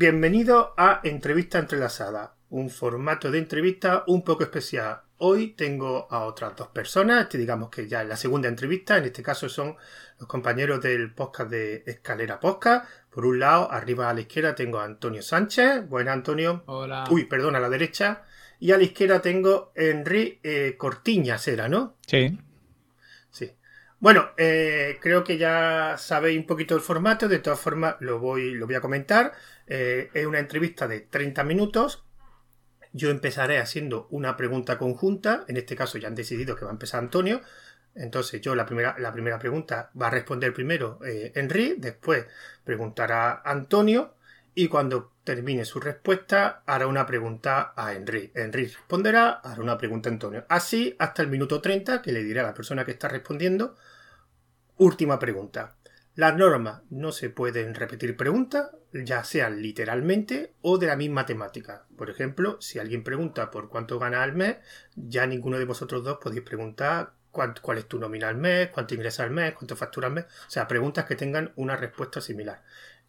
Bienvenido 0.00 0.74
a 0.76 1.00
Entrevista 1.02 1.58
Entrelazada, 1.58 2.36
un 2.50 2.70
formato 2.70 3.32
de 3.32 3.38
entrevista 3.38 4.04
un 4.06 4.22
poco 4.22 4.44
especial. 4.44 5.00
Hoy 5.16 5.54
tengo 5.56 6.06
a 6.08 6.20
otras 6.20 6.54
dos 6.54 6.68
personas, 6.68 7.22
este 7.22 7.36
digamos 7.36 7.68
que 7.68 7.88
ya 7.88 8.02
es 8.02 8.08
la 8.08 8.16
segunda 8.16 8.46
entrevista, 8.46 8.96
en 8.96 9.06
este 9.06 9.24
caso 9.24 9.48
son 9.48 9.74
los 10.20 10.28
compañeros 10.28 10.80
del 10.80 11.12
podcast 11.12 11.50
de 11.50 11.82
Escalera 11.84 12.38
Podcast. 12.38 12.88
Por 13.10 13.26
un 13.26 13.40
lado, 13.40 13.72
arriba 13.72 14.08
a 14.08 14.14
la 14.14 14.20
izquierda 14.20 14.54
tengo 14.54 14.78
a 14.78 14.84
Antonio 14.84 15.20
Sánchez. 15.20 15.88
Buenas, 15.88 16.14
Antonio. 16.14 16.62
Hola. 16.66 17.06
Uy, 17.10 17.24
perdón, 17.24 17.56
a 17.56 17.60
la 17.60 17.68
derecha. 17.68 18.22
Y 18.60 18.70
a 18.70 18.76
la 18.76 18.84
izquierda 18.84 19.20
tengo 19.20 19.72
Henry 19.74 20.38
eh, 20.44 20.76
Cortiñas, 20.78 21.48
era, 21.48 21.68
¿no? 21.68 21.96
Sí. 22.06 22.38
Sí. 23.32 23.52
Bueno, 23.98 24.28
eh, 24.36 24.98
creo 25.00 25.24
que 25.24 25.38
ya 25.38 25.96
sabéis 25.98 26.38
un 26.38 26.46
poquito 26.46 26.76
el 26.76 26.82
formato, 26.82 27.26
de 27.26 27.40
todas 27.40 27.58
formas 27.58 27.96
lo 27.98 28.20
voy, 28.20 28.54
lo 28.54 28.66
voy 28.66 28.76
a 28.76 28.80
comentar. 28.80 29.32
Eh, 29.68 30.10
es 30.14 30.26
una 30.26 30.38
entrevista 30.38 30.88
de 30.88 31.00
30 31.00 31.44
minutos. 31.44 32.04
Yo 32.92 33.10
empezaré 33.10 33.58
haciendo 33.58 34.08
una 34.10 34.36
pregunta 34.36 34.78
conjunta, 34.78 35.44
en 35.46 35.58
este 35.58 35.76
caso 35.76 35.98
ya 35.98 36.08
han 36.08 36.14
decidido 36.14 36.56
que 36.56 36.64
va 36.64 36.70
a 36.70 36.72
empezar 36.72 37.00
Antonio. 37.00 37.42
Entonces 37.94 38.40
yo 38.40 38.54
la 38.54 38.64
primera, 38.64 38.96
la 38.98 39.12
primera 39.12 39.38
pregunta 39.38 39.90
va 40.00 40.06
a 40.06 40.10
responder 40.10 40.54
primero 40.54 41.00
eh, 41.04 41.32
Henry, 41.34 41.74
después 41.78 42.26
preguntará 42.64 43.42
Antonio 43.44 44.14
y 44.54 44.68
cuando 44.68 45.12
termine 45.24 45.64
su 45.64 45.80
respuesta 45.80 46.62
hará 46.66 46.86
una 46.86 47.06
pregunta 47.06 47.74
a 47.76 47.92
Henry. 47.92 48.32
Henry 48.34 48.66
responderá, 48.66 49.30
hará 49.44 49.62
una 49.62 49.76
pregunta 49.76 50.08
a 50.08 50.12
Antonio. 50.12 50.46
Así 50.48 50.96
hasta 50.98 51.22
el 51.22 51.28
minuto 51.28 51.60
30 51.60 52.02
que 52.02 52.12
le 52.12 52.24
diré 52.24 52.40
a 52.40 52.44
la 52.44 52.54
persona 52.54 52.84
que 52.84 52.92
está 52.92 53.08
respondiendo. 53.08 53.76
Última 54.76 55.18
pregunta. 55.18 55.76
Las 56.14 56.36
normas 56.36 56.82
no 56.90 57.12
se 57.12 57.30
pueden 57.30 57.74
repetir 57.74 58.16
preguntas, 58.16 58.70
ya 58.92 59.24
sean 59.24 59.62
literalmente 59.62 60.54
o 60.62 60.78
de 60.78 60.86
la 60.86 60.96
misma 60.96 61.26
temática. 61.26 61.86
Por 61.96 62.10
ejemplo, 62.10 62.60
si 62.60 62.78
alguien 62.78 63.04
pregunta 63.04 63.50
por 63.50 63.68
cuánto 63.68 63.98
gana 63.98 64.22
al 64.22 64.34
mes, 64.34 64.56
ya 64.96 65.26
ninguno 65.26 65.58
de 65.58 65.64
vosotros 65.64 66.04
dos 66.04 66.18
podéis 66.18 66.42
preguntar 66.42 67.12
cuál 67.30 67.78
es 67.78 67.86
tu 67.86 67.98
nómina 67.98 68.28
al 68.28 68.36
mes, 68.36 68.70
cuánto 68.70 68.94
ingresa 68.94 69.22
al 69.22 69.30
mes, 69.30 69.54
cuánto 69.54 69.76
factura 69.76 70.08
al 70.08 70.14
mes. 70.14 70.24
O 70.24 70.50
sea, 70.50 70.66
preguntas 70.66 71.04
que 71.04 71.16
tengan 71.16 71.52
una 71.56 71.76
respuesta 71.76 72.20
similar. 72.20 72.62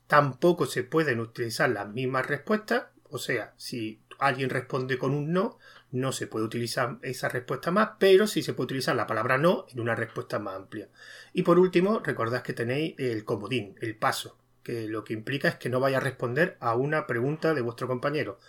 Tampoco 0.07 0.66
se 0.66 0.83
pueden 0.83 1.19
utilizar 1.19 1.69
las 1.69 1.88
mismas 1.88 2.27
respuestas. 2.27 2.85
O 3.09 3.17
sea, 3.17 3.53
si 3.57 4.02
alguien 4.19 4.50
responde 4.50 4.97
con 4.97 5.13
un 5.13 5.31
no, 5.31 5.57
no 5.91 6.11
se 6.11 6.27
puede 6.27 6.45
utilizar 6.45 7.00
esa 7.02 7.30
respuesta 7.30 7.72
más, 7.72 7.91
pero 7.97 8.27
sí 8.27 8.44
se 8.44 8.53
puede 8.53 8.66
utilizar 8.66 8.95
la 8.95 9.07
palabra 9.07 9.38
no 9.38 9.66
en 9.69 9.80
una 9.80 9.95
respuesta 9.95 10.38
más 10.38 10.55
amplia. 10.55 10.89
Y 11.33 11.44
por 11.44 11.57
último, 11.57 12.00
recordad 12.00 12.44
que 12.44 12.53
tenéis 12.53 12.95
el 13.00 13.23
comodín, 13.23 13.75
el 13.81 13.95
paso, 13.95 14.38
que 14.63 14.88
lo 14.88 15.03
que 15.03 15.13
implica 15.13 15.47
es 15.47 15.55
que 15.55 15.69
no 15.69 15.79
vaya 15.79 15.97
a 15.97 16.02
responder 16.02 16.57
a 16.59 16.75
una 16.75 17.07
pregunta 17.07 17.53
de 17.53 17.61
vuestro 17.61 17.88
compañero. 17.88 18.39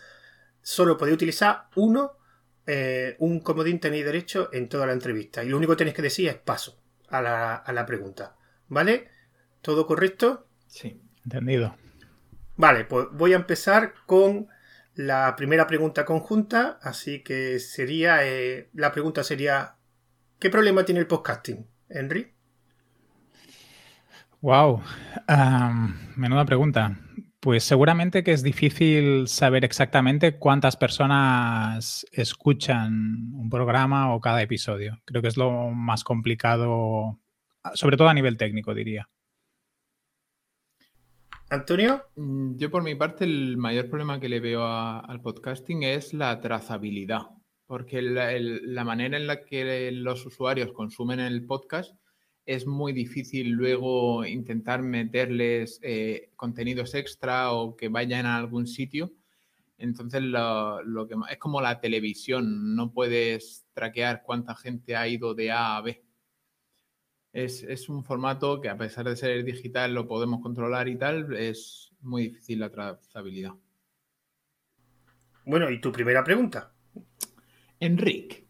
Solo 0.63 0.97
podéis 0.97 1.15
utilizar 1.15 1.69
uno, 1.77 2.19
eh, 2.67 3.17
un 3.19 3.41
comodín 3.41 3.81
tenéis 3.81 4.05
derecho 4.05 4.51
en 4.53 4.69
toda 4.69 4.87
la 4.87 4.93
entrevista. 4.93 5.43
Y 5.43 5.49
lo 5.49 5.57
único 5.57 5.73
que 5.73 5.79
tenéis 5.79 5.97
que 5.97 6.03
decir 6.03 6.29
es 6.29 6.37
paso 6.37 6.81
a 7.09 7.23
la, 7.23 7.55
a 7.55 7.73
la 7.73 7.87
pregunta. 7.87 8.37
¿Vale? 8.69 9.09
¿Todo 9.63 9.87
correcto? 9.87 10.47
Sí. 10.67 11.01
Entendido. 11.25 11.77
Vale, 12.57 12.85
pues 12.85 13.07
voy 13.13 13.33
a 13.33 13.37
empezar 13.37 13.95
con 14.07 14.49
la 14.95 15.35
primera 15.37 15.67
pregunta 15.67 16.05
conjunta, 16.05 16.79
así 16.83 17.23
que 17.23 17.59
sería, 17.59 18.27
eh, 18.27 18.69
la 18.75 18.93
pregunta 18.93 19.25
sería, 19.25 19.77
¿qué 20.39 20.51
problema 20.51 20.85
tiene 20.85 21.01
el 21.01 21.07
podcasting, 21.07 21.67
Henry? 21.89 22.35
Wow, 24.43 24.81
menuda 26.17 26.47
pregunta. 26.47 26.99
Pues 27.41 27.63
seguramente 27.65 28.25
que 28.25 28.33
es 28.33 28.43
difícil 28.43 29.29
saber 29.29 29.65
exactamente 29.65 30.39
cuántas 30.39 30.77
personas 30.77 32.07
escuchan 32.13 33.33
un 33.35 33.51
programa 33.51 34.15
o 34.15 34.21
cada 34.21 34.41
episodio. 34.41 34.99
Creo 35.05 35.21
que 35.21 35.29
es 35.29 35.37
lo 35.37 35.71
más 35.71 36.05
complicado, 36.05 37.19
sobre 37.75 37.97
todo 37.99 38.09
a 38.09 38.15
nivel 38.15 38.39
técnico, 38.39 38.75
diría. 38.75 39.09
Antonio. 41.51 42.05
Mm, 42.17 42.57
yo 42.57 42.71
por 42.71 42.83
mi 42.83 42.95
parte 42.95 43.25
el 43.25 43.57
mayor 43.59 43.89
problema 43.91 44.21
que 44.21 44.29
le 44.29 44.41
veo 44.41 44.65
al 44.65 45.21
podcasting 45.21 45.83
es 45.83 46.15
la 46.15 46.41
trazabilidad, 46.41 47.23
porque 47.67 48.01
la, 48.01 48.85
manera 48.85 49.17
en 49.17 49.27
la 49.27 49.45
que 49.45 49.91
los 49.93 50.25
usuarios 50.25 50.73
consumen 50.73 51.21
el 51.21 51.45
podcast 51.45 51.95
es 52.55 52.67
muy 52.67 52.93
difícil 52.93 53.51
luego 53.51 54.25
intentar 54.25 54.83
meterles 54.83 55.79
eh, 55.83 56.31
contenidos 56.37 56.95
extra 56.95 57.53
o 57.53 57.77
que 57.77 57.89
vayan 57.89 58.27
a 58.27 58.37
algún 58.37 58.67
sitio. 58.67 59.13
Entonces 59.79 60.23
lo, 60.23 61.07
que 61.09 61.15
es 61.31 61.39
como 61.39 61.61
la 61.61 61.81
televisión, 61.81 62.75
no 62.75 62.93
puedes 62.93 63.67
traquear 63.73 64.23
cuánta 64.23 64.55
gente 64.55 64.97
ha 64.97 65.09
ido 65.09 65.35
de 65.35 65.51
A 65.53 65.77
a 65.77 65.81
B 65.81 66.03
es, 67.33 67.89
un 67.89 68.05
formato 68.05 68.61
que 68.61 68.69
a 68.69 68.77
pesar 68.77 69.09
de 69.09 69.17
ser 69.17 69.45
digital 69.45 69.95
lo 69.95 70.07
podemos 70.07 70.41
controlar 70.41 70.89
y 70.89 70.97
tal, 70.97 71.35
es 71.37 71.93
muy 72.01 72.25
difícil 72.25 72.61
la 72.61 72.71
trazabilidad. 72.71 73.53
Bueno, 75.45 75.71
¿y 75.71 75.81
tu 75.81 75.93
primera 75.93 76.23
pregunta? 76.25 76.73
Enrique, 77.79 78.47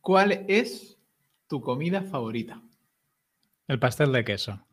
¿cuál 0.00 0.44
es 0.48 0.91
tu 1.52 1.60
comida 1.60 2.00
favorita? 2.00 2.62
El 3.68 3.78
pastel 3.78 4.10
de 4.10 4.24
queso. 4.24 4.66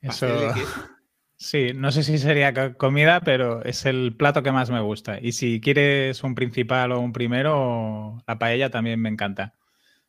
Eso... 0.00 0.28
Sí, 1.36 1.72
no 1.74 1.90
sé 1.90 2.04
si 2.04 2.16
sería 2.16 2.76
comida, 2.76 3.20
pero 3.20 3.62
es 3.64 3.84
el 3.86 4.16
plato 4.16 4.44
que 4.44 4.52
más 4.52 4.70
me 4.70 4.80
gusta. 4.80 5.18
Y 5.20 5.32
si 5.32 5.60
quieres 5.60 6.22
un 6.22 6.36
principal 6.36 6.92
o 6.92 7.00
un 7.00 7.12
primero, 7.12 8.22
la 8.24 8.38
paella 8.38 8.70
también 8.70 9.00
me 9.00 9.08
encanta. 9.08 9.52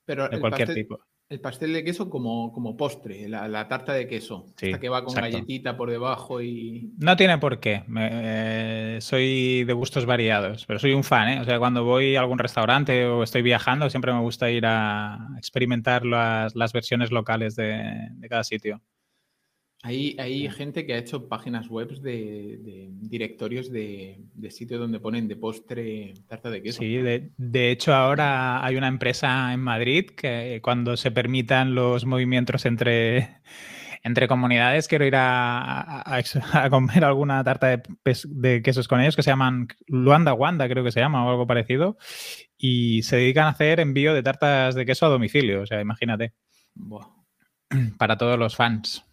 Pero 0.06 0.30
de 0.30 0.40
cualquier 0.40 0.72
tipo. 0.76 1.04
El 1.28 1.42
pastel 1.42 1.74
de 1.74 1.84
queso 1.84 2.08
como, 2.08 2.54
como 2.54 2.78
postre, 2.78 3.28
la, 3.28 3.68
tarta 3.68 3.94
de 3.94 4.08
queso, 4.08 4.46
esta 4.62 4.80
que 4.80 4.90
va 4.90 5.04
con 5.04 5.16
galletita 5.16 5.76
por 5.76 5.90
debajo 5.90 6.40
y... 6.40 6.92
No 7.00 7.16
tiene 7.16 7.40
por 7.40 7.60
qué, 7.60 7.84
eh, 7.98 9.00
soy 9.02 9.64
de 9.64 9.74
gustos 9.74 10.06
variados, 10.06 10.66
pero 10.68 10.78
soy 10.78 10.94
un 10.94 11.04
fan, 11.04 11.30
¿eh? 11.30 11.42
O 11.42 11.44
sea, 11.44 11.58
cuando 11.58 11.84
voy 11.84 12.16
a 12.16 12.20
algún 12.20 12.38
restaurante 12.38 13.06
o 13.06 13.24
estoy 13.24 13.42
viajando, 13.42 13.90
siempre 13.90 14.14
me 14.14 14.20
gusta 14.20 14.52
ir 14.52 14.66
a 14.68 15.30
experimentar 15.38 16.06
las, 16.06 16.74
versiones 16.74 17.10
locales 17.12 17.56
de 17.56 18.28
cada 18.30 18.44
sitio. 18.44 18.82
Hay, 19.88 20.50
gente 20.50 20.84
que 20.88 20.96
ha 20.96 20.98
hecho 20.98 21.30
páginas 21.30 21.68
web 21.70 21.90
de, 22.02 22.90
directorios 23.02 23.72
de, 23.72 24.20
sitios 24.50 24.80
donde 24.80 25.00
ponen 25.00 25.28
de 25.28 25.36
postre 25.36 26.16
tarta 26.28 26.50
de 26.50 26.64
queso. 26.64 26.80
Sí, 26.80 26.98
de, 26.98 27.72
hecho 27.72 27.94
ahora 27.94 28.66
hay 28.66 28.78
una 28.78 28.88
empresa 28.88 29.54
en 29.54 29.60
Madrid 29.60 30.08
que 30.18 30.60
cuando 30.64 30.98
se 30.98 31.12
permitan 31.12 31.76
los 31.76 32.04
movimientos 32.06 32.66
entre, 32.66 33.42
entre 34.02 34.28
comunidades 34.28 34.88
quiero 34.88 35.06
ir 35.06 35.14
a, 35.16 36.04
comer 36.72 37.06
alguna 37.06 37.44
tarta 37.44 37.80
de, 38.04 38.62
quesos 38.64 38.88
con 38.88 39.02
ellos 39.02 39.16
que 39.16 39.22
se 39.22 39.30
llaman 39.30 39.68
Luanda 39.86 40.34
Wanda, 40.34 40.68
creo 40.68 40.84
que 40.84 40.92
se 40.92 41.00
llama, 41.00 41.24
o 41.28 41.30
algo 41.30 41.46
parecido. 41.46 41.96
Y 42.58 43.04
se 43.04 43.18
dedican 43.18 43.46
a 43.46 43.50
hacer 43.50 43.80
envío 43.80 44.16
de 44.16 44.24
tartas 44.24 44.74
de 44.74 44.88
queso 44.88 45.06
a 45.06 45.10
domicilio, 45.10 45.62
o 45.62 45.68
sea, 45.68 45.80
imagínate. 45.80 46.34
Para 48.00 48.18
todos 48.18 48.40
los 48.40 48.56
fans. 48.56 49.06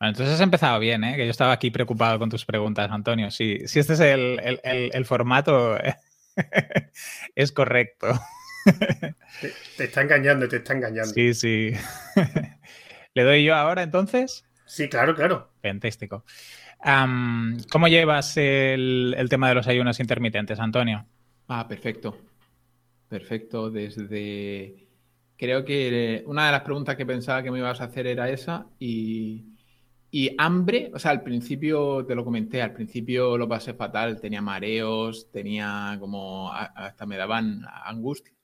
Bueno, 0.00 0.12
entonces 0.12 0.36
has 0.36 0.40
empezado 0.40 0.80
bien, 0.80 1.04
¿eh? 1.04 1.14
que 1.14 1.26
yo 1.26 1.30
estaba 1.30 1.52
aquí 1.52 1.70
preocupado 1.70 2.18
con 2.18 2.30
tus 2.30 2.46
preguntas, 2.46 2.90
Antonio. 2.90 3.30
Si, 3.30 3.68
si 3.68 3.80
este 3.80 3.92
es 3.92 4.00
el, 4.00 5.04
formato, 5.04 5.76
es 7.34 7.52
correcto. 7.52 8.08
Te, 9.76 9.84
está 9.84 10.00
engañando, 10.00 10.48
te 10.48 10.56
está 10.56 10.72
engañando. 10.72 11.12
Sí, 11.12 11.34
sí. 11.34 11.72
¿Le 13.14 13.24
doy 13.24 13.44
yo 13.44 13.54
ahora 13.54 13.82
entonces? 13.82 14.46
Sí, 14.64 14.88
claro, 14.88 15.14
claro. 15.14 15.50
Fantástico. 15.60 16.24
¿Cómo 17.70 17.88
llevas 17.88 18.38
el, 18.38 19.14
el, 19.18 19.28
tema 19.28 19.50
de 19.50 19.54
los 19.54 19.68
ayunos 19.68 20.00
intermitentes, 20.00 20.60
Antonio? 20.60 21.04
Ah, 21.46 21.68
perfecto. 21.68 22.16
Perfecto. 23.06 23.70
Desde. 23.70 24.86
Creo 25.36 25.62
que 25.66 26.22
una 26.24 26.46
de 26.46 26.52
las 26.52 26.62
preguntas 26.62 26.96
que 26.96 27.04
pensaba 27.04 27.42
que 27.42 27.50
me 27.50 27.58
ibas 27.58 27.82
a 27.82 27.84
hacer 27.84 28.06
era 28.06 28.30
esa 28.30 28.66
y 28.78 29.50
y 30.12 30.34
hambre, 30.38 30.90
o 30.92 30.98
sea, 30.98 31.12
al 31.12 31.22
principio 31.22 32.04
te 32.04 32.16
lo 32.16 32.24
comenté, 32.24 32.60
al 32.62 32.72
principio 32.72 33.38
lo 33.38 33.48
pasé 33.48 33.74
fatal, 33.74 34.20
tenía 34.20 34.42
mareos, 34.42 35.30
tenía 35.30 35.96
como, 36.00 36.52
hasta 36.52 37.06
me 37.06 37.16
daban 37.16 37.62
angustia, 37.84 38.34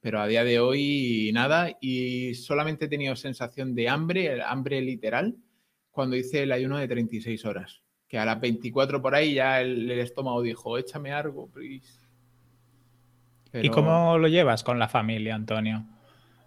pero 0.00 0.20
a 0.20 0.26
día 0.26 0.44
de 0.44 0.60
hoy 0.60 1.30
nada 1.34 1.76
y 1.78 2.34
solamente 2.34 2.86
he 2.86 2.88
tenido 2.88 3.16
sensación 3.16 3.74
de 3.74 3.90
hambre, 3.90 4.42
hambre 4.42 4.80
literal, 4.80 5.36
cuando 5.90 6.16
hice 6.16 6.44
el 6.44 6.52
ayuno 6.52 6.78
de 6.78 6.88
36 6.88 7.44
horas, 7.44 7.82
que 8.08 8.18
a 8.18 8.24
las 8.24 8.40
24 8.40 9.02
por 9.02 9.14
ahí 9.14 9.34
ya 9.34 9.60
el, 9.60 9.90
estómago 9.90 10.40
dijo, 10.40 10.78
échame 10.78 11.12
algo, 11.12 11.50
please. 11.50 12.00
¿Y 13.52 13.68
cómo 13.68 14.16
lo 14.16 14.28
llevas 14.28 14.64
con 14.64 14.78
la 14.78 14.88
familia, 14.88 15.34
Antonio? 15.34 15.84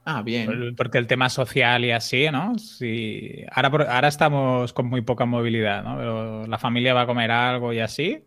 Ah, 0.05 0.21
bien. 0.21 0.75
Porque 0.75 0.97
el 0.97 1.07
tema 1.07 1.29
social 1.29 1.85
y 1.85 1.91
así, 1.91 2.27
¿no? 2.31 2.57
Sí. 2.57 3.43
Ahora, 3.51 3.93
ahora 3.93 4.07
estamos 4.07 4.73
con 4.73 4.87
muy 4.87 5.01
poca 5.01 5.25
movilidad, 5.25 5.83
¿no? 5.83 5.97
Pero 5.97 6.47
la 6.47 6.57
familia 6.57 6.93
va 6.93 7.01
a 7.01 7.07
comer 7.07 7.31
algo 7.31 7.71
y 7.71 7.79
así. 7.79 8.23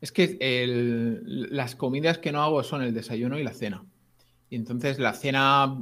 Es 0.00 0.12
que 0.12 0.36
las 1.24 1.76
comidas 1.76 2.18
que 2.18 2.32
no 2.32 2.42
hago 2.42 2.62
son 2.62 2.82
el 2.82 2.94
desayuno 2.94 3.38
y 3.38 3.44
la 3.44 3.52
cena. 3.52 3.84
Y 4.50 4.56
entonces 4.56 4.98
la 4.98 5.12
cena 5.12 5.76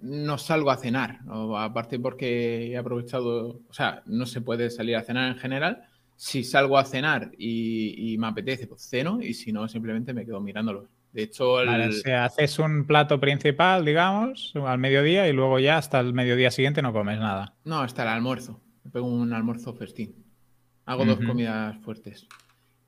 no 0.00 0.38
salgo 0.38 0.70
a 0.70 0.76
cenar, 0.76 1.20
aparte 1.56 1.98
porque 1.98 2.66
he 2.66 2.76
aprovechado, 2.76 3.62
o 3.66 3.72
sea, 3.72 4.02
no 4.06 4.26
se 4.26 4.42
puede 4.42 4.70
salir 4.70 4.96
a 4.96 5.02
cenar 5.02 5.32
en 5.32 5.38
general. 5.38 5.82
Si 6.16 6.44
salgo 6.44 6.78
a 6.78 6.84
cenar 6.84 7.32
y, 7.38 8.16
me 8.18 8.26
apetece, 8.26 8.66
pues 8.66 8.82
ceno 8.88 9.20
y 9.20 9.34
si 9.34 9.52
no, 9.52 9.66
simplemente 9.68 10.12
me 10.12 10.24
quedo 10.24 10.40
mirándolo. 10.40 10.88
De 11.14 11.22
hecho, 11.22 11.58
haces 11.58 12.58
un 12.58 12.88
plato 12.88 13.20
principal, 13.20 13.84
digamos, 13.84 14.52
al 14.56 14.78
mediodía 14.78 15.28
y 15.28 15.32
luego 15.32 15.60
ya 15.60 15.78
hasta 15.78 16.00
el 16.00 16.12
mediodía 16.12 16.50
siguiente 16.50 16.82
no 16.82 16.92
comes 16.92 17.20
nada. 17.20 17.54
No, 17.64 17.78
hasta 17.78 18.02
el 18.02 18.08
almuerzo. 18.08 18.60
Me 18.82 18.90
pego 18.90 19.06
un 19.06 19.32
almuerzo 19.32 19.74
festín. 19.74 20.24
Hago 20.84 21.04
dos 21.04 21.20
comidas 21.24 21.78
fuertes. 21.82 22.26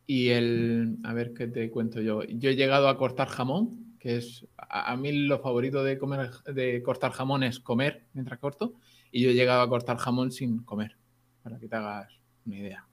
Y 0.06 0.30
el, 0.30 0.98
a 1.04 1.14
ver 1.14 1.34
qué 1.34 1.46
te 1.46 1.70
cuento 1.70 2.00
yo. 2.00 2.24
Yo 2.24 2.50
he 2.50 2.56
llegado 2.56 2.88
a 2.88 2.98
cortar 2.98 3.28
jamón, 3.28 3.94
que 4.00 4.16
es 4.16 4.44
a, 4.56 4.96
mí 4.96 5.12
lo 5.12 5.38
favorito 5.38 5.84
de 5.84 5.96
comer, 5.96 6.30
de 6.52 6.82
cortar 6.82 7.12
jamón 7.12 7.44
es 7.44 7.60
comer 7.60 8.08
mientras 8.12 8.40
corto. 8.40 8.74
Y 9.12 9.22
yo 9.22 9.30
he 9.30 9.34
llegado 9.34 9.62
a 9.62 9.68
cortar 9.68 9.98
jamón 9.98 10.32
sin 10.32 10.64
comer, 10.64 10.96
para 11.44 11.60
que 11.60 11.68
te 11.68 11.76
hagas 11.76 12.12
una 12.44 12.56
idea. 12.56 12.88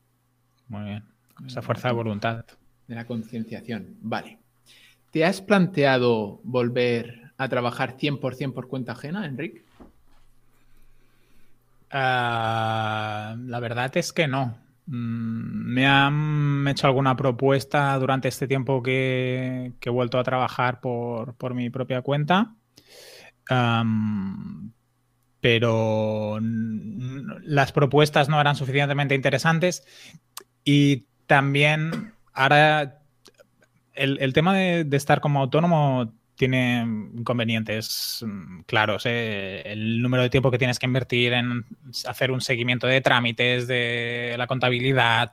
Muy 0.67 0.83
bien. 0.83 1.03
Esa 1.43 1.63
fuerza 1.63 1.87
de 1.87 1.95
voluntad. 1.95 2.45
De 2.87 2.93
la 2.93 3.07
concienciación. 3.07 3.97
Vale. 3.99 4.42
¿Te 5.13 5.23
has 5.23 5.41
planteado 5.41 6.41
volver 6.43 7.33
a 7.37 7.47
trabajar 7.47 7.97
100% 7.97 8.51
por 8.51 8.67
cuenta 8.67 8.93
ajena, 8.93 9.27
Enrique? 9.27 9.63
Ah, 11.91 13.35
la 13.45 13.59
verdad 13.59 13.95
es 13.95 14.11
que 14.11 14.27
no. 14.27 14.57
Mm, 14.87 15.71
me 15.71 15.85
han 15.85 16.67
hecho 16.67 16.87
alguna 16.87 17.15
propuesta 17.15 17.95
durante 17.99 18.27
este 18.27 18.47
tiempo 18.47 18.81
que, 18.81 19.73
he 19.79 19.89
vuelto 19.91 20.17
a 20.17 20.23
trabajar 20.23 20.81
por, 20.81 21.53
mi 21.53 21.69
propia 21.69 22.01
cuenta. 22.01 22.55
pero 25.39 26.39
las 26.41 27.71
propuestas 27.71 28.29
no 28.29 28.41
eran 28.41 28.55
suficientemente 28.55 29.13
interesantes 29.13 29.85
y 30.63 31.05
también 31.27 32.13
ahora 32.33 33.02
el, 33.93 34.33
tema 34.33 34.55
de, 34.55 34.87
estar 34.91 35.21
como 35.21 35.39
autónomo 35.39 36.13
tiene 36.35 36.81
inconvenientes 37.15 38.23
mm, 38.25 38.61
claros. 38.61 39.05
¿eh? 39.05 39.61
El 39.65 40.01
número 40.01 40.23
de 40.23 40.29
tiempo 40.29 40.51
que 40.51 40.57
tienes 40.57 40.79
que 40.79 40.85
invertir 40.85 41.33
en 41.33 41.65
hacer 42.07 42.31
un 42.31 42.41
seguimiento 42.41 42.87
de 42.87 43.01
trámites, 43.01 43.67
de 43.67 44.35
la 44.37 44.47
contabilidad, 44.47 45.31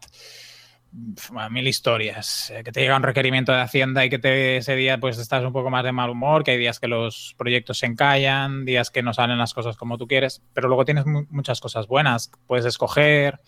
mil 1.51 1.69
historias. 1.69 2.51
Eh, 2.51 2.63
que 2.65 2.73
te 2.73 2.81
llega 2.81 2.97
un 2.97 3.03
requerimiento 3.03 3.53
de 3.53 3.61
Hacienda 3.61 4.05
y 4.05 4.11
que 4.11 4.19
te, 4.19 4.59
ese 4.59 4.77
día 4.77 4.99
pues 4.99 5.19
estás 5.19 5.45
un 5.45 5.53
poco 5.53 5.71
más 5.71 5.85
de 5.85 5.93
mal 5.93 6.11
humor, 6.11 6.45
que 6.45 6.53
hay 6.53 6.59
días 6.59 6.81
que 6.81 6.89
los 6.89 7.35
proyectos 7.39 7.79
se 7.79 7.87
encallan, 7.87 8.65
días 8.65 8.91
que 8.91 9.03
no 9.03 9.15
salen 9.15 9.39
las 9.39 9.55
cosas 9.55 9.77
como 9.77 9.99
tú 9.99 10.07
quieres, 10.07 10.43
pero 10.53 10.69
luego 10.69 10.85
tienes 10.85 11.07
muchas 11.07 11.61
cosas 11.61 11.87
buenas. 11.87 12.31
Puedes 12.47 12.67
escoger. 12.67 13.41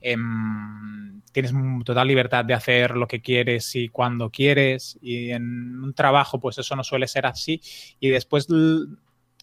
Em, 0.00 1.15
tienes 1.36 1.52
total 1.84 2.08
libertad 2.08 2.46
de 2.46 2.54
hacer 2.54 2.96
lo 2.96 3.06
que 3.06 3.20
quieres 3.20 3.74
y 3.76 3.90
cuando 3.90 4.30
quieres 4.30 4.98
y 5.02 5.32
en 5.32 5.84
un 5.84 5.92
trabajo 5.92 6.40
pues 6.40 6.56
eso 6.56 6.74
no 6.74 6.82
suele 6.82 7.06
ser 7.06 7.26
así 7.26 7.60
y 8.00 8.08
después 8.08 8.46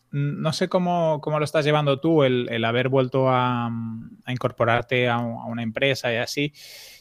no 0.10 0.54
sé 0.54 0.70
cómo, 0.70 1.22
lo 1.24 1.44
estás 1.44 1.64
llevando 1.66 2.00
tú 2.00 2.24
el, 2.24 2.66
haber 2.66 2.90
vuelto 2.90 3.30
a, 3.30 3.70
incorporarte 4.28 5.08
a, 5.08 5.20
una 5.20 5.62
empresa 5.62 6.12
y 6.12 6.16
así. 6.16 6.52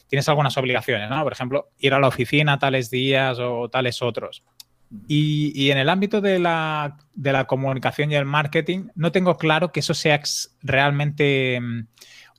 Tienes 0.05 0.29
algunas 0.29 0.55
obligaciones, 0.57 1.09
¿no? 1.09 1.23
Por 1.23 1.33
ejemplo, 1.33 1.69
ir 1.79 1.95
a 1.95 1.99
la 1.99 2.07
oficina 2.07 2.59
tales 2.59 2.91
días 2.91 3.39
o 3.39 3.69
tales 3.69 4.03
otros. 4.03 4.43
Y, 5.07 5.71
en 5.71 5.79
el 5.79 5.89
ámbito 5.89 6.21
de 6.21 6.37
la, 6.37 6.97
de 7.15 7.33
la, 7.33 7.45
comunicación 7.45 8.11
y 8.11 8.15
el 8.15 8.25
marketing, 8.25 8.89
no 8.93 9.11
tengo 9.11 9.37
claro 9.37 9.71
que 9.71 9.79
eso 9.79 9.95
sea 9.95 10.21
realmente 10.61 11.59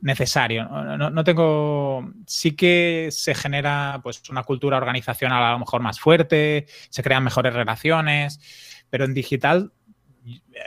necesario. 0.00 0.67
No, 0.67 1.25
tengo. 1.25 2.12
Sí 2.26 2.52
que 2.52 3.08
se 3.11 3.35
genera 3.35 4.00
pues 4.02 4.23
una 4.31 4.43
cultura 4.43 4.76
organizacional 4.76 5.43
a 5.43 5.52
lo 5.52 5.58
mejor 5.58 5.81
más 5.81 6.00
fuerte, 6.00 6.67
se 6.91 7.02
crean 7.02 7.25
mejores 7.25 7.55
relaciones, 7.55 8.41
pero 8.91 9.05
en 9.05 9.14
digital. 9.14 9.73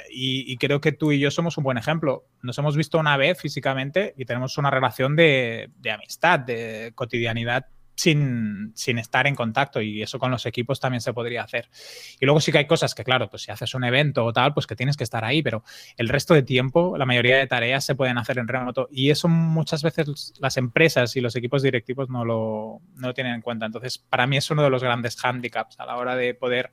Y, 0.10 0.56
creo 0.58 0.82
que 0.82 0.92
tú 0.92 1.12
y 1.12 1.20
yo 1.20 1.32
somos 1.32 1.58
un 1.58 1.64
buen 1.64 1.78
ejemplo. 1.78 2.28
Nos 2.44 2.58
hemos 2.58 2.78
visto 2.78 3.00
una 3.00 3.18
vez 3.18 3.40
físicamente 3.40 4.14
y 4.18 4.26
tenemos 4.26 4.58
una 4.58 4.70
relación 4.70 5.16
de, 5.16 5.72
de 5.78 5.92
amistad, 5.92 6.40
de 6.40 6.92
cotidianidad 6.94 7.66
sin, 7.98 8.74
estar 8.76 9.26
en 9.26 9.36
contacto 9.36 9.82
y 9.82 10.02
eso 10.02 10.20
con 10.20 10.30
los 10.32 10.46
equipos 10.46 10.80
también 10.80 11.02
se 11.02 11.14
podría 11.14 11.42
hacer. 11.42 11.70
Y 12.20 12.26
luego 12.26 12.40
sí 12.40 12.52
que 12.52 12.60
hay 12.60 12.68
cosas 12.68 12.94
que, 12.94 13.04
claro, 13.04 13.30
pues 13.30 13.42
si 13.44 13.52
haces 13.52 13.74
un 13.74 13.84
evento 13.84 14.24
o 14.24 14.32
tal, 14.32 14.54
pues 14.54 14.68
que 14.68 14.76
tienes 14.76 14.96
que 14.96 15.04
estar 15.04 15.26
ahí, 15.26 15.42
pero 15.42 15.64
el 15.98 16.08
resto 16.08 16.34
de 16.34 16.44
tiempo, 16.44 16.96
la 16.98 17.06
mayoría 17.06 17.38
de 17.38 17.48
tareas 17.48 17.84
se 17.84 17.96
pueden 17.96 18.18
hacer 18.18 18.38
en 18.38 18.48
remoto 18.48 18.88
y 18.92 19.10
eso 19.10 19.28
muchas 19.28 19.82
veces 19.82 20.34
las 20.40 20.58
empresas 20.58 21.16
y 21.16 21.22
los 21.22 21.36
equipos 21.36 21.64
directivos 21.64 22.10
no 22.10 22.24
lo, 22.24 22.82
no 22.96 23.08
lo 23.08 23.14
tienen 23.14 23.34
en 23.34 23.42
cuenta. 23.42 23.66
Entonces, 23.66 23.98
para 23.98 24.28
mí 24.28 24.38
es 24.38 24.50
uno 24.52 24.64
de 24.64 24.70
los 24.70 24.84
grandes 24.84 25.18
handicaps 25.24 25.80
a 25.80 25.86
la 25.86 25.98
hora 25.98 26.16
de 26.16 26.36
poder 26.36 26.72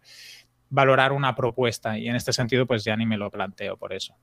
valorar 0.68 1.12
una 1.12 1.34
propuesta 1.34 1.98
y 1.98 2.08
en 2.08 2.16
este 2.16 2.32
sentido, 2.32 2.66
pues 2.66 2.84
ya 2.84 2.96
ni 2.96 3.06
me 3.06 3.16
lo 3.16 3.30
planteo 3.30 3.78
por 3.78 3.94
eso. 3.94 4.14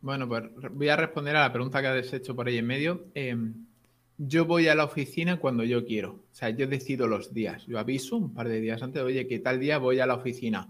Bueno, 0.00 0.26
pues 0.26 0.44
voy 0.70 0.88
a 0.88 0.96
responder 0.96 1.36
a 1.36 1.40
la 1.40 1.52
pregunta 1.52 1.82
que 1.82 1.88
has 1.88 2.12
hecho 2.14 2.34
por 2.34 2.48
ahí 2.48 2.56
en 2.56 2.66
medio. 2.66 3.08
Em, 3.14 3.66
yo 4.22 4.44
voy 4.44 4.68
a 4.68 4.74
la 4.74 4.84
oficina 4.84 5.38
cuando 5.38 5.64
yo 5.64 5.86
quiero. 5.86 6.10
O 6.10 6.34
sea, 6.34 6.50
yo 6.50 6.66
decido 6.66 7.06
los 7.06 7.32
días. 7.32 7.66
Yo 7.66 7.78
aviso 7.78 8.16
un 8.16 8.34
par 8.34 8.48
de 8.48 8.60
días 8.60 8.82
antes, 8.82 9.02
oye, 9.02 9.26
que 9.26 9.38
tal 9.38 9.58
día 9.58 9.78
voy 9.78 9.98
a 9.98 10.06
la 10.06 10.14
oficina. 10.14 10.68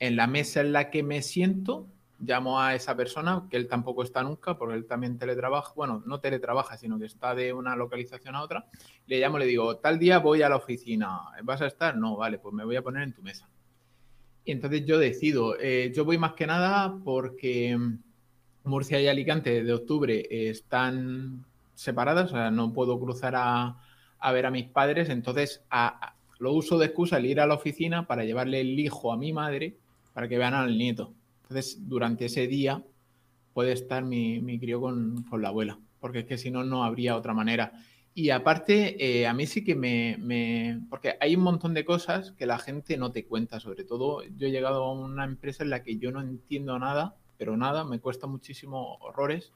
En 0.00 0.16
la 0.16 0.26
mesa 0.26 0.60
en 0.60 0.72
la 0.72 0.90
que 0.90 1.04
me 1.04 1.22
siento, 1.22 1.86
llamo 2.18 2.60
a 2.60 2.74
esa 2.74 2.96
persona, 2.96 3.46
que 3.48 3.58
él 3.58 3.68
tampoco 3.68 4.02
está 4.02 4.24
nunca, 4.24 4.58
porque 4.58 4.74
él 4.74 4.86
también 4.86 5.18
teletrabaja, 5.18 5.72
bueno, 5.76 6.02
no 6.04 6.18
teletrabaja, 6.18 6.76
sino 6.76 6.98
que 6.98 7.06
está 7.06 7.32
de 7.36 7.52
una 7.52 7.76
localización 7.76 8.34
a 8.34 8.42
otra. 8.42 8.66
Le 9.06 9.20
llamo, 9.20 9.38
le 9.38 9.46
digo, 9.46 9.76
tal 9.76 10.00
día 10.00 10.18
voy 10.18 10.42
a 10.42 10.48
la 10.48 10.56
oficina. 10.56 11.20
¿Vas 11.44 11.62
a 11.62 11.68
estar? 11.68 11.96
No, 11.96 12.16
vale, 12.16 12.40
pues 12.40 12.52
me 12.52 12.64
voy 12.64 12.74
a 12.74 12.82
poner 12.82 13.04
en 13.04 13.12
tu 13.12 13.22
mesa. 13.22 13.48
Y 14.44 14.50
entonces 14.50 14.84
yo 14.84 14.98
decido. 14.98 15.56
Eh, 15.60 15.92
yo 15.94 16.04
voy 16.04 16.18
más 16.18 16.32
que 16.32 16.48
nada 16.48 16.98
porque 17.04 17.78
Murcia 18.64 19.00
y 19.00 19.06
Alicante 19.06 19.62
de 19.62 19.72
octubre 19.72 20.26
están 20.28 21.44
separadas, 21.80 22.30
o 22.30 22.34
sea, 22.34 22.50
no 22.50 22.74
puedo 22.74 23.00
cruzar 23.00 23.34
a, 23.36 23.78
ver 24.32 24.44
a 24.44 24.50
mis 24.50 24.66
padres, 24.66 25.08
entonces 25.08 25.64
lo 26.38 26.52
uso 26.52 26.78
de 26.78 26.86
excusa 26.86 27.16
el 27.16 27.24
ir 27.24 27.40
a 27.40 27.46
la 27.46 27.54
oficina 27.54 28.06
para 28.06 28.24
llevarle 28.24 28.60
el 28.60 28.78
hijo 28.78 29.12
a 29.12 29.16
mi 29.16 29.32
madre 29.32 29.78
para 30.12 30.28
que 30.28 30.36
vean 30.36 30.52
al 30.52 30.76
nieto. 30.76 31.14
Entonces, 31.42 31.88
durante 31.88 32.26
ese 32.26 32.46
día 32.46 32.84
puede 33.54 33.72
estar 33.72 34.04
mi, 34.04 34.40
mi 34.40 34.58
crío 34.58 34.80
con, 34.80 35.24
la 35.38 35.48
abuela, 35.48 35.78
porque 36.00 36.20
es 36.20 36.24
que 36.26 36.36
si 36.36 36.50
no, 36.50 36.64
no 36.64 36.84
habría 36.84 37.16
otra 37.16 37.32
manera. 37.32 37.72
Y 38.12 38.28
aparte, 38.28 39.20
eh, 39.22 39.26
a 39.26 39.32
mí 39.32 39.46
sí 39.46 39.64
que 39.64 39.74
me, 39.74 40.18
me, 40.18 40.80
Porque 40.90 41.16
hay 41.18 41.34
un 41.34 41.42
montón 41.42 41.72
de 41.72 41.86
cosas 41.86 42.32
que 42.32 42.44
la 42.44 42.58
gente 42.58 42.98
no 42.98 43.10
te 43.10 43.24
cuenta, 43.24 43.58
sobre 43.58 43.84
todo 43.84 44.22
yo 44.36 44.48
he 44.48 44.50
llegado 44.50 44.84
a 44.84 44.92
una 44.92 45.24
empresa 45.24 45.62
en 45.62 45.70
la 45.70 45.82
que 45.82 45.96
yo 45.96 46.12
no 46.12 46.20
entiendo 46.20 46.78
nada, 46.78 47.14
pero 47.38 47.56
nada, 47.56 47.84
me 47.84 48.00
cuesta 48.00 48.26
muchísimo 48.26 48.96
horrores 49.00 49.52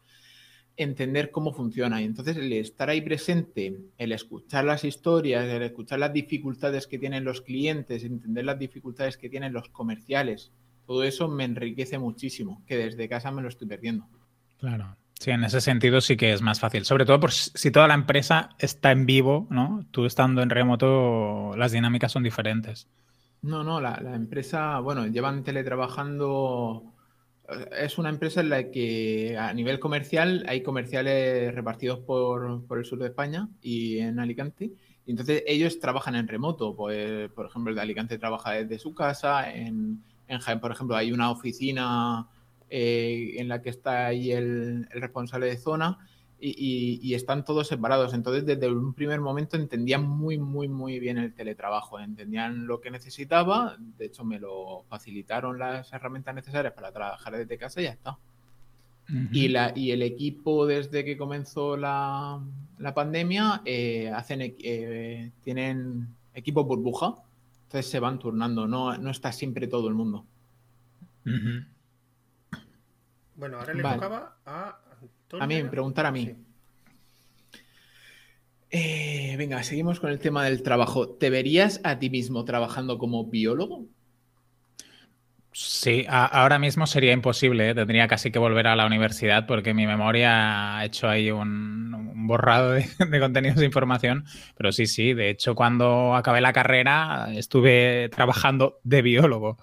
entender 0.76 1.30
cómo 1.30 1.52
funciona. 1.52 2.00
Y 2.00 2.04
entonces 2.04 2.36
el 2.36 2.52
estar 2.52 2.90
ahí 2.90 3.00
presente, 3.00 3.76
el 3.98 4.12
escuchar 4.12 4.64
las 4.64 4.84
historias, 4.84 5.44
el 5.44 5.62
escuchar 5.62 5.98
las 5.98 6.12
dificultades 6.12 6.86
que 6.86 6.98
tienen 6.98 7.24
los 7.24 7.40
clientes, 7.40 8.04
entender 8.04 8.44
las 8.44 8.58
dificultades 8.58 9.16
que 9.16 9.28
tienen 9.28 9.52
los 9.52 9.68
comerciales, 9.68 10.52
todo 10.86 11.02
eso 11.04 11.28
me 11.28 11.44
enriquece 11.44 11.98
muchísimo, 11.98 12.62
que 12.66 12.76
desde 12.76 13.08
casa 13.08 13.30
me 13.30 13.42
lo 13.42 13.48
estoy 13.48 13.68
perdiendo. 13.68 14.06
Claro. 14.58 14.96
Sí, 15.18 15.30
en 15.30 15.44
ese 15.44 15.60
sentido 15.60 16.00
sí 16.00 16.16
que 16.16 16.32
es 16.32 16.42
más 16.42 16.60
fácil. 16.60 16.84
Sobre 16.84 17.06
todo 17.06 17.20
por 17.20 17.32
si 17.32 17.70
toda 17.70 17.88
la 17.88 17.94
empresa 17.94 18.50
está 18.58 18.90
en 18.90 19.06
vivo, 19.06 19.46
¿no? 19.48 19.86
Tú 19.90 20.04
estando 20.06 20.42
en 20.42 20.50
remoto, 20.50 21.56
las 21.56 21.72
dinámicas 21.72 22.12
son 22.12 22.24
diferentes. 22.24 22.88
No, 23.40 23.62
no, 23.62 23.80
la, 23.80 24.00
la 24.02 24.16
empresa, 24.16 24.80
bueno, 24.80 25.06
llevan 25.06 25.44
teletrabajando 25.44 26.93
es 27.76 27.98
una 27.98 28.08
empresa 28.08 28.40
en 28.40 28.48
la 28.48 28.70
que 28.70 29.36
a 29.38 29.52
nivel 29.52 29.78
comercial 29.78 30.44
hay 30.48 30.62
comerciales 30.62 31.54
repartidos 31.54 32.00
por, 32.00 32.64
el 32.78 32.84
sur 32.84 32.98
de 32.98 33.08
España 33.08 33.48
y 33.60 33.98
en 33.98 34.18
Alicante. 34.18 34.72
Entonces 35.06 35.42
ellos 35.46 35.78
trabajan 35.80 36.14
en 36.14 36.28
remoto. 36.28 36.74
Pues, 36.74 37.30
por 37.32 37.46
ejemplo, 37.46 37.70
el 37.70 37.76
de 37.76 37.82
Alicante 37.82 38.18
trabaja 38.18 38.52
desde 38.52 38.78
su 38.78 38.94
casa. 38.94 39.52
En, 39.52 40.02
en 40.28 40.38
Jaén, 40.40 40.60
por 40.60 40.72
ejemplo, 40.72 40.96
hay 40.96 41.12
una 41.12 41.30
oficina 41.30 42.28
eh, 42.70 43.34
en 43.36 43.48
la 43.48 43.62
que 43.62 43.70
está 43.70 44.06
ahí 44.06 44.32
el, 44.32 44.88
responsable 44.90 45.46
de 45.46 45.56
zona. 45.56 45.98
Y, 46.46 47.14
están 47.14 47.44
todos 47.44 47.68
separados. 47.68 48.12
Entonces, 48.12 48.44
desde 48.44 48.70
un 48.70 48.94
primer 48.94 49.20
momento 49.20 49.56
entendían 49.56 50.06
muy, 50.06 50.38
muy, 50.38 50.68
muy 50.68 50.98
bien 50.98 51.18
el 51.18 51.34
teletrabajo, 51.34 51.98
entendían 51.98 52.66
lo 52.66 52.80
que 52.80 52.90
necesitaba, 52.90 53.76
de 53.78 54.06
hecho 54.06 54.24
me 54.24 54.38
lo 54.38 54.84
facilitaron 54.88 55.58
las 55.58 55.92
herramientas 55.92 56.34
necesarias 56.34 56.74
para 56.74 56.92
trabajar 56.92 57.36
desde 57.36 57.56
casa 57.58 57.80
y 57.80 57.84
ya 57.84 57.90
está. 57.90 58.18
y, 59.32 59.48
la, 59.48 59.72
y 59.74 59.92
el 59.92 60.02
equipo, 60.02 60.66
desde 60.66 61.04
que 61.04 61.16
comenzó 61.16 61.76
la, 61.76 62.40
pandemia, 62.94 63.62
eh, 63.64 64.10
hacen, 64.14 64.40
eh, 64.42 65.30
tienen 65.42 66.08
equipo 66.34 66.64
burbuja, 66.64 67.14
entonces 67.64 67.90
se 67.90 68.00
van 68.00 68.18
turnando, 68.18 68.66
no, 68.66 68.96
no 68.98 69.10
está 69.10 69.32
siempre 69.32 69.66
todo 69.66 69.88
el 69.88 69.94
mundo. 69.94 70.26
Bueno, 73.36 73.58
ahora 73.58 73.74
le 73.74 73.82
tocaba 73.82 74.36
a 74.46 74.78
a 75.38 75.46
mí, 75.46 75.62
preguntar 75.64 76.06
a 76.06 76.12
mí. 76.12 76.34
Eh, 78.70 79.36
venga, 79.38 79.62
seguimos 79.62 80.00
con 80.00 80.10
el 80.10 80.18
tema 80.18 80.44
del 80.44 80.62
trabajo. 80.62 81.08
¿Te 81.08 81.30
verías 81.30 81.80
a 81.84 81.98
ti 81.98 82.10
mismo 82.10 82.44
trabajando 82.44 82.98
como 82.98 83.26
biólogo? 83.26 83.86
Sí, 85.56 86.04
ahora 86.08 86.58
mismo 86.58 86.84
sería 86.84 87.12
imposible, 87.12 87.70
¿eh? 87.70 87.74
tendría 87.76 88.08
casi 88.08 88.32
que 88.32 88.40
volver 88.40 88.66
a 88.66 88.74
la 88.74 88.86
universidad 88.86 89.46
porque 89.46 89.72
mi 89.72 89.86
memoria 89.86 90.78
ha 90.78 90.84
hecho 90.84 91.08
ahí 91.08 91.30
un, 91.30 92.26
borrado 92.26 92.72
de, 92.72 93.20
contenidos 93.20 93.58
de 93.58 93.66
información, 93.66 94.24
pero 94.56 94.72
sí, 94.72 94.86
sí, 94.86 95.14
de 95.14 95.30
hecho 95.30 95.54
cuando 95.54 96.16
acabé 96.16 96.40
la 96.40 96.52
carrera 96.52 97.28
estuve 97.34 98.08
trabajando 98.08 98.80
de 98.82 99.02
biólogo 99.02 99.56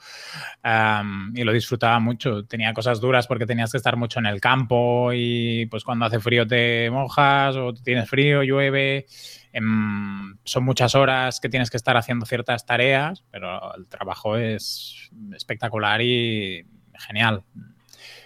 y 1.34 1.44
lo 1.44 1.52
disfrutaba 1.52 2.00
mucho, 2.00 2.46
tenía 2.46 2.74
cosas 2.74 3.02
duras 3.02 3.28
porque 3.28 3.46
tenías 3.46 3.72
que 3.72 3.78
estar 3.78 3.98
mucho 3.98 4.20
en 4.20 4.28
el 4.28 4.40
campo 4.40 5.12
y 5.14 5.66
pues 5.66 5.84
cuando 5.84 6.06
hace 6.06 6.22
frío 6.22 6.48
te 6.48 6.90
mojas 6.90 7.58
o 7.58 7.74
tienes 7.74 8.10
frío, 8.10 8.44
llueve 8.44 9.08
Em, 9.54 10.38
son 10.44 10.64
muchas 10.64 10.96
horas 10.96 11.40
que 11.40 11.50
tienes 11.50 11.70
que 11.70 11.78
estar 11.78 11.98
haciendo 11.98 12.26
ciertas 12.26 12.66
tareas, 12.66 13.24
pero 13.32 13.76
el 13.76 13.88
trabajo 13.88 14.38
es 14.38 15.12
espectacular 15.34 16.02
y 16.02 16.66
genial. 16.98 17.44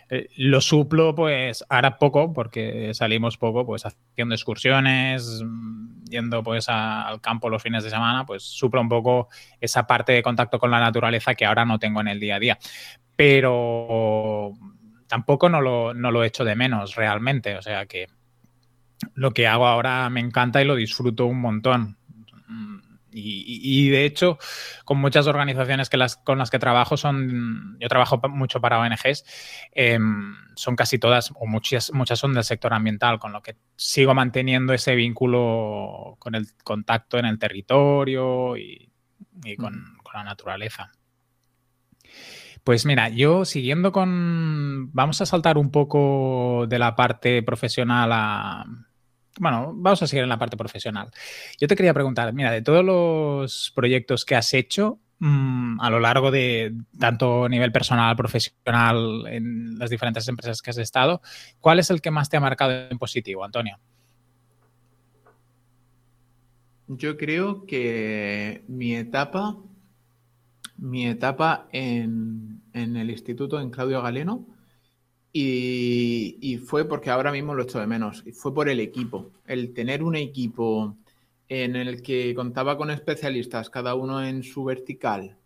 Eh, 0.09 0.29
lo 0.37 0.61
suplo, 0.61 1.15
pues, 1.15 1.65
ahora 1.67 1.97
poco, 1.97 2.31
porque 2.31 2.93
salimos 2.93 3.37
poco, 3.37 3.65
pues, 3.65 3.85
haciendo 3.85 4.35
excursiones, 4.35 5.43
yendo, 6.07 6.43
pues, 6.43 6.69
al 6.69 7.21
campo 7.21 7.49
los 7.49 7.63
fines 7.63 7.83
de 7.83 7.89
semana, 7.89 8.25
pues, 8.25 8.43
suplo 8.43 8.81
un 8.81 8.89
poco 8.89 9.29
esa 9.59 9.87
parte 9.87 10.11
de 10.11 10.21
contacto 10.21 10.59
con 10.59 10.69
la 10.69 10.79
naturaleza 10.79 11.33
que 11.33 11.45
ahora 11.45 11.65
no 11.65 11.79
tengo 11.79 12.01
en 12.01 12.09
el 12.09 12.19
día 12.19 12.35
a 12.35 12.39
día. 12.39 12.59
Pero 13.15 14.53
tampoco 15.07 15.49
no 15.49 15.61
lo, 15.61 15.93
no 15.93 16.11
lo 16.11 16.23
echo 16.23 16.43
de 16.43 16.55
menos 16.55 16.95
realmente, 16.95 17.55
o 17.57 17.61
sea 17.61 17.85
que 17.85 18.07
lo 19.13 19.33
que 19.33 19.47
hago 19.47 19.67
ahora 19.67 20.09
me 20.09 20.19
encanta 20.19 20.61
y 20.61 20.65
lo 20.65 20.75
disfruto 20.75 21.25
un 21.25 21.41
montón. 21.41 21.97
Y, 23.17 23.89
de 23.91 24.03
hecho, 24.03 24.37
con 24.83 24.97
muchas 24.97 25.25
organizaciones 25.27 25.89
que 25.89 25.95
las, 25.95 26.17
con 26.17 26.37
las 26.37 26.51
que 26.51 26.59
trabajo 26.59 26.97
son, 26.97 27.77
yo 27.79 27.87
trabajo 27.87 28.19
mucho 28.27 28.59
para 28.59 28.77
ONGs, 28.79 29.23
em, 29.71 30.35
son 30.57 30.75
casi 30.75 30.99
todas 30.99 31.31
o 31.33 31.47
muchas, 31.47 31.93
muchas 31.93 32.19
son 32.19 32.33
del 32.33 32.43
sector 32.43 32.73
ambiental, 32.73 33.17
con 33.17 33.31
lo 33.31 33.41
que 33.41 33.55
sigo 33.77 34.13
manteniendo 34.13 34.73
ese 34.73 34.95
vínculo 34.95 36.17
con 36.19 36.35
el 36.35 36.47
contacto 36.61 37.17
en 37.17 37.25
el 37.25 37.39
territorio 37.39 38.57
y, 38.57 38.91
con, 39.57 39.97
con, 40.03 40.13
la 40.13 40.25
naturaleza. 40.25 40.91
Pues 42.65 42.83
mira, 42.83 43.09
yo 43.09 43.45
siguiendo 43.45 43.91
con, 43.91 44.91
vamos 44.91 45.21
a 45.21 45.27
saltar 45.27 45.59
un 45.59 45.69
poco 45.69 46.65
de 46.67 46.79
la 46.79 46.95
parte 46.95 47.43
profesional 47.43 48.09
a, 48.11 48.65
bueno, 49.39 49.71
vamos 49.75 50.01
a 50.01 50.07
seguir 50.07 50.23
en 50.23 50.29
la 50.29 50.39
parte 50.39 50.57
profesional. 50.57 51.11
Yo 51.59 51.67
te 51.67 51.75
quería 51.75 51.93
preguntar, 51.93 52.33
mira, 52.33 52.51
de 52.51 52.63
todos 52.63 52.83
los 52.83 53.71
proyectos 53.75 54.25
que 54.25 54.33
has 54.33 54.51
hecho 54.55 54.97
mm, 55.19 55.79
a 55.79 55.91
lo 55.91 55.99
largo 55.99 56.31
de 56.31 56.73
tanto 56.99 57.47
nivel 57.47 57.71
personal, 57.71 58.15
profesional, 58.15 59.27
en 59.27 59.77
las 59.77 59.91
diferentes 59.91 60.27
empresas 60.27 60.63
que 60.63 60.71
has 60.71 60.79
estado, 60.79 61.21
¿cuál 61.59 61.77
es 61.77 61.91
el 61.91 62.01
que 62.01 62.09
más 62.09 62.31
te 62.31 62.37
ha 62.37 62.39
marcado 62.39 62.71
en 62.89 62.97
positivo, 62.97 63.45
Antonio? 63.45 63.77
Yo 66.87 67.15
creo 67.15 67.67
que 67.67 68.63
mi 68.67 68.95
etapa, 68.95 69.55
mi 70.77 71.07
etapa 71.07 71.67
en, 71.71 72.61
en 72.73 72.97
el 72.97 73.09
instituto 73.09 73.59
en 73.59 73.69
Claudio 73.69 74.01
Galeno, 74.01 74.45
y, 75.37 76.57
fue 76.65 76.85
porque 76.85 77.09
ahora 77.09 77.31
mismo 77.31 77.53
lo 77.55 77.63
echo 77.63 77.79
de 77.79 77.87
menos. 77.87 78.23
Y 78.25 78.31
fue 78.31 78.53
por 78.53 78.69
el 78.69 78.79
equipo. 78.79 79.31
El 79.45 79.73
tener 79.73 80.01
un 80.01 80.15
equipo 80.15 80.97
en 81.49 81.75
el 81.75 82.01
que 82.01 82.33
contaba 82.35 82.77
con 82.77 82.89
especialistas, 82.89 83.69
cada 83.69 83.95
uno 83.95 84.23
en 84.25 84.43
su 84.43 84.63
vertical. 84.63 85.37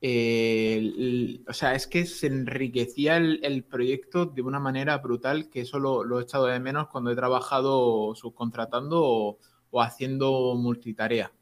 o 0.00 1.52
sea, 1.52 1.74
es 1.74 1.86
que 1.88 2.06
se 2.06 2.28
enriquecía 2.28 3.16
el, 3.16 3.64
proyecto 3.64 4.26
de 4.26 4.42
una 4.42 4.60
manera 4.60 4.98
brutal 4.98 5.50
que 5.50 5.62
eso 5.62 5.78
lo, 5.80 6.20
he 6.20 6.22
echado 6.22 6.46
de 6.46 6.60
menos 6.60 6.88
cuando 6.88 7.10
he 7.10 7.16
trabajado 7.16 8.14
subcontratando 8.14 9.38
o 9.70 9.82
haciendo 9.82 10.54
multitarea 10.56 11.32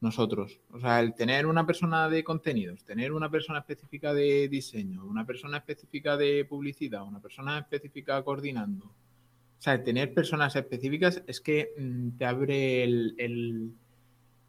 nosotros. 0.00 0.60
O 0.70 0.80
sea, 0.80 1.00
el 1.00 1.14
tener 1.14 1.46
una 1.46 1.66
persona 1.66 2.08
de 2.08 2.24
contenidos, 2.24 2.84
tener 2.84 3.12
una 3.12 3.30
persona 3.30 3.60
específica 3.60 4.14
de 4.14 4.48
diseño, 4.48 5.04
una 5.04 5.26
persona 5.26 5.58
específica 5.58 6.16
de 6.16 6.44
publicidad, 6.44 7.06
una 7.06 7.20
persona 7.20 7.58
específica 7.58 8.22
coordinando. 8.22 8.86
O 8.86 9.62
sea, 9.62 9.82
tener 9.84 10.14
personas 10.14 10.56
específicas 10.56 11.22
es 11.26 11.40
que 11.40 11.74
mm, 11.78 12.16
te 12.16 12.24
abre 12.24 12.82
el, 12.82 13.74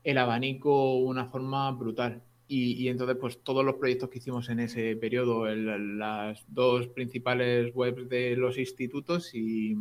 el, 0.03 0.17
abanico 0.17 0.95
de 0.95 1.03
una 1.03 1.25
forma 1.25 1.69
brutal. 1.71 2.23
Y, 2.47 2.89
entonces, 2.89 3.15
pues 3.15 3.41
todos 3.43 3.63
los 3.63 3.75
proyectos 3.75 4.09
que 4.09 4.17
hicimos 4.17 4.49
en 4.49 4.59
ese 4.59 4.97
periodo, 4.97 5.45
las 5.55 6.43
dos 6.49 6.89
principales 6.89 7.71
webs 7.73 8.09
de 8.09 8.35
los 8.35 8.57
institutos 8.57 9.33
y 9.33 9.77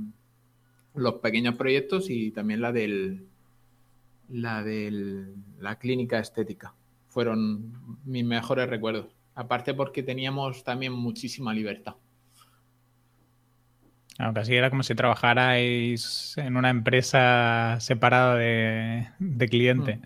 los 0.95 1.15
pequeños 1.15 1.57
proyectos 1.57 2.09
y 2.11 2.31
también 2.31 2.61
la 2.61 2.71
del, 2.71 3.27
la 4.31 4.63
de 4.63 5.35
la 5.59 5.79
clínica 5.79 6.19
estética. 6.19 6.75
Fueron 7.09 7.99
mis 8.05 8.25
mejores 8.25 8.69
recuerdos. 8.69 9.07
Aparte 9.35 9.75
porque 9.75 10.03
teníamos 10.03 10.65
también 10.65 10.93
muchísima 10.93 11.53
libertad. 11.53 11.95
Aunque 14.19 14.41
así 14.41 14.55
era 14.55 14.69
como 14.69 14.83
si 14.83 14.95
trabajarais 14.95 16.35
en 16.37 16.57
una 16.57 16.69
empresa 16.69 17.79
separada 17.81 18.37
de, 18.37 19.49
cliente. 19.49 19.97
Mm. 19.97 20.03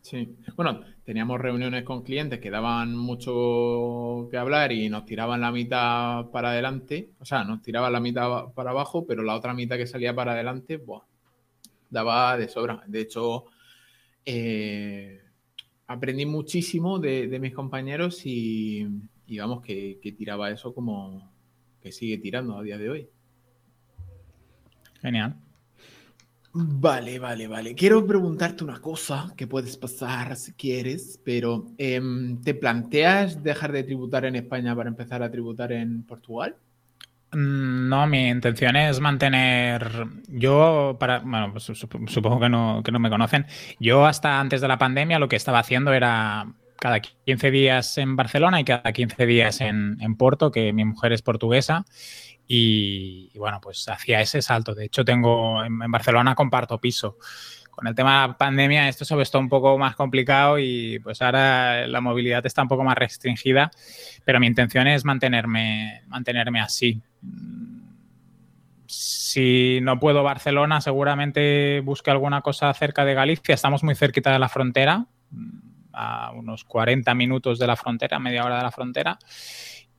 Sí. 0.00 0.36
Bueno, 0.56 0.80
teníamos 1.04 1.40
reuniones 1.40 1.84
con 1.84 2.02
clientes 2.02 2.40
que 2.40 2.50
daban 2.50 2.96
mucho 2.96 4.26
que 4.30 4.36
hablar 4.36 4.72
y 4.72 4.88
nos 4.88 5.04
tiraban 5.04 5.42
la 5.42 5.52
mitad 5.52 6.26
para 6.30 6.50
adelante. 6.50 7.10
O 7.20 7.24
sea, 7.24 7.44
nos 7.44 7.62
tiraban 7.62 7.92
la 7.92 8.00
mitad 8.00 8.52
para 8.54 8.70
abajo, 8.70 9.06
pero 9.06 9.22
la 9.22 9.36
otra 9.36 9.54
mitad 9.54 9.76
que 9.76 9.86
salía 9.86 10.12
para 10.12 10.32
adelante, 10.32 10.78
buah, 10.78 11.02
daba 11.90 12.36
de 12.38 12.48
sobra. 12.48 12.82
De 12.86 13.00
hecho, 13.00 13.44
eh, 14.24 15.20
aprendí 15.86 16.24
muchísimo 16.24 16.98
de, 16.98 17.38
mis 17.40 17.52
compañeros 17.52 18.22
y, 18.24 18.86
vamos, 19.38 19.62
que, 19.62 20.14
tiraba 20.16 20.50
eso 20.50 20.72
como 20.72 21.32
que 21.80 21.92
sigue 21.92 22.18
tirando 22.18 22.56
a 22.56 22.62
día 22.62 22.78
de 22.78 22.90
hoy. 22.90 23.08
Genial. 25.00 25.36
Vale, 26.52 27.18
vale, 27.18 27.46
vale. 27.46 27.74
Quiero 27.74 28.04
preguntarte 28.04 28.64
una 28.64 28.80
cosa 28.80 29.32
que 29.36 29.46
puedes 29.46 29.76
pasar 29.76 30.36
si 30.36 30.52
quieres, 30.52 31.20
pero 31.24 31.66
em, 31.78 32.40
¿te 32.42 32.54
planteas 32.54 33.42
dejar 33.42 33.70
de 33.70 33.84
tributar 33.84 34.24
en 34.24 34.34
España 34.34 34.74
para 34.74 34.88
empezar 34.88 35.22
a 35.22 35.30
tributar 35.30 35.70
en 35.70 36.02
Portugal? 36.02 36.56
Mm, 37.32 37.88
no, 37.88 38.06
mi 38.06 38.28
intención 38.28 38.76
es 38.76 39.00
mantener. 39.00 40.06
Yo, 40.28 40.96
para. 40.98 41.20
Bueno, 41.20 41.52
pues 41.52 41.64
supongo 41.64 42.40
que 42.40 42.48
no, 42.48 42.82
que 42.84 42.92
no 42.92 42.98
me 42.98 43.10
conocen. 43.10 43.46
Yo, 43.78 44.06
hasta 44.06 44.40
antes 44.40 44.60
de 44.60 44.68
la 44.68 44.78
pandemia, 44.78 45.18
lo 45.18 45.28
que 45.28 45.36
estaba 45.36 45.60
haciendo 45.60 45.92
era 45.92 46.52
cada 46.76 47.00
15 47.00 47.50
días 47.50 47.98
en 47.98 48.16
Barcelona 48.16 48.60
y 48.60 48.64
cada 48.64 48.92
15 48.92 49.26
días 49.26 49.60
en, 49.60 49.98
en 50.00 50.16
Porto, 50.16 50.50
que 50.50 50.72
mi 50.72 50.84
mujer 50.84 51.12
es 51.12 51.22
portuguesa. 51.22 51.84
Y, 52.48 53.30
bueno, 53.38 53.60
pues 53.60 53.88
hacía 53.88 54.20
ese 54.20 54.42
salto. 54.42 54.74
De 54.74 54.86
hecho, 54.86 55.04
tengo. 55.04 55.64
En, 55.64 55.80
en 55.82 55.90
Barcelona 55.90 56.34
comparto 56.34 56.80
piso 56.80 57.16
con 57.80 57.88
el 57.88 57.94
tema 57.94 58.20
de 58.20 58.28
la 58.28 58.36
pandemia 58.36 58.88
esto 58.90 59.06
se 59.06 59.14
ha 59.14 59.16
puesto 59.16 59.38
un 59.38 59.48
poco 59.48 59.78
más 59.78 59.96
complicado 59.96 60.58
y 60.58 60.98
pues 60.98 61.22
ahora 61.22 61.86
la 61.86 62.02
movilidad 62.02 62.44
está 62.44 62.60
un 62.60 62.68
poco 62.68 62.84
más 62.84 62.94
restringida, 62.94 63.70
pero 64.22 64.38
mi 64.38 64.46
intención 64.46 64.86
es 64.86 65.06
mantenerme, 65.06 66.02
mantenerme 66.06 66.60
así. 66.60 67.00
Si 68.84 69.80
no 69.80 69.98
puedo 69.98 70.22
Barcelona, 70.22 70.82
seguramente 70.82 71.80
busque 71.80 72.10
alguna 72.10 72.42
cosa 72.42 72.74
cerca 72.74 73.06
de 73.06 73.14
Galicia. 73.14 73.54
Estamos 73.54 73.82
muy 73.82 73.94
cerquita 73.94 74.30
de 74.30 74.38
la 74.38 74.50
frontera, 74.50 75.06
a 75.94 76.32
unos 76.32 76.64
40 76.64 77.14
minutos 77.14 77.58
de 77.58 77.66
la 77.66 77.76
frontera, 77.76 78.18
media 78.18 78.44
hora 78.44 78.58
de 78.58 78.62
la 78.62 78.72
frontera. 78.72 79.18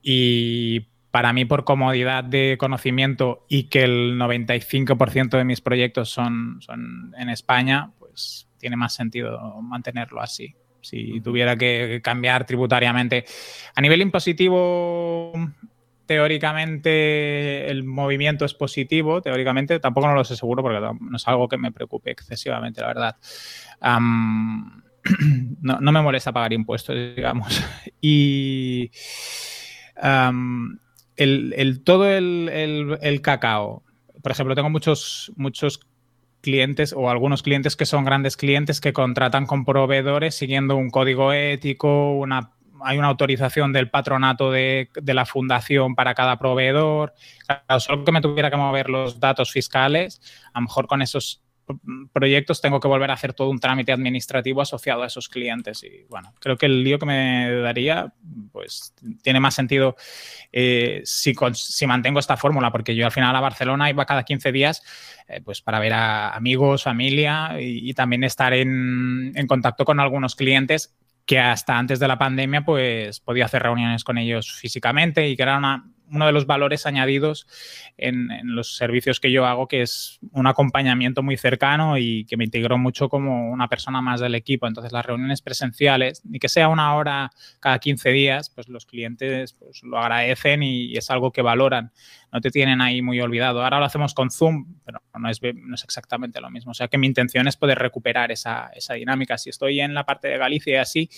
Y 0.00 0.86
para 1.12 1.32
mí, 1.34 1.44
por 1.44 1.64
comodidad 1.64 2.24
de 2.24 2.56
conocimiento 2.58 3.44
y 3.46 3.64
que 3.64 3.84
el 3.84 4.18
95% 4.18 5.36
de 5.36 5.44
mis 5.44 5.60
proyectos 5.60 6.08
son, 6.10 6.56
son 6.62 7.14
en 7.16 7.28
España, 7.28 7.92
pues 7.98 8.48
tiene 8.58 8.76
más 8.76 8.94
sentido 8.94 9.60
mantenerlo 9.60 10.22
así. 10.22 10.56
Si 10.80 11.20
tuviera 11.20 11.56
que 11.56 12.00
cambiar 12.02 12.46
tributariamente. 12.46 13.26
A 13.76 13.80
nivel 13.82 14.00
impositivo, 14.00 15.32
teóricamente 16.06 17.70
el 17.70 17.84
movimiento 17.84 18.46
es 18.46 18.54
positivo, 18.54 19.20
teóricamente, 19.20 19.80
tampoco 19.80 20.08
no 20.08 20.14
lo 20.14 20.24
sé 20.24 20.34
seguro 20.34 20.62
porque 20.62 20.80
no 20.80 21.16
es 21.16 21.28
algo 21.28 21.46
que 21.46 21.58
me 21.58 21.72
preocupe 21.72 22.10
excesivamente, 22.10 22.80
la 22.80 22.86
verdad. 22.86 23.16
no, 25.60 25.92
me 25.92 26.02
molesta 26.02 26.32
pagar 26.32 26.54
impuestos, 26.54 26.96
digamos. 27.16 27.62
Y 28.00 28.90
el, 31.16 31.82
todo 31.84 32.08
el, 32.08 33.20
cacao, 33.22 33.82
por 34.22 34.32
ejemplo, 34.32 34.54
tengo 34.54 34.70
muchos, 34.70 35.32
muchos 35.36 35.80
clientes 36.40 36.92
o 36.92 37.08
algunos 37.08 37.42
clientes 37.42 37.76
que 37.76 37.86
son 37.86 38.04
grandes 38.04 38.36
clientes 38.36 38.80
que 38.80 38.92
contratan 38.92 39.46
con 39.46 39.64
proveedores 39.64 40.34
siguiendo 40.34 40.76
un 40.76 40.90
código 40.90 41.32
ético, 41.32 42.12
una, 42.12 42.52
hay 42.84 42.98
una 42.98 43.08
autorización 43.08 43.72
del 43.72 43.90
patronato 43.90 44.50
de, 44.50 44.90
la 45.04 45.24
fundación 45.24 45.94
para 45.94 46.14
cada 46.14 46.38
proveedor. 46.38 47.14
solo 47.78 48.04
que 48.04 48.12
me 48.12 48.20
tuviera 48.20 48.50
que 48.50 48.56
mover 48.56 48.88
los 48.88 49.20
datos 49.20 49.50
fiscales, 49.50 50.20
a 50.52 50.60
lo 50.60 50.64
mejor 50.64 50.86
con 50.86 51.02
esos 51.02 51.42
proyectos 52.12 52.60
tengo 52.60 52.80
que 52.80 52.88
volver 52.88 53.10
a 53.10 53.14
hacer 53.14 53.32
todo 53.32 53.50
un 53.50 53.58
trámite 53.58 53.92
administrativo 53.92 54.60
asociado 54.60 55.02
a 55.02 55.06
esos 55.06 55.28
clientes. 55.28 55.82
Y 55.84 56.04
bueno, 56.08 56.32
creo 56.40 56.56
que 56.56 56.66
el 56.66 56.82
lío 56.82 56.98
que 56.98 57.06
me 57.06 57.50
daría, 57.62 58.12
pues 58.52 58.94
tiene 59.22 59.40
más 59.40 59.54
sentido 59.54 59.96
eh, 60.52 61.02
si, 61.04 61.34
si, 61.54 61.86
mantengo 61.86 62.18
esta 62.18 62.36
fórmula, 62.36 62.70
porque 62.70 62.94
yo 62.94 63.06
al 63.06 63.12
final 63.12 63.34
a 63.34 63.40
Barcelona 63.40 63.90
iba 63.90 64.06
cada 64.06 64.24
15 64.24 64.52
días, 64.52 64.82
eh, 65.28 65.40
pues 65.44 65.60
para 65.60 65.80
ver 65.80 65.92
a 65.92 66.34
amigos, 66.34 66.82
familia 66.82 67.56
y, 67.60 67.92
también 67.94 68.24
estar 68.24 68.52
en, 68.52 69.32
contacto 69.46 69.84
con 69.84 70.00
algunos 70.00 70.34
clientes 70.34 70.94
que 71.26 71.38
hasta 71.38 71.78
antes 71.78 72.00
de 72.00 72.08
la 72.08 72.18
pandemia 72.18 72.64
pues 72.64 73.20
podía 73.20 73.44
hacer 73.44 73.62
reuniones 73.62 74.02
con 74.02 74.18
ellos 74.18 74.52
físicamente 74.52 75.28
y 75.28 75.36
que 75.36 75.42
era 75.42 75.58
una, 75.58 75.91
uno 76.12 76.26
de 76.26 76.32
los 76.32 76.46
valores 76.46 76.86
añadidos 76.86 77.46
en, 77.96 78.28
los 78.44 78.76
servicios 78.76 79.20
que 79.20 79.32
yo 79.32 79.46
hago, 79.46 79.66
que 79.66 79.82
es 79.82 80.18
un 80.32 80.46
acompañamiento 80.46 81.22
muy 81.22 81.36
cercano 81.36 81.98
y 81.98 82.24
que 82.26 82.36
me 82.36 82.44
integró 82.44 82.78
mucho 82.78 83.08
como 83.08 83.50
una 83.50 83.68
persona 83.68 84.00
más 84.00 84.20
del 84.20 84.34
equipo. 84.34 84.66
Entonces, 84.66 84.92
las 84.92 85.06
reuniones 85.06 85.42
presenciales, 85.42 86.24
ni 86.24 86.38
que 86.38 86.48
sea 86.48 86.68
una 86.68 86.94
hora 86.94 87.30
cada 87.60 87.78
15 87.78 88.10
días, 88.10 88.50
pues 88.50 88.68
los 88.68 88.86
clientes 88.86 89.54
pues, 89.54 89.82
lo 89.82 89.98
agradecen 89.98 90.62
y 90.62 90.96
es 90.96 91.10
algo 91.10 91.32
que 91.32 91.42
valoran 91.42 91.92
no 92.32 92.40
te 92.40 92.50
tienen 92.50 92.80
ahí 92.80 93.02
muy 93.02 93.20
olvidado. 93.20 93.62
Ahora 93.62 93.78
lo 93.78 93.84
hacemos 93.84 94.14
con 94.14 94.30
Zoom, 94.30 94.76
pero 94.86 95.02
no 95.18 95.28
es, 95.28 95.40
no 95.42 95.74
es 95.74 95.84
exactamente 95.84 96.40
lo 96.40 96.50
mismo. 96.50 96.70
O 96.70 96.74
sea 96.74 96.88
que 96.88 96.96
mi 96.96 97.06
intención 97.06 97.46
es 97.46 97.56
poder 97.56 97.78
recuperar 97.78 98.32
esa, 98.32 98.70
esa 98.74 98.94
dinámica. 98.94 99.36
Si 99.36 99.50
estoy 99.50 99.80
en 99.80 99.92
la 99.92 100.06
parte 100.06 100.28
de 100.28 100.38
Galicia 100.38 100.72
y 100.72 100.76
así, 100.76 101.10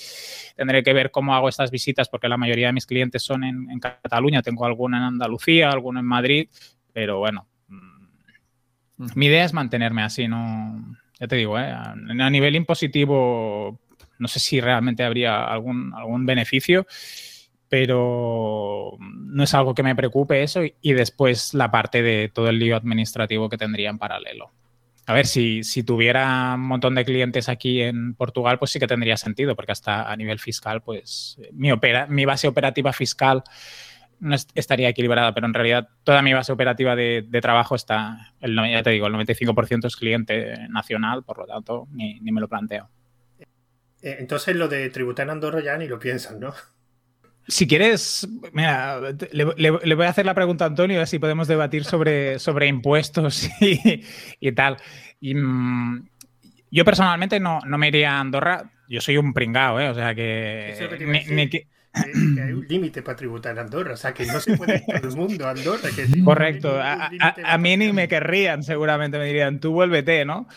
tendré 0.57 0.83
que 0.83 0.93
ver 0.93 1.13
cómo 1.13 1.35
hago 1.35 1.49
estas 1.49 1.71
visitas, 1.71 2.09
porque 2.09 2.29
la 2.29 2.37
mayoría 2.37 2.67
de 2.67 2.73
mis 2.73 2.87
clientes 2.87 3.23
son 3.23 3.45
en, 3.45 3.71
en 3.71 3.79
Cataluña. 3.79 4.43
Tengo 4.43 4.67
alguna 4.67 4.97
en 4.97 5.05
Andalucía, 5.05 5.71
alguno 5.71 6.01
en 6.01 6.07
Madrid, 6.07 6.49
pero 6.93 7.19
bueno, 7.19 7.47
mm, 7.69 9.07
mi 9.15 9.27
idea 9.27 9.45
es 9.45 9.53
mantenerme 9.53 10.03
así, 10.03 10.27
no. 10.27 10.97
Ya 11.21 11.29
te 11.29 11.37
digo, 11.37 11.57
¿eh? 11.61 11.71
a, 11.71 11.95
nivel 11.95 12.57
impositivo, 12.57 13.79
no 14.19 14.27
sé 14.27 14.41
si 14.41 14.61
realmente 14.61 15.05
habría 15.05 15.45
algún, 15.45 15.95
algún 15.95 16.27
beneficio 16.27 16.89
pero 17.75 18.97
no 19.01 19.43
es 19.43 19.53
algo 19.53 19.75
que 19.75 19.83
me 19.83 19.97
preocupe 19.97 20.45
eso 20.45 20.61
y 20.81 20.93
después 20.93 21.55
la 21.55 21.73
parte 21.73 22.03
de 22.05 22.31
todo 22.33 22.49
el 22.49 22.61
lío 22.61 22.77
administrativo 22.77 23.49
que 23.49 23.59
tendría 23.59 23.91
en 23.91 23.99
paralelo. 23.99 24.53
A 25.07 25.13
ver, 25.13 25.27
si, 25.27 25.65
tuviera 25.85 26.55
un 26.55 26.61
montón 26.61 26.95
de 26.95 27.05
clientes 27.05 27.49
aquí 27.49 27.83
en 27.83 28.15
Portugal, 28.15 28.61
pues 28.61 28.71
sí 28.71 28.79
que 28.79 28.87
tendría 28.87 29.17
sentido, 29.17 29.57
porque 29.57 29.73
hasta 29.73 30.09
a 30.09 30.17
nivel 30.17 30.39
fiscal, 30.39 30.83
pues 30.83 31.37
mi, 31.51 31.71
mi 32.11 32.25
base 32.25 32.47
operativa 32.47 32.93
fiscal 32.93 33.43
no 34.21 34.37
estaría 34.55 34.89
equilibrada, 34.89 35.35
pero 35.35 35.49
en 35.49 35.55
realidad 35.55 35.89
toda 36.05 36.23
mi 36.23 36.33
base 36.33 36.53
operativa 36.53 36.95
de, 36.95 37.27
trabajo 37.43 37.75
está, 37.75 38.35
ya 38.41 38.83
te 38.85 38.91
digo, 38.91 39.09
el 39.09 39.15
95% 39.15 39.89
es 39.89 39.97
cliente 39.97 40.69
nacional, 40.69 41.25
por 41.25 41.39
lo 41.39 41.47
tanto, 41.47 41.89
ni, 41.91 42.21
ni 42.21 42.31
me 42.31 42.41
lo 42.41 42.47
planteo. 42.47 42.89
Eh, 44.01 44.19
entonces 44.21 44.55
lo 44.55 44.69
de 44.69 44.89
tributar 44.91 45.27
en 45.27 45.31
Andorra 45.31 45.61
ya 45.61 45.77
ni 45.77 45.89
lo 45.89 45.99
piensan, 45.99 46.39
¿no? 46.39 46.55
Si 47.47 47.67
quieres, 47.67 48.27
mira, 48.53 49.01
le, 49.33 49.95
voy 49.95 50.07
a 50.07 50.09
hacer 50.09 50.25
la 50.25 50.35
pregunta 50.35 50.65
a 50.65 50.69
Antonio, 50.69 50.97
a 50.97 51.01
ver 51.01 51.09
si 51.09 51.19
podemos 51.19 51.47
debatir 51.47 51.85
sobre, 51.85 52.39
sobre 52.39 52.67
impuestos 52.69 53.51
y, 53.61 54.53
tal. 54.53 54.79
Y, 55.21 55.35
mm, 55.35 56.09
yo 56.71 56.85
personalmente 56.85 57.41
no, 57.41 57.61
no, 57.67 57.77
me 57.77 57.89
iría 57.89 58.13
a 58.13 58.21
Andorra. 58.21 58.71
Yo 58.89 59.01
soy 59.01 59.19
un 59.19 59.35
pringao, 59.35 59.79
¿eh? 59.79 59.91
O 59.91 59.95
sea 59.95 60.15
que. 60.15 60.75
hay 61.93 62.53
un 62.53 62.67
límite 62.67 63.03
para 63.03 63.17
tributar 63.17 63.53
en 63.53 63.59
Andorra, 63.59 63.93
o 63.93 63.97
sea 63.97 64.15
que 64.15 64.25
no 64.25 64.41
se 64.41 64.57
puede 64.57 64.77
ir 64.77 65.01
todo 65.01 65.11
el 65.11 65.17
mundo 65.17 65.47
a 65.47 65.51
Andorra. 65.51 65.91
Correcto, 66.25 66.81
a, 66.81 67.59
mí 67.59 67.77
ni 67.77 67.93
me 67.93 68.09
querrían, 68.09 68.63
seguramente 68.63 69.19
me 69.19 69.27
dirían, 69.27 69.61
tú 69.61 69.73
vuélvete, 69.73 70.25
¿no? 70.25 70.49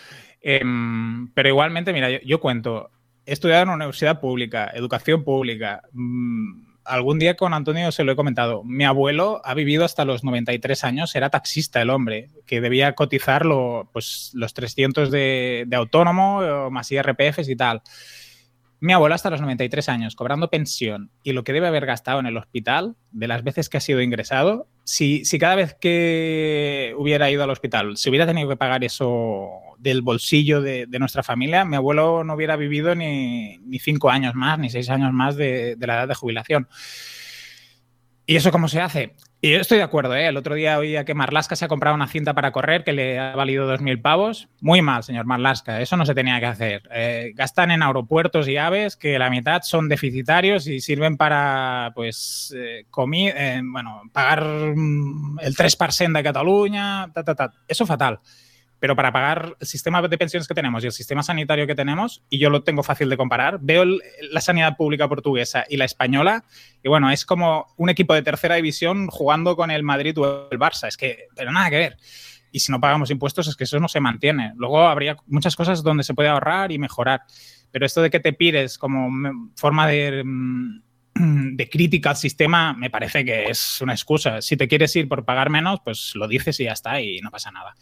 Em, 0.41 1.31
pero 1.33 1.49
igualmente, 1.49 1.91
mira, 1.91 2.09
yo, 2.09 2.19
yo, 2.23 2.39
cuento, 2.39 2.91
he 3.25 3.33
estudiado 3.33 3.63
en 3.63 3.69
una 3.69 3.75
universidad 3.75 4.19
pública, 4.19 4.71
educación 4.73 5.23
pública, 5.23 5.81
mmm, 5.91 6.66
algún 6.87 7.19
día 7.19 7.35
con 7.35 7.53
Antonio 7.53 7.91
se 7.91 8.03
lo 8.03 8.11
he 8.11 8.15
comentado. 8.15 8.63
Mi 8.63 8.85
abuelo 8.85 9.41
ha 9.43 9.53
vivido 9.53 9.85
hasta 9.85 10.05
los 10.05 10.23
93 10.23 10.83
años, 10.83 11.15
era 11.15 11.29
taxista 11.29 11.81
el 11.81 11.89
hombre, 11.89 12.29
que 12.45 12.61
debía 12.61 12.93
cotizar 12.95 13.43
pues, 13.91 14.31
los 14.33 14.53
300 14.53 15.11
de, 15.11 15.65
de 15.67 15.75
autónomo, 15.75 16.69
más 16.71 16.91
IRPFs 16.91 17.49
y 17.49 17.55
tal. 17.55 17.81
Mi 18.79 18.93
abuelo 18.93 19.15
hasta 19.15 19.29
los 19.29 19.41
93 19.41 19.89
años, 19.89 20.15
cobrando 20.15 20.49
pensión 20.49 21.11
y 21.23 21.33
lo 21.33 21.43
que 21.43 21.53
debe 21.53 21.67
haber 21.67 21.85
gastado 21.85 22.19
en 22.19 22.27
el 22.27 22.37
hospital, 22.37 22.95
de 23.11 23.27
las 23.27 23.43
veces 23.43 23.69
que 23.69 23.77
ha 23.77 23.81
sido 23.81 24.01
ingresado, 24.01 24.67
si, 24.87 25.25
si 25.25 25.37
cada 25.37 25.55
vez 25.55 25.73
que 25.73 26.95
hubiera 26.97 27.29
ido 27.29 27.43
al 27.43 27.49
hospital 27.49 27.97
se 27.97 28.09
hubiera 28.09 28.25
tenido 28.25 28.47
que 28.47 28.55
pagar 28.55 28.85
eso 28.85 29.49
del 29.77 30.01
bolsillo 30.01 30.61
de, 30.61 30.87
nuestra 30.97 31.23
familia, 31.23 31.65
mi 31.65 31.75
abuelo 31.75 32.23
no 32.23 32.35
hubiera 32.35 32.55
vivido 32.55 32.95
ni, 32.95 33.59
cinco 33.81 34.09
años 34.09 34.33
más, 34.33 34.57
ni 34.57 34.69
seis 34.69 34.89
años 34.89 35.11
más 35.11 35.35
de, 35.35 35.75
de 35.75 35.87
la 35.87 35.95
edad 35.95 36.07
de 36.07 36.15
jubilación. 36.15 36.69
¿Y 38.25 38.37
eso 38.37 38.49
cómo 38.49 38.69
se 38.69 38.79
hace? 38.79 39.13
Y 39.39 39.51
yo 39.51 39.59
estoy 39.59 39.77
de 39.77 39.83
acuerdo, 39.83 40.15
¿eh? 40.15 40.27
El 40.27 40.35
otro 40.35 40.55
día 40.55 40.79
oía 40.79 41.05
que 41.05 41.13
Marlaska 41.13 41.55
se 41.55 41.63
ha 41.63 41.67
comprado 41.67 41.95
una 41.95 42.07
cinta 42.07 42.33
para 42.33 42.51
correr 42.51 42.83
que 42.83 42.91
le 42.91 43.19
ha 43.19 43.35
valido 43.35 43.71
2.000 43.71 44.01
pavos. 44.01 44.49
Muy 44.61 44.81
mal, 44.81 45.03
señor 45.03 45.25
Marlaska, 45.25 45.79
eso 45.79 45.95
no 45.95 46.07
se 46.07 46.15
tenía 46.15 46.39
que 46.39 46.47
hacer. 46.47 46.89
Eh, 46.91 47.33
gastan 47.35 47.69
en 47.69 47.83
aeropuertos 47.83 48.47
y 48.47 48.57
aves 48.57 48.95
que 48.95 49.19
la 49.19 49.29
mitad 49.29 49.61
son 49.61 49.89
deficitarios 49.89 50.65
y 50.65 50.81
sirven 50.81 51.17
para, 51.17 51.91
pues, 51.93 52.51
eh, 52.57 52.85
eh 52.89 53.61
bueno, 53.63 54.01
pagar 54.11 54.43
mm, 54.43 55.39
el 55.41 55.55
3% 55.55 56.17
de 56.17 56.23
Cataluña, 56.23 57.11
ta, 57.13 57.23
ta, 57.23 57.35
ta. 57.35 57.53
Eso 57.67 57.85
fatal 57.85 58.19
pero 58.79 58.95
para 58.95 59.11
pagar 59.11 59.55
el 59.59 59.67
sistema 59.67 60.01
de 60.01 60.17
pensiones 60.17 60.47
que 60.47 60.53
tenemos 60.53 60.83
y 60.83 60.87
el 60.87 60.93
sistema 60.93 61.23
sanitario 61.23 61.67
que 61.67 61.75
tenemos, 61.75 62.23
y 62.29 62.39
yo 62.39 62.49
lo 62.49 62.63
tengo 62.63 62.83
fácil 62.83 63.09
de 63.09 63.17
comparar, 63.17 63.59
veo 63.61 63.85
la 63.85 64.41
sanidad 64.41 64.77
pública 64.77 65.07
portuguesa 65.07 65.65
y 65.67 65.77
la 65.77 65.85
española, 65.85 66.43
y 66.83 66.89
bueno, 66.89 67.09
es 67.09 67.25
como 67.25 67.67
un 67.77 67.89
equipo 67.89 68.13
de 68.13 68.21
tercera 68.21 68.55
división 68.55 69.07
jugando 69.07 69.55
con 69.55 69.71
el 69.71 69.83
Madrid 69.83 70.17
o 70.19 70.47
el 70.51 70.59
Barça, 70.59 70.87
es 70.87 70.97
que, 70.97 71.27
pero 71.35 71.51
nada 71.51 71.69
que 71.69 71.77
ver. 71.77 71.97
Y 72.51 72.59
si 72.59 72.71
no 72.71 72.79
pagamos 72.79 73.11
impuestos 73.11 73.47
es 73.47 73.55
que 73.55 73.65
eso 73.65 73.79
no 73.79 73.89
se 73.89 73.99
mantiene. 73.99 74.53
Luego 74.55 74.87
habría 74.87 75.17
muchas 75.27 75.55
cosas 75.55 75.83
donde 75.83 76.03
se 76.03 76.13
puede 76.13 76.29
ahorrar 76.29 76.71
y 76.71 76.79
mejorar, 76.79 77.21
pero 77.71 77.85
esto 77.85 78.01
de 78.01 78.09
que 78.09 78.19
te 78.19 78.33
pires 78.33 78.77
como 78.77 79.09
forma 79.55 79.85
de 79.85 80.23
mm, 80.23 80.81
de 81.19 81.69
crítica 81.69 82.11
al 82.11 82.15
sistema 82.15 82.73
me 82.73 82.89
parece 82.89 83.25
que 83.25 83.45
es 83.45 83.81
una 83.81 83.93
excusa. 83.93 84.41
Si 84.41 84.57
te 84.57 84.67
quieres 84.67 84.95
ir 84.95 85.07
por 85.07 85.25
pagar 85.25 85.49
menos, 85.49 85.79
pues 85.83 86.13
lo 86.15 86.27
dices 86.27 86.59
y 86.59 86.65
ya 86.65 86.73
está 86.73 87.01
y 87.01 87.19
no 87.21 87.31
pasa 87.31 87.51
nada. 87.51 87.75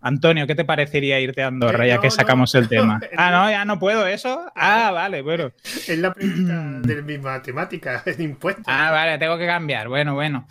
Antonio, 0.00 0.46
¿qué 0.46 0.54
te 0.54 0.64
parecería 0.64 1.20
irte 1.20 1.42
a 1.42 1.48
Andorra 1.48 1.86
ya 1.86 2.00
que 2.00 2.10
sacamos 2.10 2.54
el 2.54 2.68
tema? 2.68 3.00
ah, 3.16 3.30
no, 3.30 3.50
ya 3.50 3.64
no 3.64 3.78
puedo 3.78 4.06
eso. 4.06 4.50
Ah, 4.54 4.90
vale, 4.92 5.22
bueno. 5.22 5.52
Es 5.64 5.98
la 5.98 6.12
pregunta 6.12 6.80
de 6.80 7.02
mi 7.02 7.18
matemática, 7.18 8.02
de 8.16 8.22
impuestos. 8.22 8.64
Ah, 8.66 8.90
vale, 8.90 9.18
tengo 9.18 9.36
que 9.36 9.46
cambiar. 9.46 9.88
Bueno, 9.88 10.14
bueno. 10.14 10.46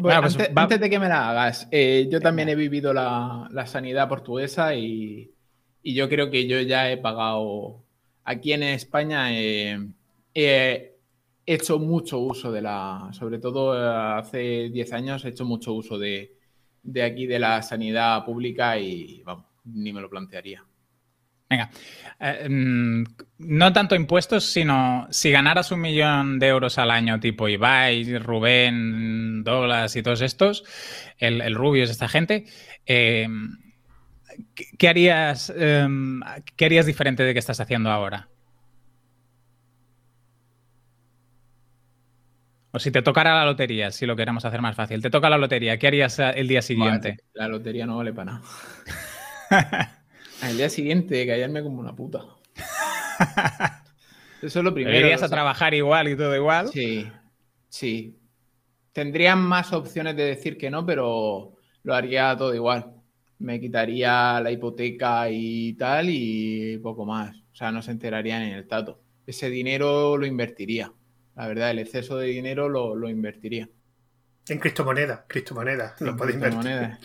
Pues 0.00 0.16
antes, 0.56 0.80
de 0.80 0.90
que 0.90 0.98
me 0.98 1.08
la 1.08 1.30
hagas, 1.30 1.68
eh, 1.70 2.08
yo 2.10 2.20
también 2.20 2.48
he 2.48 2.54
vivido 2.54 2.92
la, 2.92 3.48
sanidad 3.66 4.08
portuguesa 4.08 4.74
y, 4.74 5.30
yo 5.82 6.08
creo 6.08 6.30
que 6.30 6.48
yo 6.48 6.60
ya 6.60 6.90
he 6.90 6.96
pagado. 6.96 7.84
Aquí 8.24 8.54
en 8.54 8.62
España 8.62 9.28
he 9.32 10.94
hecho 11.46 11.78
mucho 11.78 12.18
uso 12.18 12.52
de 12.52 12.62
la. 12.62 13.08
Sobre 13.12 13.38
todo 13.38 13.76
eh, 13.76 14.18
hace 14.18 14.70
10 14.70 14.92
años 14.92 15.24
he 15.24 15.28
hecho 15.28 15.44
mucho 15.44 15.72
uso 15.72 15.98
de 15.98 16.36
de 16.84 17.02
aquí 17.02 17.26
de 17.26 17.38
la 17.38 17.62
sanidad 17.62 18.24
pública 18.24 18.78
y 18.78 19.22
vamos, 19.24 19.46
ni 19.64 19.92
me 19.92 20.00
lo 20.00 20.08
plantearía. 20.08 20.64
Venga, 21.48 21.70
eh, 22.20 22.48
mm, 22.48 23.04
no 23.38 23.72
tanto 23.72 23.94
impuestos, 23.94 24.44
sino 24.44 25.06
si 25.10 25.30
ganaras 25.30 25.72
un 25.72 25.80
millón 25.80 26.38
de 26.38 26.48
euros 26.48 26.78
al 26.78 26.90
año, 26.90 27.20
tipo 27.20 27.48
Ibai, 27.48 28.18
Rubén, 28.18 29.44
Douglas 29.44 29.94
y 29.96 30.02
todos 30.02 30.20
estos, 30.22 30.64
el, 31.18 31.40
el 31.40 31.54
Rubius, 31.54 31.90
esta 31.90 32.08
gente, 32.08 32.44
eh, 32.86 33.28
¿qué, 34.78 34.88
harías, 34.88 35.52
em, 35.56 36.20
¿qué 36.56 36.64
harías 36.64 36.86
diferente 36.86 37.22
de 37.22 37.32
que 37.32 37.38
estás 37.38 37.60
haciendo 37.60 37.90
ahora? 37.90 38.28
O 42.74 42.80
si 42.80 42.90
te 42.90 43.02
tocara 43.02 43.36
la 43.36 43.44
lotería, 43.44 43.92
si 43.92 44.04
lo 44.04 44.16
queremos 44.16 44.44
hacer 44.44 44.60
más 44.60 44.74
fácil, 44.74 45.00
te 45.00 45.08
toca 45.08 45.30
la 45.30 45.38
lotería, 45.38 45.78
¿qué 45.78 45.86
harías 45.86 46.18
el 46.18 46.48
día 46.48 46.60
siguiente? 46.60 47.18
la 47.32 47.46
lotería 47.46 47.86
no 47.86 47.98
vale 47.98 48.12
para 48.12 48.32
nada. 48.32 48.42
el 50.42 50.56
día 50.56 50.68
siguiente, 50.68 51.24
callarme 51.24 51.62
como 51.62 51.78
una 51.78 51.94
puta. 51.94 52.24
Eso 54.42 54.58
es 54.58 54.64
lo 54.64 54.74
primero. 54.74 54.98
¿Irías 54.98 55.22
a 55.22 55.28
trabajar 55.28 55.72
igual 55.72 56.08
y 56.08 56.16
todo 56.16 56.34
igual? 56.34 56.66
Sí, 56.66 57.06
sí. 57.68 58.18
Tendrían 58.92 59.40
más 59.40 59.72
opciones 59.72 60.16
de 60.16 60.24
decir 60.24 60.58
que 60.58 60.68
no, 60.68 60.84
pero 60.84 61.54
lo 61.84 61.94
haría 61.94 62.36
todo 62.36 62.52
igual. 62.56 62.92
Me 63.38 63.60
quitaría 63.60 64.40
la 64.40 64.50
hipoteca 64.50 65.30
y 65.30 65.74
tal 65.74 66.08
y 66.10 66.78
poco 66.78 67.06
más. 67.06 67.36
O 67.36 67.54
sea, 67.54 67.70
no 67.70 67.82
se 67.82 67.92
enterarían 67.92 68.42
en 68.42 68.54
el 68.54 68.66
tato. 68.66 69.00
Ese 69.28 69.48
dinero 69.48 70.16
lo 70.16 70.26
invertiría. 70.26 70.92
La 71.36 71.48
verdad, 71.48 71.70
el 71.70 71.80
exceso 71.80 72.16
de 72.16 72.28
dinero 72.28 72.68
lo, 72.68 73.08
invertiría. 73.08 73.68
En 74.48 74.58
criptomonedas, 74.58 75.22
criptomonedas, 75.26 76.00
lo 76.00 76.16
puede 76.16 76.34
invertir. 76.34 76.98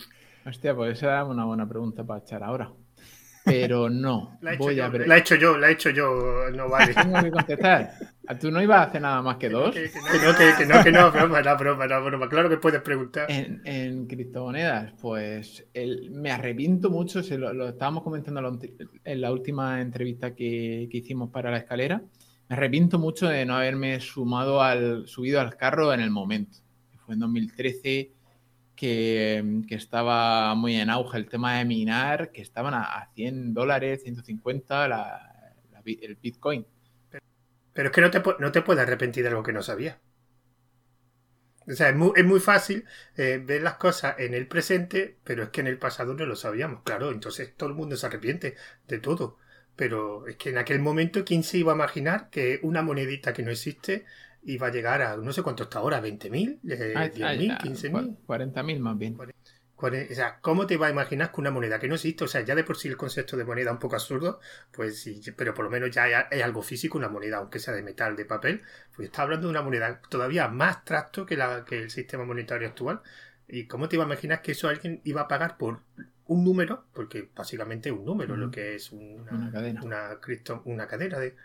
Hostia, 0.46 0.76
pues 0.76 0.98
esa 0.98 1.22
es 1.22 1.28
una 1.28 1.46
buena 1.46 1.68
pregunta 1.68 2.04
para 2.04 2.22
echar 2.22 2.44
ahora. 2.44 2.72
Pero 3.46 3.90
no. 3.90 4.38
La 4.42 4.52
he, 4.52 4.56
hecho 4.56 4.72
yo, 4.72 4.90
la 4.90 5.16
he 5.16 5.20
hecho 5.20 5.36
yo, 5.36 5.58
la 5.58 5.70
he 5.70 5.72
hecho 5.74 5.90
yo, 5.90 6.50
no 6.54 6.70
vale. 6.70 6.94
Tengo 7.02 7.22
que 7.22 7.32
contestar. 7.32 7.92
¿Tú 8.40 8.52
no 8.52 8.62
ibas 8.62 8.80
a 8.80 8.84
hacer 8.84 9.02
nada 9.02 9.22
más 9.24 9.38
que 9.38 9.50
dos? 9.50 9.74
Que, 9.74 9.90
no, 9.90 10.38
que, 10.38 10.66
no, 10.66 10.84
que 10.84 10.92
no, 10.92 11.12
broma, 11.12 11.42
no, 11.42 11.58
broma, 11.58 11.88
no, 11.88 12.04
broma. 12.04 12.30
Claro 12.30 12.50
que 12.50 12.58
puedes 12.58 12.82
preguntar. 12.82 13.26
En, 13.30 14.06
criptomonedas, 14.06 14.94
pues 15.02 15.66
me 16.12 16.32
arrepiento 16.32 16.92
mucho, 16.92 17.24
se 17.24 17.38
lo, 17.38 17.70
estábamos 17.70 18.04
comentando 18.04 18.60
en 19.04 19.22
la 19.22 19.32
última 19.32 19.82
entrevista 19.82 20.36
que, 20.36 20.88
que 20.92 20.98
hicimos 21.00 21.32
para 21.32 21.50
la 21.50 21.58
escalera. 21.58 22.04
Me 22.50 22.56
arrepiento 22.56 22.98
mucho 22.98 23.28
de 23.28 23.46
no 23.46 23.56
haberme 23.56 24.00
sumado 24.02 24.62
al, 24.64 25.08
subido 25.08 25.40
al 25.40 25.56
carro 25.56 25.94
en 25.94 26.00
el 26.00 26.10
momento. 26.10 26.58
Fue 27.06 27.14
en 27.14 27.20
2013 27.20 28.12
que, 28.76 29.64
estaba 29.70 30.56
muy 30.56 30.76
en 30.76 30.90
auge 30.90 31.18
el 31.18 31.30
tema 31.30 31.60
de 31.60 31.66
minar, 31.66 32.32
que 32.32 32.42
estaban 32.42 32.74
a, 32.74 33.08
100 33.14 33.54
dólares, 33.54 34.02
150 34.02 34.86
el 35.86 36.16
Bitcoin. 36.16 36.66
Pero, 37.74 37.90
es 37.90 37.96
que 37.96 38.02
no 38.02 38.10
te, 38.10 38.22
no 38.40 38.52
te 38.52 38.62
puedes 38.64 38.82
arrepentir 38.82 39.24
de 39.24 39.30
algo 39.30 39.44
que 39.44 39.54
no 39.54 39.62
sabías. 39.62 39.98
O 41.68 41.74
sea, 41.74 41.90
es 41.90 41.96
muy, 41.96 42.14
es 42.16 42.26
muy 42.26 42.40
fácil 42.40 42.84
eh, 43.16 43.40
ver 43.46 43.62
las 43.62 43.76
cosas 43.76 44.16
en 44.18 44.34
el 44.34 44.48
presente, 44.48 45.20
pero 45.24 45.44
es 45.44 45.50
que 45.50 45.62
en 45.62 45.68
el 45.68 45.78
pasado 45.78 46.16
no 46.16 46.26
lo 46.26 46.36
sabíamos. 46.36 46.82
Claro, 46.84 47.12
entonces 47.12 47.56
todo 47.56 47.70
el 47.70 47.76
mundo 47.76 47.96
se 47.96 48.08
arrepiente 48.08 48.56
de 48.88 49.00
todo. 49.00 49.38
Pero 49.80 50.28
es 50.28 50.36
que 50.36 50.50
en 50.50 50.58
aquel 50.58 50.80
momento, 50.80 51.24
¿quién 51.24 51.42
se 51.42 51.58
iba 51.58 51.72
a 51.72 51.76
imaginar 51.76 52.30
que 52.30 52.60
una 52.64 52.82
monedita 52.82 53.32
que 53.32 53.44
no 53.44 53.52
existe 53.52 54.04
iba 54.44 54.68
a 54.68 54.72
llegar 54.72 55.02
a 55.02 55.16
no 55.16 55.32
sé 55.32 55.42
cuánto 55.42 55.64
está 55.64 55.80
ahora? 55.80 56.02
¿20.000? 56.04 56.60
¿10.000? 56.62 57.62
¿15.000? 57.62 58.18
40.000 58.28 58.80
más 58.80 58.98
bien. 58.98 59.18
O 59.78 59.90
sea, 60.14 60.40
¿cómo 60.42 60.68
te 60.68 60.74
iba 60.74 60.88
a 60.88 60.90
imaginar 60.90 61.32
que 61.32 61.40
una 61.40 61.52
moneda 61.52 61.80
que 61.80 61.88
no 61.88 61.96
existe, 61.96 62.26
o 62.26 62.28
sea, 62.28 62.42
ya 62.42 62.56
de 62.56 62.66
por 62.66 62.76
sí 62.76 62.90
el 62.90 62.98
concepto 62.98 63.38
de 63.38 63.46
moneda 63.46 63.70
es 63.70 63.76
un 63.76 63.80
poco 63.80 63.96
absurdo, 63.96 64.42
pues 64.74 65.00
sí, 65.00 65.22
pero 65.38 65.54
por 65.54 65.64
lo 65.64 65.72
menos 65.72 65.92
ya 65.92 66.28
hay, 66.30 66.42
algo 66.42 66.62
físico, 66.62 66.98
una 66.98 67.08
moneda, 67.08 67.38
aunque 67.38 67.60
sea 67.60 67.74
de 67.74 67.82
metal, 67.82 68.18
de 68.18 68.26
papel, 68.26 68.62
pues 68.94 69.08
está 69.08 69.22
hablando 69.22 69.48
de 69.48 69.52
una 69.52 69.62
moneda 69.62 70.02
todavía 70.10 70.50
más 70.50 70.76
abstracto 70.76 71.26
que, 71.26 71.38
la, 71.38 71.64
que 71.64 71.80
el 71.84 71.90
sistema 71.90 72.26
monetario 72.26 72.68
actual. 72.68 73.00
¿Y 73.48 73.66
cómo 73.68 73.88
te 73.88 73.96
iba 73.96 74.04
a 74.04 74.08
imaginar 74.08 74.42
que 74.42 74.52
eso 74.52 74.68
alguien 74.68 75.00
iba 75.06 75.22
a 75.22 75.30
pagar 75.30 75.58
por 75.58 75.80
un 76.30 76.44
número, 76.44 76.86
porque 76.94 77.28
básicamente 77.36 77.90
es 77.90 77.96
un 77.96 78.06
número, 78.06 78.38
lo 78.38 78.52
que 78.52 78.76
es 78.76 78.92
una, 78.92 79.52
cadena. 79.52 79.82
Una, 79.84 80.20
una 80.64 80.88
cadena 80.88 81.18
de 81.18 81.36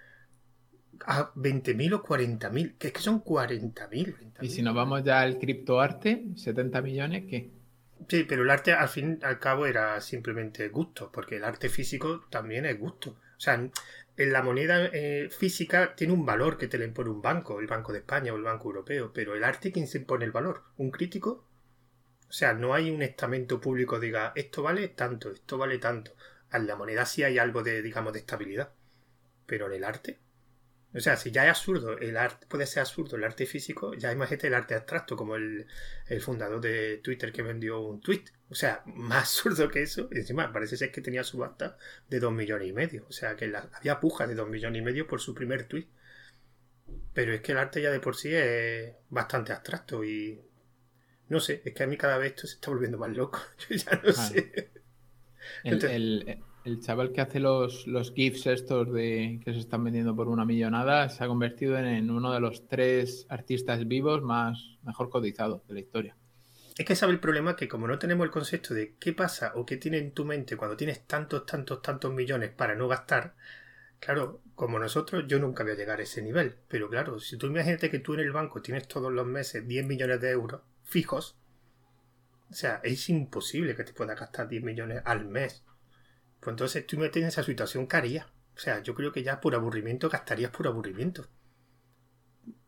a 1.06 1.32
20.000 1.34 1.94
o 1.94 2.02
40.000, 2.02 2.76
que 2.78 2.88
es 2.88 2.92
que 2.92 3.00
son 3.00 3.24
40.000. 3.24 4.14
Y 4.42 4.50
si 4.50 4.62
nos 4.62 4.74
vamos 4.74 5.02
ya 5.02 5.22
al 5.22 5.38
criptoarte, 5.38 6.26
70 6.36 6.82
millones, 6.82 7.24
¿qué? 7.28 7.50
Sí, 8.08 8.24
pero 8.28 8.42
el 8.42 8.50
arte 8.50 8.74
al 8.74 8.88
fin 8.90 9.18
y 9.20 9.24
al 9.24 9.38
cabo 9.38 9.64
era 9.64 10.00
simplemente 10.02 10.68
gusto, 10.68 11.10
porque 11.10 11.36
el 11.36 11.44
arte 11.44 11.70
físico 11.70 12.22
también 12.28 12.66
es 12.66 12.78
gusto. 12.78 13.10
O 13.10 13.40
sea, 13.40 13.54
en 13.54 14.32
la 14.32 14.42
moneda 14.42 14.90
eh, 14.92 15.30
física 15.30 15.94
tiene 15.96 16.12
un 16.12 16.26
valor 16.26 16.58
que 16.58 16.68
te 16.68 16.76
le 16.76 16.84
impone 16.84 17.08
un 17.08 17.22
banco, 17.22 17.58
el 17.58 17.66
Banco 17.66 17.92
de 17.92 18.00
España 18.00 18.34
o 18.34 18.36
el 18.36 18.42
Banco 18.42 18.68
Europeo, 18.68 19.12
pero 19.14 19.34
el 19.34 19.44
arte, 19.44 19.72
¿quién 19.72 19.88
se 19.88 19.98
impone 19.98 20.26
el 20.26 20.32
valor? 20.32 20.62
¿Un 20.76 20.90
crítico? 20.90 21.46
O 22.34 22.36
sea, 22.36 22.52
no 22.52 22.74
hay 22.74 22.90
un 22.90 23.00
estamento 23.00 23.60
público 23.60 24.00
que 24.00 24.06
diga 24.06 24.32
esto 24.34 24.60
vale 24.60 24.88
tanto, 24.88 25.30
esto 25.30 25.56
vale 25.56 25.78
tanto. 25.78 26.16
En 26.52 26.66
la 26.66 26.74
moneda 26.74 27.06
sí 27.06 27.22
hay 27.22 27.38
algo 27.38 27.62
de, 27.62 27.80
digamos, 27.80 28.12
de 28.12 28.18
estabilidad. 28.18 28.72
Pero 29.46 29.66
en 29.68 29.74
el 29.74 29.84
arte. 29.84 30.18
O 30.92 30.98
sea, 30.98 31.16
si 31.16 31.30
ya 31.30 31.44
es 31.44 31.50
absurdo, 31.50 31.96
el 31.96 32.16
arte 32.16 32.44
puede 32.48 32.66
ser 32.66 32.80
absurdo, 32.80 33.16
el 33.16 33.22
arte 33.22 33.46
físico, 33.46 33.94
ya 33.94 34.10
imagínate 34.10 34.48
el 34.48 34.54
arte 34.54 34.74
abstracto, 34.74 35.16
como 35.16 35.36
el, 35.36 35.68
fundador 36.20 36.60
de 36.60 36.98
Twitter 36.98 37.30
que 37.32 37.42
vendió 37.42 37.80
un 37.80 38.00
tweet. 38.00 38.24
O 38.50 38.56
sea, 38.56 38.82
más 38.86 39.18
absurdo 39.18 39.70
que 39.70 39.82
eso. 39.82 40.08
Y 40.10 40.18
encima 40.18 40.52
parece 40.52 40.76
ser 40.76 40.90
que 40.90 41.02
tenía 41.02 41.22
subasta 41.22 41.78
de 42.10 42.18
dos 42.18 42.32
millones 42.32 42.66
y 42.66 42.72
medio. 42.72 43.06
O 43.08 43.12
sea, 43.12 43.36
que 43.36 43.44
había 43.74 44.00
puja 44.00 44.26
de 44.26 44.34
dos 44.34 44.48
millones 44.48 44.82
y 44.82 44.84
medio 44.84 45.06
por 45.06 45.20
su 45.20 45.34
primer 45.34 45.68
tweet. 45.68 45.86
Pero 47.12 47.32
es 47.32 47.42
que 47.42 47.52
el 47.52 47.58
arte 47.58 47.80
ya 47.80 47.92
de 47.92 48.00
por 48.00 48.16
sí 48.16 48.34
es 48.34 48.92
bastante 49.08 49.52
abstracto 49.52 50.04
y 50.04 50.42
no 51.28 51.40
sé, 51.40 51.62
es 51.64 51.72
que 51.74 51.82
a 51.82 51.87
mí 51.87 51.96
cada 51.96 52.18
vez 52.18 52.32
esto 52.32 52.46
se 52.46 52.54
está 52.54 52.70
volviendo 52.70 52.98
más 52.98 53.10
loco. 53.16 53.40
Yo 53.68 53.76
ya 53.76 54.00
no 54.04 54.12
sé. 54.12 54.70
El, 55.64 56.80
chaval 56.80 57.12
que 57.12 57.20
hace 57.20 57.40
los, 57.40 57.87
los 57.87 58.14
GIFs 58.14 58.46
estos 58.46 58.90
de 58.90 59.38
que 59.44 59.52
se 59.52 59.58
están 59.58 59.84
vendiendo 59.84 60.16
por 60.16 60.28
una 60.28 60.46
millonada 60.46 61.10
se 61.10 61.22
ha 61.22 61.26
convertido 61.26 61.76
en, 61.78 62.10
uno 62.10 62.32
de 62.32 62.40
los 62.40 62.66
tres 62.68 63.26
artistas 63.28 63.87
vivos 63.87 64.22
más 64.22 64.78
mejor 64.82 65.10
cotizados 65.10 65.66
de 65.68 65.74
la 65.74 65.80
historia. 65.80 66.16
Es 66.76 66.87
que 66.87 66.96
sabe 66.96 67.12
el 67.12 67.20
problema 67.20 67.54
que 67.54 67.68
como 67.68 67.87
no 67.87 67.98
tenemos 67.98 68.24
el 68.24 68.30
concepto 68.30 68.72
de 68.72 68.94
qué 68.98 69.12
pasa 69.12 69.52
o 69.56 69.66
qué 69.66 69.76
tiene 69.76 69.98
en 69.98 70.12
tu 70.12 70.24
mente 70.24 70.56
cuando 70.56 70.76
tienes 70.76 71.06
tantos, 71.06 71.44
tantos, 71.44 71.82
tantos 71.82 72.12
millones 72.12 72.50
para 72.50 72.74
no 72.74 72.88
gastar, 72.88 73.34
claro, 74.00 74.40
como 74.54 74.78
nosotros 74.78 75.24
yo 75.28 75.38
nunca 75.38 75.64
voy 75.64 75.72
a 75.72 75.76
llegar 75.76 76.00
a 76.00 76.02
ese 76.02 76.22
nivel. 76.22 76.54
Pero 76.66 76.88
claro, 76.88 77.20
si 77.20 77.37
tú 77.37 77.46
imagínate 77.46 77.90
que 77.90 77.98
tú 77.98 78.14
en 78.14 78.20
el 78.20 78.32
banco 78.32 78.62
tienes 78.62 78.88
todos 78.88 79.12
los 79.12 79.26
meses 79.26 79.68
10 79.68 79.87
millones 79.87 80.20
de 80.20 80.30
euros 80.30 80.62
fijos. 80.84 81.36
O 82.50 82.54
sea, 82.54 82.80
es 82.84 83.08
imposible 83.08 83.74
que 83.74 83.84
te 83.84 83.92
puedas 83.92 84.18
gastar 84.18 84.48
10 84.48 84.62
millones 84.62 85.02
al 85.04 85.26
mes. 85.26 85.64
Pues 86.40 86.52
entonces 86.52 86.86
tú 86.86 86.98
metes 86.98 87.22
en 87.22 87.28
esa 87.28 87.42
situación, 87.42 87.86
¿qué 87.88 87.96
harías? 87.96 88.26
O 88.54 88.58
sea, 88.58 88.80
yo 88.82 88.94
creo 88.94 89.12
que 89.12 89.22
ya 89.22 89.40
por 89.40 89.54
aburrimiento 89.54 90.08
gastarías 90.08 90.50
por 90.50 90.66
aburrimiento. 90.66 91.26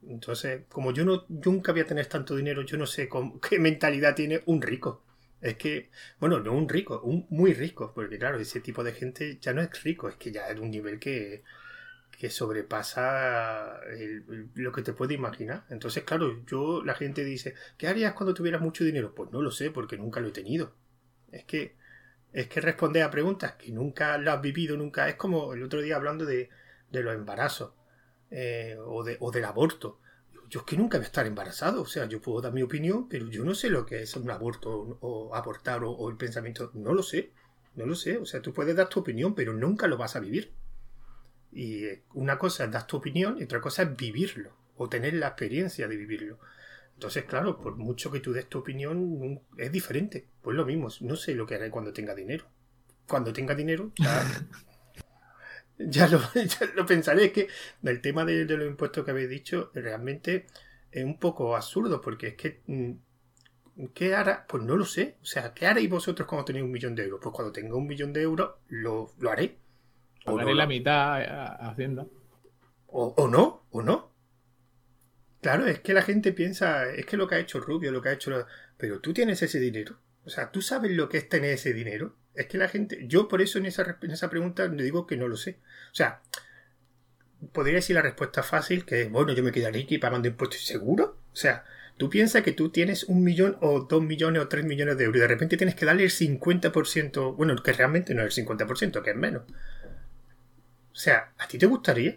Entonces, 0.02 0.62
como 0.68 0.92
yo 0.92 1.04
no 1.04 1.26
nunca 1.28 1.72
voy 1.72 1.82
a 1.82 1.86
tener 1.86 2.06
tanto 2.06 2.36
dinero, 2.36 2.62
yo 2.62 2.76
no 2.76 2.86
sé 2.86 3.08
qué 3.48 3.58
mentalidad 3.58 4.14
tiene 4.14 4.42
un 4.46 4.62
rico. 4.62 5.04
Es 5.40 5.56
que, 5.56 5.90
bueno, 6.18 6.40
no 6.40 6.52
un 6.52 6.68
rico, 6.68 7.00
un 7.02 7.26
muy 7.30 7.52
rico, 7.52 7.92
porque 7.94 8.18
claro, 8.18 8.38
ese 8.38 8.60
tipo 8.60 8.82
de 8.82 8.92
gente 8.92 9.38
ya 9.40 9.52
no 9.52 9.60
es 9.60 9.82
rico, 9.82 10.08
es 10.08 10.16
que 10.16 10.32
ya 10.32 10.48
es 10.48 10.58
un 10.58 10.70
nivel 10.70 10.98
que, 10.98 11.44
que 12.18 12.30
sobrepasa 12.30 13.80
lo 14.54 14.72
que 14.72 14.82
te 14.82 14.92
puedes 14.92 15.16
imaginar. 15.16 15.64
Entonces, 15.70 16.04
claro, 16.04 16.44
yo, 16.46 16.82
la 16.84 16.94
gente 16.94 17.24
dice, 17.24 17.54
¿qué 17.76 17.88
harías 17.88 18.14
cuando 18.14 18.34
tuvieras 18.34 18.60
mucho 18.60 18.84
dinero? 18.84 19.14
Pues 19.14 19.30
no 19.32 19.42
lo 19.42 19.50
sé, 19.50 19.70
porque 19.70 19.98
nunca 19.98 20.20
lo 20.20 20.28
he 20.28 20.32
tenido. 20.32 20.72
Es 21.30 21.44
que, 21.44 21.76
es 22.32 22.48
que 22.48 22.60
responder 22.60 23.02
a 23.02 23.10
preguntas 23.10 23.52
que 23.54 23.70
nunca 23.70 24.16
lo 24.18 24.32
has 24.32 24.40
vivido, 24.40 24.76
nunca. 24.76 25.08
Es 25.08 25.16
como 25.16 25.52
el 25.52 25.62
otro 25.62 25.82
día 25.82 25.96
hablando 25.96 26.24
de, 26.24 26.48
de 26.90 27.02
los 27.02 27.14
embarazos 27.14 27.72
eh, 28.30 28.76
o, 28.84 29.04
de, 29.04 29.18
o 29.20 29.30
del 29.30 29.44
aborto. 29.44 30.00
Yo 30.48 30.60
es 30.60 30.66
que 30.66 30.76
nunca 30.76 30.98
voy 30.98 31.04
a 31.04 31.08
estar 31.08 31.26
embarazado, 31.26 31.82
o 31.82 31.86
sea, 31.86 32.06
yo 32.06 32.22
puedo 32.22 32.40
dar 32.40 32.52
mi 32.52 32.62
opinión, 32.62 33.08
pero 33.08 33.28
yo 33.28 33.44
no 33.44 33.54
sé 33.54 33.68
lo 33.68 33.84
que 33.84 34.02
es 34.02 34.14
un 34.14 34.30
aborto 34.30 34.98
o, 35.00 35.34
abortar 35.34 35.82
o, 35.82 35.90
o 35.90 36.08
el 36.08 36.16
pensamiento, 36.16 36.70
no 36.74 36.94
lo 36.94 37.02
sé, 37.02 37.32
no 37.74 37.84
lo 37.84 37.96
sé, 37.96 38.16
o 38.18 38.24
sea, 38.26 38.40
tú 38.40 38.52
puedes 38.52 38.76
dar 38.76 38.88
tu 38.88 39.00
opinión, 39.00 39.34
pero 39.34 39.52
nunca 39.52 39.88
lo 39.88 39.96
vas 39.96 40.14
a 40.14 40.20
vivir. 40.20 40.52
Y 41.56 41.86
una 42.12 42.36
cosa 42.36 42.64
es 42.64 42.70
dar 42.70 42.86
tu 42.86 42.98
opinión 42.98 43.38
y 43.40 43.44
otra 43.44 43.62
cosa 43.62 43.82
es 43.82 43.96
vivirlo 43.96 44.50
o 44.76 44.90
tener 44.90 45.14
la 45.14 45.28
experiencia 45.28 45.88
de 45.88 45.96
vivirlo. 45.96 46.38
Entonces, 46.92 47.24
claro, 47.24 47.58
por 47.58 47.76
mucho 47.76 48.12
que 48.12 48.20
tú 48.20 48.34
des 48.34 48.46
tu 48.46 48.58
opinión, 48.58 49.40
es 49.56 49.72
diferente. 49.72 50.26
Pues 50.42 50.54
lo 50.54 50.66
mismo, 50.66 50.88
no 51.00 51.16
sé 51.16 51.34
lo 51.34 51.46
que 51.46 51.54
haré 51.54 51.70
cuando 51.70 51.94
tenga 51.94 52.14
dinero. 52.14 52.44
Cuando 53.08 53.32
tenga 53.32 53.54
dinero, 53.54 53.90
ya, 55.78 56.08
lo, 56.76 56.84
pensaré. 56.84 57.24
Es 57.24 57.32
que 57.32 57.48
el 57.84 58.02
tema 58.02 58.26
de, 58.26 58.44
los 58.44 58.66
impuestos 58.66 59.02
que 59.02 59.12
habéis 59.12 59.30
dicho 59.30 59.70
realmente 59.72 60.44
es 60.92 61.04
un 61.04 61.18
poco 61.18 61.56
absurdo, 61.56 62.02
porque 62.02 62.28
es 62.28 62.34
que 62.34 62.60
mm, 62.66 62.92
¿Qué 63.94 64.14
hará? 64.14 64.46
Pues 64.46 64.62
no 64.62 64.76
lo 64.76 64.84
sé. 64.84 65.16
O 65.22 65.24
sea, 65.24 65.54
¿qué 65.54 65.66
haréis 65.66 65.88
vosotros 65.88 66.28
cuando 66.28 66.44
tenéis 66.44 66.66
un 66.66 66.70
millón 66.70 66.94
de 66.94 67.04
euros? 67.04 67.20
Pues 67.22 67.34
cuando 67.34 67.52
tenga 67.52 67.76
un 67.76 67.86
millón 67.86 68.12
de 68.12 68.20
euros 68.20 68.50
lo, 68.68 69.14
lo 69.18 69.30
haré 69.30 69.56
Pagaré 70.26 70.54
la 70.54 70.66
mitad 70.66 71.22
a 71.22 71.70
Hacienda. 71.70 72.06
O, 72.88 73.14
o, 73.16 73.28
no, 73.28 73.64
o 73.70 73.82
no. 73.82 74.12
Claro, 75.40 75.66
es 75.66 75.80
que 75.80 75.94
la 75.94 76.02
gente 76.02 76.32
piensa, 76.32 76.90
es 76.90 77.06
que 77.06 77.16
lo 77.16 77.28
que 77.28 77.36
ha 77.36 77.38
hecho 77.38 77.60
Rubio, 77.60 77.92
lo 77.92 78.02
que 78.02 78.08
ha 78.08 78.12
hecho... 78.12 78.46
Pero 78.76 79.00
tú 79.00 79.12
tienes 79.12 79.40
ese 79.42 79.60
dinero. 79.60 79.98
O 80.24 80.30
sea, 80.30 80.50
tú 80.50 80.60
sabes 80.60 80.90
lo 80.90 81.08
que 81.08 81.18
es 81.18 81.28
tener 81.28 81.52
ese 81.52 81.72
dinero. 81.72 82.16
Es 82.34 82.46
que 82.46 82.58
la 82.58 82.68
gente... 82.68 83.06
Yo 83.06 83.28
por 83.28 83.40
eso 83.40 83.58
en 83.58 83.66
esa, 83.66 83.98
en 84.02 84.10
esa 84.10 84.28
pregunta 84.28 84.66
le 84.66 84.82
digo 84.82 85.06
que 85.06 85.16
no 85.16 85.28
lo 85.28 85.36
sé. 85.36 85.60
O 85.92 85.94
sea, 85.94 86.20
podría 87.52 87.76
decir 87.76 87.94
la 87.94 88.02
respuesta 88.02 88.42
fácil, 88.42 88.84
que 88.84 89.02
es, 89.02 89.10
bueno, 89.10 89.32
yo 89.32 89.42
me 89.42 89.52
quedaría 89.52 89.84
aquí 89.84 89.98
pagando 89.98 90.26
impuestos 90.26 90.64
seguro. 90.64 91.18
O 91.32 91.36
sea, 91.36 91.64
tú 91.96 92.10
piensas 92.10 92.42
que 92.42 92.52
tú 92.52 92.70
tienes 92.70 93.04
un 93.04 93.22
millón 93.22 93.56
o 93.60 93.80
dos 93.80 94.02
millones 94.02 94.42
o 94.42 94.48
tres 94.48 94.64
millones 94.64 94.98
de 94.98 95.04
euros 95.04 95.18
y 95.18 95.20
de 95.20 95.28
repente 95.28 95.56
tienes 95.56 95.76
que 95.76 95.86
darle 95.86 96.04
el 96.04 96.10
50%, 96.10 97.36
bueno, 97.36 97.56
que 97.56 97.72
realmente 97.72 98.14
no 98.14 98.22
es 98.24 98.36
el 98.36 98.46
50%, 98.46 99.02
que 99.02 99.10
es 99.10 99.16
menos. 99.16 99.42
O 100.96 100.98
sea, 100.98 101.28
¿a 101.36 101.46
ti 101.46 101.58
te 101.58 101.66
gustaría? 101.66 102.14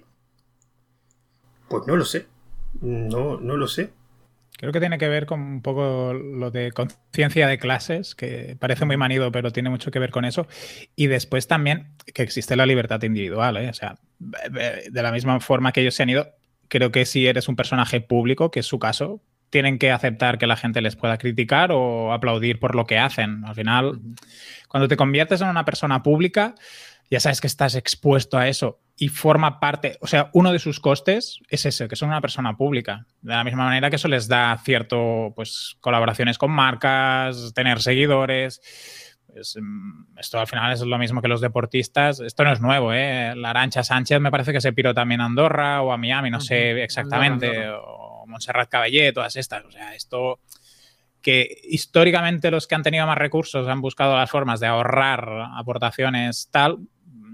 Pues 1.67 1.85
no 1.85 1.97
lo 1.97 2.05
sé. 2.05 2.27
No, 2.79 3.37
no 3.37 3.57
lo 3.57 3.67
sé. 3.67 3.91
Creo 4.57 4.71
que 4.71 4.79
tiene 4.79 4.97
que 4.97 5.09
ver 5.09 5.25
con 5.25 5.41
un 5.41 5.61
poco 5.61 6.13
lo 6.13 6.49
de 6.49 6.71
conciencia 6.71 7.49
de 7.49 7.57
clases, 7.57 8.15
que 8.15 8.55
parece 8.57 8.85
muy 8.85 8.95
manido, 8.95 9.33
pero 9.33 9.51
tiene 9.51 9.69
mucho 9.69 9.91
que 9.91 9.99
ver 9.99 10.11
con 10.11 10.23
eso. 10.23 10.47
Y 10.95 11.07
después 11.07 11.45
también 11.47 11.89
que 12.13 12.23
existe 12.23 12.55
la 12.55 12.65
libertad 12.65 13.03
individual. 13.03 13.57
¿eh? 13.57 13.69
O 13.69 13.73
sea, 13.73 13.95
de 14.17 15.03
la 15.03 15.11
misma 15.11 15.41
forma 15.41 15.73
que 15.73 15.81
ellos 15.81 15.95
se 15.95 16.03
han 16.03 16.09
ido, 16.11 16.29
creo 16.69 16.89
que 16.89 17.05
si 17.05 17.27
eres 17.27 17.49
un 17.49 17.57
personaje 17.57 17.99
público, 17.99 18.49
que 18.49 18.61
es 18.61 18.65
su 18.65 18.79
caso, 18.79 19.21
tienen 19.49 19.77
que 19.77 19.91
aceptar 19.91 20.37
que 20.37 20.47
la 20.47 20.55
gente 20.55 20.81
les 20.81 20.95
pueda 20.95 21.17
criticar 21.17 21.71
o 21.73 22.13
aplaudir 22.13 22.59
por 22.59 22.75
lo 22.75 22.85
que 22.85 22.97
hacen. 22.97 23.43
Al 23.45 23.55
final, 23.55 23.99
cuando 24.69 24.87
te 24.87 24.95
conviertes 24.95 25.41
en 25.41 25.49
una 25.49 25.65
persona 25.65 26.01
pública, 26.01 26.55
ya 27.09 27.19
sabes 27.19 27.41
que 27.41 27.47
estás 27.47 27.75
expuesto 27.75 28.37
a 28.37 28.47
eso 28.47 28.81
y 28.95 29.07
forma 29.07 29.59
parte, 29.59 29.97
o 30.01 30.07
sea, 30.07 30.29
uno 30.33 30.51
de 30.51 30.59
sus 30.59 30.79
costes 30.79 31.39
es 31.49 31.65
ese, 31.65 31.87
que 31.87 31.95
son 31.95 32.09
una 32.09 32.21
persona 32.21 32.57
pública. 32.57 33.07
De 33.21 33.33
la 33.33 33.43
misma 33.43 33.63
manera 33.63 33.89
que 33.89 33.95
eso 33.95 34.09
les 34.09 34.27
da 34.27 34.57
cierto, 34.63 35.31
pues, 35.35 35.77
colaboraciones 35.79 36.37
con 36.37 36.51
marcas, 36.51 37.53
tener 37.55 37.81
seguidores. 37.81 38.61
Pues, 39.25 39.57
mm, 39.59 40.19
esto 40.19 40.39
al 40.39 40.47
final 40.47 40.73
es 40.73 40.81
lo 40.81 40.97
mismo 40.97 41.21
que 41.21 41.29
los 41.29 41.39
deportistas. 41.39 42.19
Esto 42.19 42.43
no 42.43 42.51
es 42.51 42.59
nuevo, 42.59 42.93
¿eh? 42.93 43.33
La 43.37 43.51
Arancha 43.51 43.83
Sánchez 43.83 44.19
me 44.19 44.31
parece 44.31 44.51
que 44.51 44.61
se 44.61 44.73
piró 44.73 44.93
también 44.93 45.21
a 45.21 45.25
Andorra 45.25 45.81
o 45.81 45.93
a 45.93 45.97
Miami, 45.97 46.29
no 46.29 46.41
sé 46.41 46.83
exactamente, 46.83 47.69
o 47.69 48.25
Montserrat 48.27 48.69
Caballé, 48.69 49.13
todas 49.13 49.37
estas. 49.37 49.63
O 49.63 49.71
sea, 49.71 49.95
esto 49.95 50.41
que 51.21 51.61
históricamente 51.63 52.51
los 52.51 52.67
que 52.67 52.75
han 52.75 52.83
tenido 52.83 53.05
más 53.05 53.17
recursos 53.17 53.67
han 53.67 53.81
buscado 53.81 54.15
las 54.15 54.29
formas 54.29 54.59
de 54.59 54.67
ahorrar 54.67 55.27
aportaciones 55.57 56.49
tal, 56.51 56.79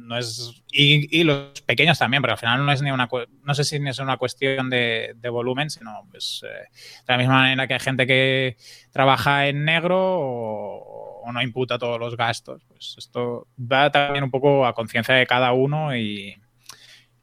no 0.06 0.18
es. 0.18 0.64
Y, 0.72 1.24
los 1.24 1.62
pequeños 1.62 1.98
también, 2.00 2.22
pero 2.22 2.34
al 2.34 2.40
final 2.40 2.66
no 2.66 2.72
es 2.72 2.82
ni 2.82 2.92
una. 2.92 3.10
No 3.44 3.56
sé 3.56 3.64
si 3.64 3.78
es 3.78 4.00
una 4.00 4.18
cuestión 4.18 4.70
de, 4.70 5.16
volumen, 5.32 5.70
sino 5.70 6.08
pues 6.12 6.44
eh, 6.46 6.70
de 7.08 7.14
la 7.14 7.18
misma 7.18 7.36
manera 7.36 7.68
que 7.68 7.74
hay 7.74 7.80
gente 7.80 8.08
que 8.08 8.58
trabaja 8.92 9.48
en 9.48 9.66
negro 9.66 9.98
o, 9.98 11.22
o 11.24 11.32
no 11.32 11.42
imputa 11.42 11.80
todos 11.80 12.00
los 12.00 12.16
gastos. 12.16 12.64
Pues 12.68 12.96
esto 12.98 13.48
va 13.60 13.92
también 13.92 14.24
un 14.24 14.32
poco 14.32 14.66
a 14.66 14.74
conciencia 14.74 15.16
de 15.16 15.26
cada 15.26 15.52
uno 15.54 15.96
y 15.96 16.36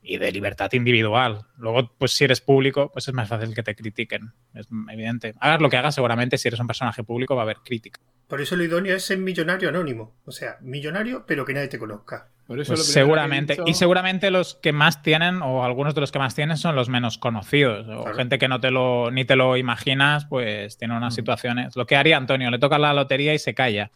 y 0.02 0.18
de 0.18 0.32
libertad 0.32 0.70
individual. 0.72 1.46
Luego, 1.56 1.92
pues 1.96 2.12
si 2.12 2.24
eres 2.24 2.40
público, 2.40 2.90
pues 2.92 3.08
es 3.08 3.14
más 3.14 3.28
fácil 3.28 3.54
que 3.54 3.62
te 3.62 3.74
critiquen, 3.74 4.32
es 4.54 4.66
evidente. 4.90 5.34
Hagas 5.40 5.60
lo 5.60 5.70
que 5.70 5.76
hagas, 5.76 5.94
seguramente 5.94 6.38
si 6.38 6.48
eres 6.48 6.60
un 6.60 6.66
personaje 6.66 7.04
público 7.04 7.36
va 7.36 7.42
a 7.42 7.44
haber 7.44 7.58
crítica. 7.58 8.00
Por 8.26 8.40
eso 8.40 8.56
lo 8.56 8.64
idóneo 8.64 8.96
es 8.96 9.04
ser 9.04 9.18
millonario 9.18 9.68
anónimo, 9.68 10.16
o 10.24 10.32
sea, 10.32 10.56
millonario 10.60 11.24
pero 11.26 11.44
que 11.44 11.54
nadie 11.54 11.68
te 11.68 11.78
conozca. 11.78 12.28
Por 12.46 12.58
eso 12.58 12.74
pues 12.74 12.86
seguramente, 12.86 13.56
y 13.66 13.74
seguramente 13.74 14.30
los 14.30 14.56
que 14.56 14.72
más 14.72 15.02
tienen, 15.02 15.42
o 15.42 15.64
algunos 15.64 15.94
de 15.94 16.00
los 16.00 16.10
que 16.10 16.18
más 16.18 16.34
tienen, 16.34 16.56
son 16.56 16.74
los 16.74 16.88
menos 16.88 17.16
conocidos, 17.16 17.86
o 17.88 18.12
gente 18.14 18.38
que 18.38 18.48
no 18.48 18.60
te 18.60 18.70
lo, 18.70 19.10
ni 19.10 19.24
te 19.24 19.36
lo 19.36 19.56
imaginas, 19.56 20.26
pues 20.26 20.76
tiene 20.76 20.96
unas 20.96 21.14
situaciones. 21.14 21.76
Lo 21.76 21.86
que 21.86 21.96
haría 21.96 22.16
Antonio, 22.16 22.50
le 22.50 22.58
toca 22.58 22.78
la 22.78 22.92
lotería 22.92 23.32
y 23.32 23.38
se 23.38 23.54
calla. 23.54 23.92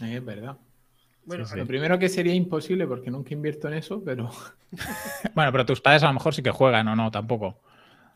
Es 0.00 0.24
verdad. 0.24 0.56
Bueno, 1.26 1.44
lo 1.54 1.66
primero 1.66 1.98
que 1.98 2.08
sería 2.08 2.34
imposible 2.34 2.86
porque 2.86 3.10
nunca 3.10 3.34
invierto 3.34 3.68
en 3.68 3.74
eso, 3.74 4.02
pero. 4.04 4.30
bueno, 5.34 5.52
pero 5.52 5.66
tus 5.66 5.80
padres 5.80 6.04
a 6.04 6.06
lo 6.06 6.14
mejor 6.14 6.34
sí 6.34 6.42
que 6.42 6.52
juegan 6.52 6.86
o 6.88 6.96
no, 6.96 7.10
tampoco. 7.10 7.60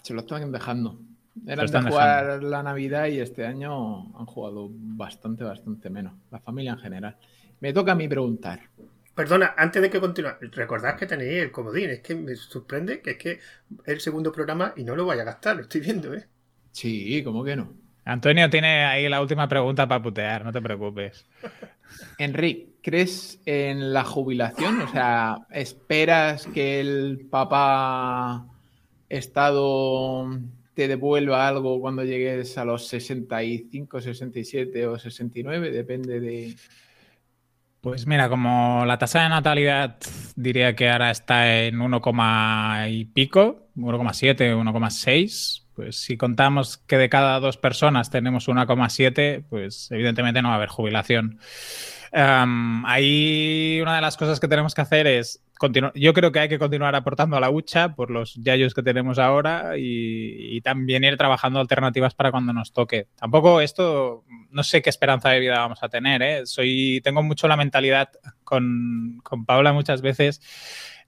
Se 0.02 0.14
lo 0.14 0.20
están 0.20 0.50
dejando. 0.52 1.00
Eran 1.46 1.66
de 1.66 1.82
jugar 1.82 2.42
la 2.42 2.62
Navidad 2.62 3.06
y 3.06 3.20
este 3.20 3.46
año 3.46 4.16
han 4.16 4.26
jugado 4.26 4.68
bastante, 4.70 5.44
bastante 5.44 5.90
menos. 5.90 6.14
La 6.30 6.38
familia 6.38 6.72
en 6.72 6.78
general. 6.78 7.16
Me 7.60 7.72
toca 7.72 7.92
a 7.92 7.94
mí 7.94 8.08
preguntar. 8.08 8.60
Perdona, 9.14 9.54
antes 9.56 9.82
de 9.82 9.90
que 9.90 10.00
continúe, 10.00 10.30
recordad 10.52 10.96
que 10.96 11.06
tenéis 11.06 11.42
el 11.42 11.50
comodín. 11.50 11.90
Es 11.90 12.00
que 12.00 12.14
me 12.14 12.34
sorprende 12.36 13.00
que 13.00 13.10
es 13.12 13.18
que 13.18 13.32
es 13.32 13.40
el 13.84 14.00
segundo 14.00 14.32
programa 14.32 14.72
y 14.76 14.84
no 14.84 14.94
lo 14.96 15.04
vaya 15.04 15.22
a 15.22 15.26
gastar, 15.26 15.56
lo 15.56 15.62
estoy 15.62 15.80
viendo, 15.80 16.14
¿eh? 16.14 16.26
Sí, 16.72 17.22
¿cómo 17.24 17.44
que 17.44 17.56
no? 17.56 17.72
Antonio 18.04 18.48
tiene 18.48 18.84
ahí 18.84 19.08
la 19.08 19.20
última 19.20 19.48
pregunta 19.48 19.86
para 19.86 20.02
putear, 20.02 20.44
no 20.44 20.52
te 20.52 20.62
preocupes. 20.62 21.26
Enrique, 22.18 22.69
¿crees 22.82 23.40
en 23.46 23.92
la 23.92 24.04
jubilación? 24.04 24.80
O 24.80 24.90
sea, 24.90 25.46
¿esperas 25.50 26.46
que 26.46 26.80
el 26.80 27.26
papá 27.30 28.46
Estado 29.08 30.28
te 30.74 30.88
devuelva 30.88 31.48
algo 31.48 31.80
cuando 31.80 32.04
llegues 32.04 32.56
a 32.58 32.64
los 32.64 32.86
65, 32.88 34.00
67 34.00 34.86
o 34.86 34.98
69? 34.98 35.70
Depende 35.70 36.20
de... 36.20 36.56
Pues 37.80 38.06
mira, 38.06 38.28
como 38.28 38.84
la 38.84 38.98
tasa 38.98 39.22
de 39.22 39.30
natalidad 39.30 39.96
diría 40.36 40.76
que 40.76 40.90
ahora 40.90 41.10
está 41.10 41.62
en 41.62 41.80
1, 41.80 42.00
y 42.88 43.04
pico, 43.06 43.68
1,7, 43.76 44.54
1,6, 44.54 45.62
pues 45.80 45.96
si 45.96 46.18
contamos 46.18 46.76
que 46.76 46.98
de 46.98 47.08
cada 47.08 47.40
dos 47.40 47.56
personas 47.56 48.10
tenemos 48.10 48.48
1,7, 48.48 49.44
pues 49.48 49.90
evidentemente 49.90 50.42
no 50.42 50.48
va 50.48 50.54
a 50.54 50.56
haber 50.58 50.68
jubilación. 50.68 51.38
ahí 52.12 53.78
una 53.80 53.96
de 53.96 54.02
las 54.02 54.18
cosas 54.18 54.40
que 54.40 54.48
tenemos 54.48 54.74
que 54.74 54.82
hacer 54.82 55.06
es. 55.06 55.42
Yo 55.94 56.14
creo 56.14 56.32
que 56.32 56.38
hay 56.40 56.48
que 56.48 56.58
continuar 56.58 56.94
aportando 56.94 57.36
a 57.36 57.40
la 57.40 57.50
hucha 57.50 57.94
por 57.94 58.10
los 58.10 58.34
yayos 58.34 58.72
que 58.74 58.82
tenemos 58.82 59.18
ahora 59.18 59.72
y, 59.76 60.60
también 60.62 61.04
ir 61.04 61.16
trabajando 61.16 61.60
alternativas 61.60 62.14
para 62.14 62.30
cuando 62.30 62.52
nos 62.52 62.72
toque. 62.72 63.08
Tampoco 63.16 63.60
esto, 63.60 64.24
no 64.50 64.62
sé 64.62 64.82
qué 64.82 64.90
esperanza 64.90 65.30
de 65.30 65.40
vida 65.40 65.58
vamos 65.58 65.82
a 65.82 65.88
tener. 65.88 66.22
¿eh? 66.22 66.46
Soy, 66.46 67.00
tengo 67.02 67.22
mucho 67.22 67.48
la 67.48 67.56
mentalidad 67.56 68.10
con, 68.44 69.20
con 69.22 69.46
Paula 69.46 69.72
muchas 69.72 70.02
veces 70.02 70.40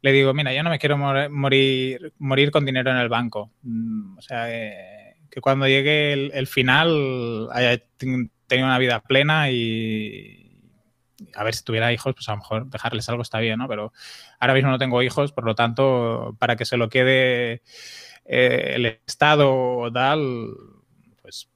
le 0.03 0.11
digo, 0.11 0.35
mira, 0.35 0.53
yo 0.53 0.63
no 0.65 0.71
me 0.71 0.81
quiero 0.81 0.99
morir, 0.99 2.13
morir 2.19 2.51
con 2.51 2.67
dinero 2.67 2.91
en 2.91 2.97
el 2.97 3.09
banco. 3.09 3.53
Mm, 3.63 4.19
o 4.19 4.21
sea, 4.21 4.53
eh, 4.53 5.17
que 5.31 5.41
cuando 5.41 5.67
llegue 5.69 6.13
el, 6.13 6.47
final 6.49 7.49
haya 7.53 7.81
tenido 7.97 8.67
una 8.67 8.79
vida 8.79 9.01
plena 9.01 9.51
y 9.51 10.42
a 11.35 11.45
ver 11.45 11.55
si 11.55 11.65
tuviera 11.65 11.93
hijos, 11.93 12.15
pues 12.15 12.29
a 12.29 12.33
lo 12.33 12.39
mejor 12.39 12.67
dejarles 12.69 13.09
algo 13.09 13.23
está 13.23 13.39
bien, 13.39 13.59
¿no? 13.59 13.69
Pero 13.69 13.93
ahora 14.41 14.55
mismo 14.55 14.71
no 14.71 14.79
tengo 14.79 15.03
hijos, 15.03 15.33
por 15.33 15.45
lo 15.45 15.55
tanto, 15.55 16.37
para 16.39 16.57
que 16.57 16.65
se 16.65 16.77
lo 16.77 16.89
quede 16.89 17.63
eh, 18.25 18.73
el 18.75 18.87
Estado 19.07 19.55
o 19.55 19.93
tal, 19.93 20.55
pues 21.23 21.51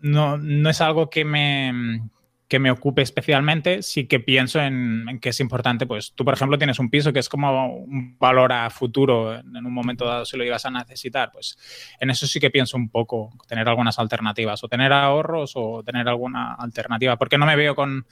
no, 0.00 0.36
no 0.38 0.70
es 0.70 0.80
algo 0.80 1.10
que 1.10 1.24
me 1.24 2.00
que 2.48 2.58
me 2.58 2.70
ocupe 2.70 3.02
especialmente, 3.02 3.82
sí 3.82 4.06
que 4.06 4.20
pienso 4.20 4.58
en, 4.60 5.18
que 5.20 5.28
es 5.28 5.40
importante, 5.40 5.86
pues 5.86 6.14
tú, 6.14 6.24
por 6.24 6.32
ejemplo, 6.32 6.56
tienes 6.56 6.78
un 6.78 6.88
piso 6.88 7.12
que 7.12 7.18
es 7.18 7.28
como 7.28 7.76
un 7.76 8.16
valor 8.18 8.52
a 8.52 8.70
futuro 8.70 9.34
en, 9.36 9.54
un 9.54 9.72
momento 9.72 10.06
dado 10.06 10.24
si 10.24 10.38
lo 10.38 10.44
ibas 10.44 10.64
a 10.64 10.70
necesitar, 10.70 11.30
pues 11.30 11.58
en 12.00 12.08
eso 12.08 12.26
sí 12.26 12.40
que 12.40 12.50
pienso 12.50 12.78
un 12.78 12.88
poco, 12.88 13.30
tener 13.46 13.68
algunas 13.68 13.98
alternativas, 13.98 14.64
o 14.64 14.68
tener 14.68 14.94
ahorros 14.94 15.52
o 15.56 15.82
tener 15.84 16.08
alguna 16.08 16.54
alternativa, 16.54 17.18
porque 17.18 17.36
no 17.36 17.44
me 17.44 17.54
veo 17.54 17.74
con, 17.74 18.06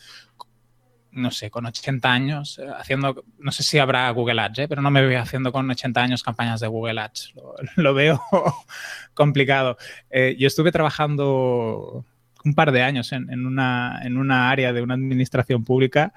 no 1.16 1.30
sé, 1.30 1.50
con 1.50 1.66
80 1.66 2.12
años 2.12 2.58
eh, 2.58 2.66
haciendo, 2.78 3.24
no 3.38 3.52
sé 3.52 3.62
si 3.62 3.78
habrá 3.78 4.08
Google 4.10 4.40
Ads, 4.40 4.58
¿eh? 4.60 4.68
pero 4.68 4.82
no 4.82 4.90
me 4.90 5.04
veo 5.04 5.20
haciendo 5.20 5.52
con 5.52 5.68
80 5.68 6.02
años 6.02 6.22
campañas 6.22 6.60
de 6.60 6.68
Google 6.68 7.00
Ads, 7.00 7.34
lo, 7.76 7.94
veo 7.94 8.22
complicado. 9.14 9.76
Eh, 10.10 10.36
yo 10.38 10.46
estuve 10.46 10.72
trabajando 10.72 12.04
un 12.44 12.54
par 12.54 12.70
de 12.70 12.82
años 12.82 13.12
en, 13.12 13.44
una, 13.44 14.00
en 14.04 14.16
una 14.18 14.50
área 14.50 14.72
de 14.72 14.82
una 14.82 14.94
administración 14.94 15.64
pública 15.64 16.12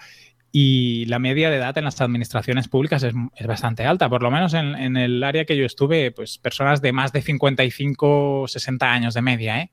y 0.51 1.05
la 1.05 1.19
media 1.19 1.49
de 1.49 1.57
edad 1.57 1.77
en 1.77 1.83
las 1.83 2.01
administraciones 2.01 2.67
públicas 2.67 3.03
es, 3.03 3.13
bastante 3.45 3.85
alta, 3.85 4.09
por 4.09 4.23
lo 4.23 4.31
menos 4.31 4.53
en, 4.53 4.97
el 4.97 5.23
área 5.23 5.45
que 5.45 5.55
yo 5.55 5.65
estuve, 5.65 6.11
pues 6.11 6.37
personas 6.37 6.81
de 6.81 6.91
más 6.91 7.11
de 7.11 7.21
55, 7.21 8.45
60 8.47 8.91
años 8.91 9.13
de 9.13 9.21
media. 9.21 9.61
¿eh? 9.61 9.71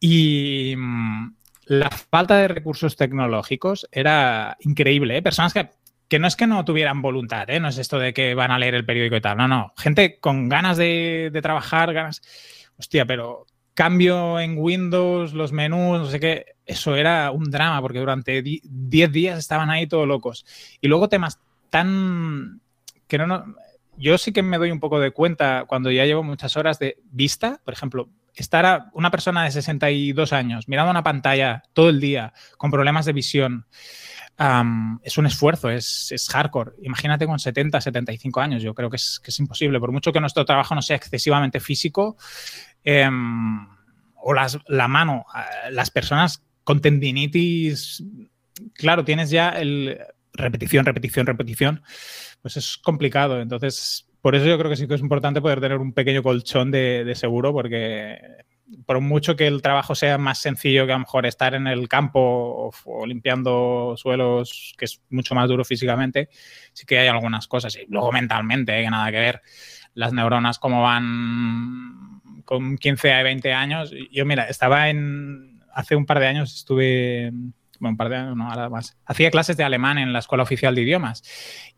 Y 0.00 0.74
mm, 0.76 1.34
la 1.72 1.88
falta 1.88 2.36
de 2.36 2.48
recursos 2.48 2.96
tecnológicos 2.96 3.88
era 3.90 4.58
increíble. 4.60 5.16
¿eh? 5.16 5.22
Personas 5.22 5.54
que, 5.54 5.70
que, 6.06 6.18
no 6.18 6.26
es 6.26 6.36
que 6.36 6.46
no 6.46 6.66
tuvieran 6.66 7.00
voluntad, 7.00 7.48
¿eh? 7.48 7.60
no 7.60 7.68
es 7.68 7.78
esto 7.78 7.98
de 7.98 8.12
que 8.12 8.34
van 8.34 8.50
a 8.50 8.58
leer 8.58 8.74
el 8.74 8.84
periódico 8.84 9.16
y 9.16 9.22
tal, 9.22 9.38
no, 9.38 9.48
no. 9.48 9.72
Gente 9.78 10.18
con 10.20 10.50
ganas 10.50 10.76
de, 10.76 11.30
trabajar, 11.42 11.94
ganas... 11.94 12.20
Hostia, 12.76 13.06
pero 13.06 13.46
cambio 13.72 14.38
en 14.38 14.58
Windows, 14.58 15.32
los 15.32 15.52
menús, 15.52 16.00
no 16.00 16.06
sé 16.06 16.20
qué, 16.20 16.44
eso 16.66 16.94
era 16.94 17.30
un 17.30 17.50
drama 17.50 17.80
porque 17.80 18.00
durante 18.00 18.42
10 18.42 19.12
días 19.12 19.38
estaban 19.38 19.70
ahí 19.70 19.86
todos 19.86 20.06
locos. 20.06 20.44
Y 20.82 20.88
luego 20.88 21.08
temas 21.08 21.40
tan 21.70 22.60
que 23.06 23.16
no, 23.16 23.26
no, 23.26 23.44
yo 23.96 24.18
sí 24.18 24.32
que 24.32 24.42
me 24.42 24.58
doy 24.58 24.70
un 24.70 24.80
poco 24.80 25.00
de 25.00 25.12
cuenta 25.12 25.64
cuando 25.66 25.90
ya 25.90 26.04
llevo 26.04 26.22
muchas 26.22 26.54
horas 26.58 26.78
de 26.78 26.98
vista, 27.10 27.62
por 27.64 27.72
ejemplo, 27.72 28.10
estar 28.34 28.64
a 28.66 28.90
una 28.94 29.10
persona 29.10 29.44
de 29.44 29.50
62 29.50 30.32
años 30.32 30.68
mirando 30.68 30.90
una 30.90 31.02
pantalla 31.02 31.62
todo 31.72 31.90
el 31.90 32.00
día 32.00 32.32
con 32.56 32.70
problemas 32.70 33.04
de 33.04 33.12
visión. 33.12 33.66
es 35.02 35.18
un 35.18 35.26
esfuerzo, 35.26 35.70
es, 35.70 36.28
hardcore. 36.32 36.72
Imagínate 36.82 37.26
con 37.26 37.38
70, 37.38 37.80
75 37.80 38.40
años, 38.40 38.62
yo 38.62 38.74
creo 38.74 38.90
que 38.90 38.96
es, 38.96 39.20
que 39.22 39.30
es 39.30 39.38
imposible. 39.38 39.78
Por 39.78 39.92
mucho 39.92 40.12
que 40.12 40.20
nuestro 40.20 40.44
trabajo 40.44 40.74
no 40.74 40.82
sea 40.82 40.96
excesivamente 40.96 41.60
físico, 41.60 42.16
em, 42.82 43.66
o 44.16 44.34
las, 44.34 44.58
la 44.66 44.88
mano, 44.88 45.24
las 45.70 45.90
personas 45.90 46.44
con 46.64 46.80
tendinitis, 46.80 48.04
claro, 48.74 49.04
tienes 49.04 49.30
ya 49.30 49.50
el 49.50 49.98
repetición, 50.32 50.86
repetición, 50.86 51.26
repetición, 51.26 51.82
pues 52.40 52.56
es 52.56 52.78
complicado. 52.78 53.40
Entonces, 53.40 54.06
por 54.22 54.36
eso 54.36 54.46
yo 54.46 54.56
creo 54.56 54.70
que 54.70 54.76
sí 54.76 54.86
que 54.86 54.94
es 54.94 55.00
importante 55.00 55.40
poder 55.40 55.60
tener 55.60 55.78
un 55.78 55.92
pequeño 55.92 56.22
colchón 56.22 56.70
de, 56.70 57.12
seguro, 57.16 57.52
porque 57.52 58.18
por 58.86 59.00
mucho 59.00 59.34
que 59.34 59.48
el 59.48 59.60
trabajo 59.60 59.96
sea 59.96 60.16
más 60.16 60.38
sencillo 60.38 60.86
que 60.86 60.92
a 60.92 60.94
lo 60.94 61.00
mejor 61.00 61.26
estar 61.26 61.54
en 61.54 61.66
el 61.66 61.88
campo 61.88 62.70
o, 62.84 63.06
limpiando 63.06 63.94
suelos, 63.96 64.74
que 64.78 64.84
es 64.84 65.02
mucho 65.10 65.34
más 65.34 65.48
duro 65.48 65.64
físicamente, 65.64 66.28
sí 66.72 66.86
que 66.86 67.00
hay 67.00 67.08
algunas 67.08 67.48
cosas. 67.48 67.76
Y 67.76 67.84
luego 67.88 68.12
mentalmente, 68.12 68.78
¿eh? 68.78 68.84
que 68.84 68.90
nada 68.90 69.10
que 69.10 69.18
ver. 69.18 69.42
Las 69.94 70.12
neuronas 70.12 70.60
como 70.60 70.82
van 70.82 72.22
con 72.44 72.78
15 72.78 73.12
a 73.12 73.22
20 73.24 73.52
años. 73.52 73.92
Yo, 74.12 74.24
mira, 74.24 74.44
estaba 74.44 74.88
en... 74.88 75.60
Hace 75.74 75.96
un 75.96 76.06
par 76.06 76.20
de 76.20 76.28
años 76.28 76.54
estuve 76.54 77.32
bueno, 77.82 78.32
un 78.32 78.38
no. 78.38 78.48
Hacía 79.06 79.30
clases 79.30 79.56
de 79.56 79.64
alemán 79.64 79.98
en 79.98 80.12
la 80.12 80.20
Escuela 80.20 80.44
Oficial 80.44 80.74
de 80.74 80.82
Idiomas. 80.82 81.22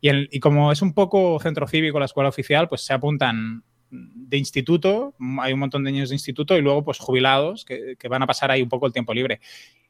Y, 0.01 0.09
y 0.35 0.39
como 0.39 0.71
es 0.71 0.81
un 0.81 0.93
poco 0.93 1.39
centro 1.39 1.67
cívico 1.67 1.99
la 1.99 2.05
Escuela 2.05 2.29
Oficial, 2.29 2.69
pues 2.69 2.81
se 2.81 2.93
apuntan 2.93 3.63
de 3.89 4.37
instituto, 4.37 5.15
hay 5.41 5.53
un 5.53 5.59
montón 5.59 5.83
de 5.83 5.91
niños 5.91 6.09
de 6.09 6.15
instituto 6.15 6.57
y 6.57 6.61
luego 6.61 6.83
pues 6.83 6.99
jubilados 6.99 7.65
que, 7.65 7.95
que 7.97 8.07
van 8.07 8.21
a 8.21 8.27
pasar 8.27 8.51
ahí 8.51 8.61
un 8.61 8.69
poco 8.69 8.85
el 8.85 8.93
tiempo 8.93 9.13
libre. 9.13 9.39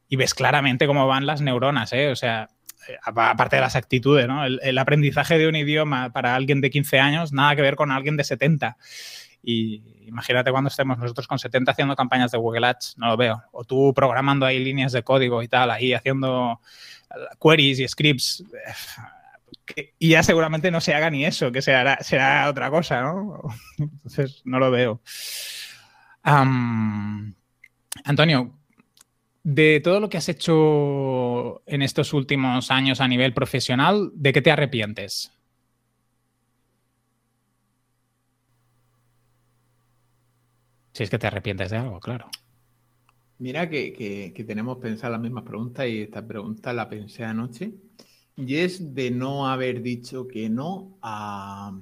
Y 0.07 0.15
ves 0.15 0.33
claramente 0.33 0.87
cómo 0.87 1.07
van 1.07 1.25
las 1.25 1.41
neuronas, 1.41 1.91
¿eh? 1.91 2.11
O 2.11 2.15
sea, 2.15 2.49
eh, 2.87 2.95
aparte 3.03 3.57
de 3.57 3.61
las 3.61 3.75
actitudes, 3.75 4.27
¿no? 4.27 4.45
El, 4.45 4.59
el, 4.63 4.77
aprendizaje 4.77 5.37
de 5.37 5.47
un 5.47 5.55
idioma 5.55 6.11
para 6.11 6.35
alguien 6.35 6.61
de 6.61 6.69
15 6.69 6.99
años, 6.99 7.33
nada 7.33 7.55
que 7.55 7.61
ver 7.61 7.75
con 7.75 7.91
alguien 7.91 8.15
de 8.15 8.23
70. 8.23 8.77
Y 9.47 10.07
imagínate 10.07 10.49
cuando 10.49 10.69
estemos 10.69 10.97
nosotros 10.97 11.27
con 11.27 11.37
70 11.37 11.71
haciendo 11.71 11.95
campañas 11.95 12.31
de 12.31 12.39
Google 12.39 12.65
Ads, 12.65 12.95
no 12.97 13.09
lo 13.09 13.15
veo. 13.15 13.43
O 13.51 13.63
tú 13.63 13.93
programando 13.93 14.43
ahí 14.43 14.57
líneas 14.57 14.91
de 14.91 15.03
código 15.03 15.43
y 15.43 15.47
tal, 15.47 15.69
ahí 15.69 15.93
haciendo 15.93 16.59
queries 17.39 17.79
y 17.79 17.87
scripts. 17.87 18.43
y 19.99 20.09
ya 20.09 20.23
seguramente 20.23 20.71
no 20.71 20.81
se 20.81 20.95
haga 20.95 21.11
ni 21.11 21.25
eso, 21.25 21.51
que 21.51 21.61
será 21.61 22.49
otra 22.49 22.71
cosa, 22.71 23.03
¿no? 23.03 23.41
Entonces, 23.77 24.41
no 24.45 24.57
lo 24.57 24.71
veo. 24.71 24.99
Antonio, 28.03 28.51
de 29.43 29.79
todo 29.83 29.99
lo 29.99 30.09
que 30.09 30.17
has 30.17 30.27
hecho 30.27 31.61
en 31.67 31.83
estos 31.83 32.13
últimos 32.13 32.71
años 32.71 32.99
a 32.99 33.07
nivel 33.07 33.31
profesional, 33.35 34.09
¿de 34.15 34.33
qué 34.33 34.41
te 34.41 34.49
arrepientes? 34.49 35.34
Si 40.95 41.03
es 41.03 41.09
que 41.09 41.19
te 41.19 41.27
arrepientes 41.27 41.71
de 41.71 41.75
algo, 41.75 41.99
claro. 41.99 42.29
Mira 43.39 43.69
que, 43.69 44.33
tenemos 44.47 44.77
pensado 44.77 45.11
las 45.11 45.21
mismas 45.21 45.43
preguntas 45.43 45.85
y 45.89 46.03
esta 46.03 46.25
pregunta 46.25 46.71
la 46.71 46.87
pensé 46.87 47.25
anoche. 47.25 47.73
Y 48.37 48.55
es 48.55 48.95
de 48.95 49.11
no 49.11 49.45
haber 49.45 49.81
dicho 49.81 50.25
que 50.25 50.49
no 50.49 50.97
a, 51.01 51.77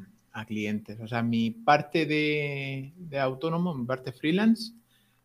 clientes. 0.48 1.00
O 1.00 1.08
sea, 1.08 1.22
mi 1.22 1.52
parte 1.52 2.08
de, 2.08 3.20
autónomo, 3.20 3.76
mi 3.76 3.86
parte 3.86 4.14
freelance, 4.14 4.74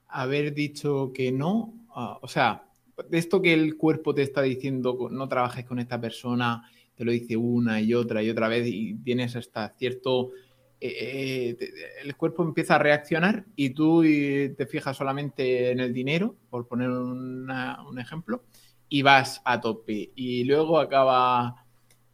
haber 0.09 0.53
dicho 0.53 1.11
que 1.14 1.33
no. 1.33 1.72
o 2.20 2.29
sea, 2.29 2.68
de 3.09 3.16
esto 3.16 3.40
que 3.40 3.55
el 3.55 3.79
cuerpo 3.79 4.14
te 4.14 4.20
está 4.20 4.42
diciendo, 4.42 5.09
no 5.11 5.29
trabajes 5.29 5.64
con 5.64 5.79
esta 5.79 5.98
persona, 5.98 6.70
te 6.94 7.07
lo 7.07 7.12
dice 7.12 7.38
una 7.38 7.81
y 7.81 7.94
otra 7.94 8.22
y 8.22 8.29
otra 8.29 8.48
vez 8.48 8.66
y 8.66 8.96
tienes 8.96 9.35
hasta 9.35 9.70
cierto 9.79 10.33
eh, 10.81 11.57
el 12.03 12.17
cuerpo 12.17 12.43
empieza 12.45 12.77
a 12.77 12.79
reaccionar 12.79 13.45
y 13.57 13.71
tú 13.71 14.03
te 14.03 14.67
fijas 14.67 14.97
solamente 14.97 15.71
en 15.71 15.81
el 15.81 15.93
dinero, 15.93 16.37
por 16.51 16.69
poner 16.69 16.91
un 16.91 17.99
ejemplo, 17.99 18.45
y 18.88 19.03
vas 19.03 19.41
a 19.45 19.61
tope. 19.61 20.12
Y 20.14 20.45
luego 20.45 20.79
acaba, 20.79 21.64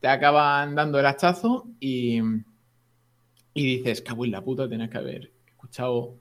te 0.01 0.09
acaban 0.09 0.75
dando 0.75 0.99
el 0.99 1.07
hachazo 1.07 1.69
y, 1.81 2.21
dices, 3.55 4.03
cago 4.03 4.25
en 4.25 4.33
la 4.33 4.43
puta, 4.43 4.69
tienes 4.69 4.91
que 4.91 4.99
haber 4.99 5.33
escuchado 5.47 6.19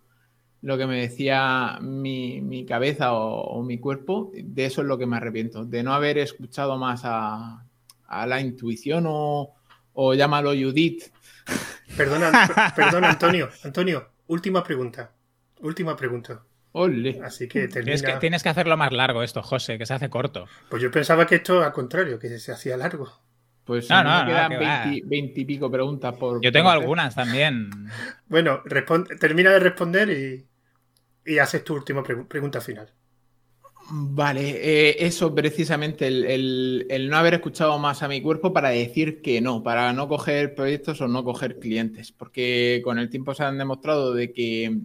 lo 0.62 0.77
que 0.77 0.88
me 0.88 1.01
decía 1.01 1.79
mi, 1.82 2.65
cabeza 2.67 3.13
o, 3.13 3.63
mi 3.63 3.79
cuerpo. 3.79 4.32
De 4.34 4.65
eso 4.65 4.82
es 4.82 4.88
lo 4.88 4.97
que 4.97 5.06
me 5.06 5.17
arrepiento, 5.17 5.65
de 5.65 5.84
no 5.84 5.93
haber 5.93 6.17
escuchado 6.17 6.77
más 6.77 7.01
a, 7.06 7.65
la 8.27 8.39
intuición 8.39 9.06
o 9.08 10.13
llámalo 10.13 10.51
Judith 10.51 11.06
Perdona, 11.95 12.73
perdona, 12.75 13.10
Antonio. 13.10 13.49
Antonio, 13.63 14.10
última 14.27 14.63
pregunta. 14.63 15.12
Última 15.60 15.95
pregunta. 15.95 16.43
Así 17.23 17.47
que 17.47 17.67
tienes, 17.67 18.01
que 18.01 18.13
tienes 18.13 18.41
que 18.41 18.49
hacerlo 18.49 18.75
más 18.77 18.91
largo 18.91 19.21
esto, 19.21 19.43
José, 19.43 19.77
que 19.77 19.86
se 19.86 19.93
hace 19.93 20.10
corto. 20.10 20.47
Pues 20.69 20.82
yo 20.82 20.89
pensaba 20.89 21.27
que 21.27 21.36
esto 21.36 21.63
al 21.63 21.71
contrario, 21.71 22.17
que 22.17 22.39
se 22.39 22.51
hacía 22.51 22.75
largo. 22.77 23.12
Pues 23.63 23.89
no, 23.89 24.03
no, 24.03 24.25
me 24.25 24.32
quedan 24.32 25.01
veintipico 25.06 25.71
preguntas 25.71 26.15
por. 26.15 26.41
Yo 26.41 26.51
tengo 26.51 26.69
algunas 26.69 27.15
también. 27.15 27.69
Bueno, 28.27 28.62
termina 29.19 29.51
de 29.51 29.60
responder 29.60 30.10
y, 30.10 30.47
y 31.25 31.38
haces 31.38 31.63
tu 31.63 31.75
última 31.75 32.03
pregunta 32.03 32.60
final. 32.60 32.91
Vale, 33.89 34.89
eh, 34.91 35.05
eso 35.05 35.35
precisamente, 35.35 36.07
el, 36.07 37.07
no 37.09 37.17
haber 37.17 37.35
escuchado 37.35 37.77
más 37.79 38.01
a 38.01 38.07
mi 38.07 38.21
cuerpo 38.21 38.53
para 38.53 38.69
decir 38.69 39.21
que 39.21 39.41
no, 39.41 39.61
para 39.61 39.91
no 39.93 40.07
coger 40.07 40.55
proyectos 40.55 41.01
o 41.01 41.07
no 41.07 41.23
coger 41.23 41.59
clientes, 41.59 42.11
porque 42.11 42.81
con 42.83 42.97
el 42.97 43.09
tiempo 43.09 43.33
se 43.33 43.43
han 43.43 43.57
demostrado 43.57 44.13
de 44.13 44.31
que 44.31 44.79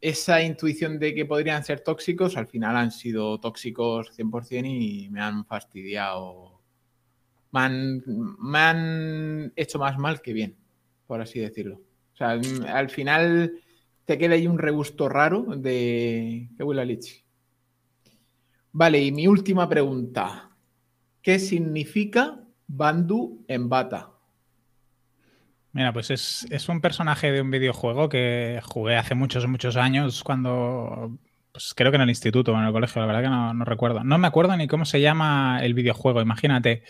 esa 0.00 0.42
intuición 0.42 0.98
de 0.98 1.14
que 1.14 1.26
podrían 1.26 1.64
ser 1.64 1.80
tóxicos 1.80 2.36
al 2.36 2.46
final 2.46 2.76
han 2.76 2.92
sido 2.92 3.40
tóxicos 3.40 4.12
100% 4.16 4.66
y 4.66 5.08
me 5.10 5.20
han 5.20 5.44
fastidiado, 5.44 6.60
me 7.50 7.60
han, 8.58 9.52
hecho 9.56 9.78
más 9.78 9.98
mal 9.98 10.22
que 10.22 10.32
bien, 10.32 10.56
por 11.06 11.20
así 11.20 11.40
decirlo. 11.40 11.80
O 12.14 12.16
sea, 12.16 12.38
al 12.72 12.90
final 12.90 13.60
te 14.04 14.18
queda 14.18 14.34
ahí 14.34 14.46
un 14.46 14.58
regusto 14.58 15.08
raro 15.08 15.42
de 15.56 16.48
que 16.56 16.62
huele 16.62 16.82
a 16.82 16.84
leche. 16.84 17.25
Vale, 18.78 19.00
y 19.00 19.10
mi 19.10 19.26
última 19.26 19.66
pregunta. 19.70 20.50
¿Qué 21.22 21.38
significa 21.38 22.40
Bandu 22.66 23.42
en 23.48 23.70
bata? 23.70 24.10
Mira, 25.72 25.94
pues 25.94 26.10
es, 26.10 26.68
un 26.68 26.82
personaje 26.82 27.32
de 27.32 27.40
un 27.40 27.50
videojuego 27.50 28.10
que 28.10 28.60
jugué 28.62 28.96
hace 28.96 29.14
muchos, 29.14 29.46
muchos 29.46 29.78
años 29.78 30.22
cuando, 30.22 31.16
pues 31.52 31.72
creo 31.74 31.90
que 31.90 31.96
en 31.96 32.02
el 32.02 32.10
instituto 32.10 32.52
o 32.52 32.58
en 32.58 32.66
el 32.66 32.72
colegio, 32.72 33.00
la 33.00 33.06
verdad 33.06 33.22
que 33.22 33.30
no, 33.30 33.64
recuerdo. 33.64 34.04
No 34.04 34.18
me 34.18 34.26
acuerdo 34.26 34.54
ni 34.58 34.66
cómo 34.66 34.84
se 34.84 35.00
llama 35.00 35.60
el 35.62 35.72
videojuego, 35.72 36.20
imagínate. 36.20 36.82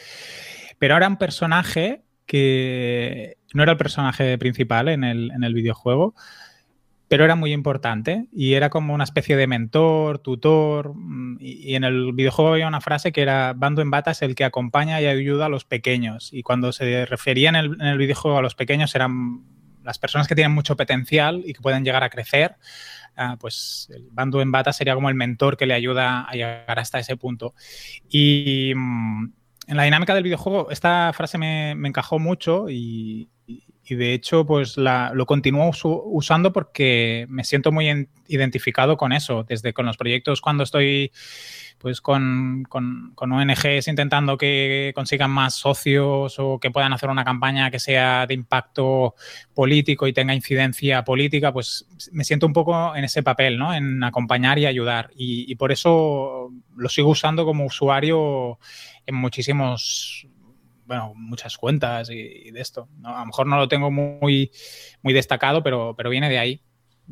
Pero 0.81 0.95
ahora 0.95 1.07
un 1.07 1.19
personaje 1.19 2.03
que 2.27 3.37
no 3.55 3.63
era 3.63 3.71
el 3.71 3.79
personaje 3.79 4.37
principal 4.39 4.89
en 4.89 5.05
el, 5.05 5.31
en 5.31 5.45
el 5.45 5.55
videojuego, 5.55 6.17
pero 7.09 7.25
era 7.25 7.37
muy 7.37 7.53
importante 7.53 8.27
y 8.33 8.55
era 8.55 8.69
como 8.71 8.95
una 8.95 9.05
especie 9.05 9.37
de 9.37 9.47
mentor, 9.47 10.19
tutor. 10.19 10.93
Mm, 10.95 11.39
y, 11.41 11.75
en 11.75 11.85
el 11.85 12.13
videojuego 12.13 12.53
había 12.53 12.67
una 12.67 12.81
frase 12.81 13.13
que 13.13 13.23
era 13.23 13.53
Bando 13.55 13.83
en 13.83 13.91
bata 13.91 14.11
es 14.11 14.23
el 14.23 14.35
que 14.35 14.45
acompaña 14.45 15.01
y 15.01 15.07
ayuda 15.07 15.47
a 15.47 15.49
los 15.49 15.65
pequeños. 15.65 16.31
Y 16.33 16.43
cuando 16.43 16.73
se 16.73 17.07
refería 17.07 17.51
en 17.51 17.57
el, 17.57 17.99
videojuego 17.99 18.39
a 18.39 18.43
los 18.43 18.55
pequeños 18.55 18.95
eran 18.95 19.45
las 19.85 19.99
personas 19.99 20.27
que 20.27 20.35
tienen 20.35 20.53
mucho 20.53 20.77
potencial 20.77 21.43
y 21.47 21.53
que 21.53 21.61
pueden 21.61 21.85
llegar 21.85 22.03
a 22.03 22.11
crecer. 22.11 22.57
Ah, 23.17 23.37
pues 23.41 23.89
bando 24.11 24.43
en 24.43 24.53
bata 24.53 24.73
sería 24.73 24.95
como 24.95 25.09
el 25.09 25.15
mentor 25.15 25.57
que 25.57 25.65
le 25.65 25.75
ayuda 25.75 26.25
a 26.29 26.33
llegar 26.33 26.79
hasta 26.79 26.99
ese 26.99 27.17
punto. 27.17 27.55
Y 28.11 28.73
mm, 28.75 29.27
en 29.69 29.77
la 29.77 29.85
dinámica 29.85 30.15
del 30.15 30.25
videojuego 30.25 30.71
esta 30.71 31.13
frase 31.13 31.39
me, 31.39 31.71
encajó 31.71 32.19
mucho 32.19 32.69
y, 32.69 33.29
de 33.95 34.15
hecho, 34.15 34.45
pues 34.45 34.77
lo 34.77 35.27
continúo 35.27 35.71
usando 35.85 36.53
porque 36.53 37.27
me 37.29 37.45
siento 37.45 37.71
muy 37.73 38.09
identificado 38.27 38.97
con 38.97 39.13
eso. 39.13 39.45
Desde 39.45 39.73
con 39.73 39.87
los 39.87 39.97
proyectos 39.97 40.41
cuando 40.41 40.65
estoy 40.65 41.13
pues 41.79 42.01
con, 42.01 42.65
con, 42.69 43.15
ONGs 43.17 43.89
intentando 43.89 44.39
que 44.39 44.93
consigan 44.95 45.31
más 45.31 45.55
socios 45.55 46.39
o 46.39 46.59
que 46.59 46.71
puedan 46.71 46.93
hacer 46.93 47.11
una 47.11 47.25
campaña 47.25 47.71
que 47.71 47.79
sea 47.79 48.27
de 48.27 48.35
impacto 48.35 49.15
político 49.55 50.07
y 50.07 50.13
tenga 50.13 50.35
incidencia 50.35 51.05
política, 51.05 51.53
pues 51.53 51.87
me 52.13 52.25
siento 52.25 52.47
un 52.47 52.53
poco 52.53 52.97
en 52.97 53.05
ese 53.05 53.23
papel, 53.23 53.59
¿no? 53.59 53.75
En 53.75 54.03
acompañar 54.03 54.59
y 54.59 54.67
ayudar. 54.67 55.11
Y, 55.17 55.55
por 55.57 55.73
eso 55.73 56.51
lo 56.77 56.89
sigo 56.89 57.11
usando 57.11 57.45
como 57.45 57.65
usuario 57.65 58.59
en 59.07 59.15
muchísimos 59.15 60.27
bueno, 60.87 61.13
muchas 61.15 61.57
cuentas 61.57 62.11
y, 62.11 62.51
de 62.51 62.61
esto. 62.61 62.89
A 63.05 63.21
lo 63.21 63.27
mejor 63.27 63.47
no 63.47 63.57
lo 63.57 63.69
tengo 63.69 63.91
muy, 63.91 64.51
muy 65.03 65.13
destacado, 65.13 65.63
pero, 65.63 65.95
pero 65.97 66.11
viene 66.11 66.29
de 66.29 66.39
ahí. 66.39 66.61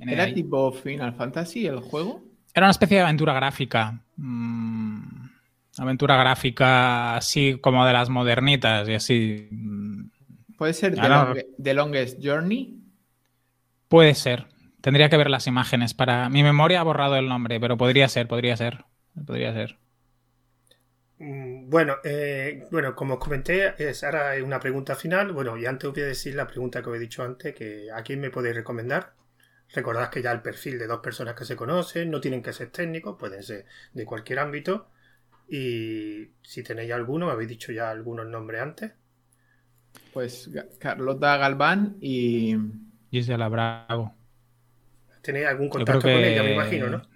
¿Era 0.00 0.32
tipo 0.32 0.72
Final 0.72 1.14
Fantasy 1.14 1.66
el 1.66 1.80
juego? 1.80 2.22
Era 2.54 2.66
una 2.66 2.72
especie 2.72 2.98
de 2.98 3.02
aventura 3.02 3.32
gráfica. 3.32 4.00
Mm, 4.16 5.26
aventura 5.78 6.16
gráfica 6.16 7.16
así 7.16 7.58
como 7.60 7.84
de 7.84 7.92
las 7.92 8.08
modernitas 8.08 8.88
y 8.88 8.94
así. 8.94 9.48
Mm. 9.50 10.10
¿Puede 10.56 10.72
ser 10.72 10.94
The, 11.62 11.74
Longest 11.74 12.24
Journey? 12.24 12.78
Puede 13.88 14.14
ser. 14.14 14.46
Tendría 14.80 15.08
que 15.08 15.16
ver 15.16 15.30
las 15.30 15.46
imágenes 15.46 15.94
para. 15.94 16.28
Mi 16.28 16.42
memoria 16.42 16.80
ha 16.80 16.84
borrado 16.84 17.16
el 17.16 17.28
nombre, 17.28 17.58
pero 17.58 17.76
podría 17.76 18.08
ser, 18.08 18.28
podría 18.28 18.56
ser. 18.56 18.84
Podría 19.26 19.52
ser. 19.52 19.78
Mm, 21.18 21.70
bueno, 21.70 21.96
eh, 22.02 22.66
bueno, 22.70 22.94
como 22.94 23.14
os 23.14 23.20
comenté, 23.20 23.74
es, 23.78 24.02
ahora 24.04 24.32
una 24.42 24.60
pregunta 24.60 24.94
final. 24.94 25.32
Bueno, 25.32 25.56
y 25.56 25.66
antes 25.66 25.90
voy 25.90 26.02
a 26.02 26.06
decir 26.06 26.34
la 26.34 26.46
pregunta 26.46 26.82
que 26.82 26.90
os 26.90 26.96
he 26.96 27.00
dicho 27.00 27.22
antes, 27.22 27.54
que 27.54 27.90
a 27.92 28.02
quién 28.02 28.20
me 28.20 28.30
podéis 28.30 28.56
recomendar. 28.56 29.12
Recordad 29.72 30.10
que 30.10 30.22
ya 30.22 30.32
el 30.32 30.42
perfil 30.42 30.78
de 30.78 30.86
dos 30.86 31.00
personas 31.00 31.34
que 31.34 31.44
se 31.44 31.56
conocen 31.56 32.10
no 32.10 32.20
tienen 32.20 32.42
que 32.42 32.52
ser 32.52 32.70
técnicos, 32.70 33.16
pueden 33.18 33.42
ser 33.42 33.64
de 33.92 34.04
cualquier 34.04 34.38
ámbito. 34.40 34.88
Y 35.48 36.30
si 36.42 36.62
tenéis 36.62 36.92
alguno, 36.92 37.26
me 37.26 37.32
habéis 37.32 37.48
dicho 37.50 37.72
ya 37.72 37.90
algunos 37.90 38.26
nombres 38.26 38.62
antes. 38.62 38.92
Pues 40.12 40.50
Carlota 40.78 41.36
Galván 41.36 41.96
y. 42.00 42.56
Gisela 43.10 43.48
Bravo. 43.48 44.14
¿Tenéis 45.22 45.46
algún 45.46 45.68
contacto 45.68 46.02
con 46.02 46.10
ella, 46.10 46.42
me 46.42 46.54
imagino, 46.54 46.88
no? 46.88 47.13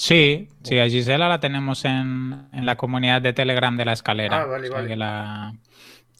Sí, 0.00 0.48
sí, 0.62 0.78
a 0.78 0.88
Gisela 0.88 1.28
la 1.28 1.40
tenemos 1.40 1.84
en, 1.84 2.48
la 2.52 2.76
comunidad 2.76 3.20
de 3.20 3.34
Telegram 3.34 3.76
de 3.76 3.84
la 3.84 3.92
escalera. 3.92 4.42
Ah, 4.42 4.46
vale, 4.46 4.70
vale. 4.70 4.96
la, 4.96 5.54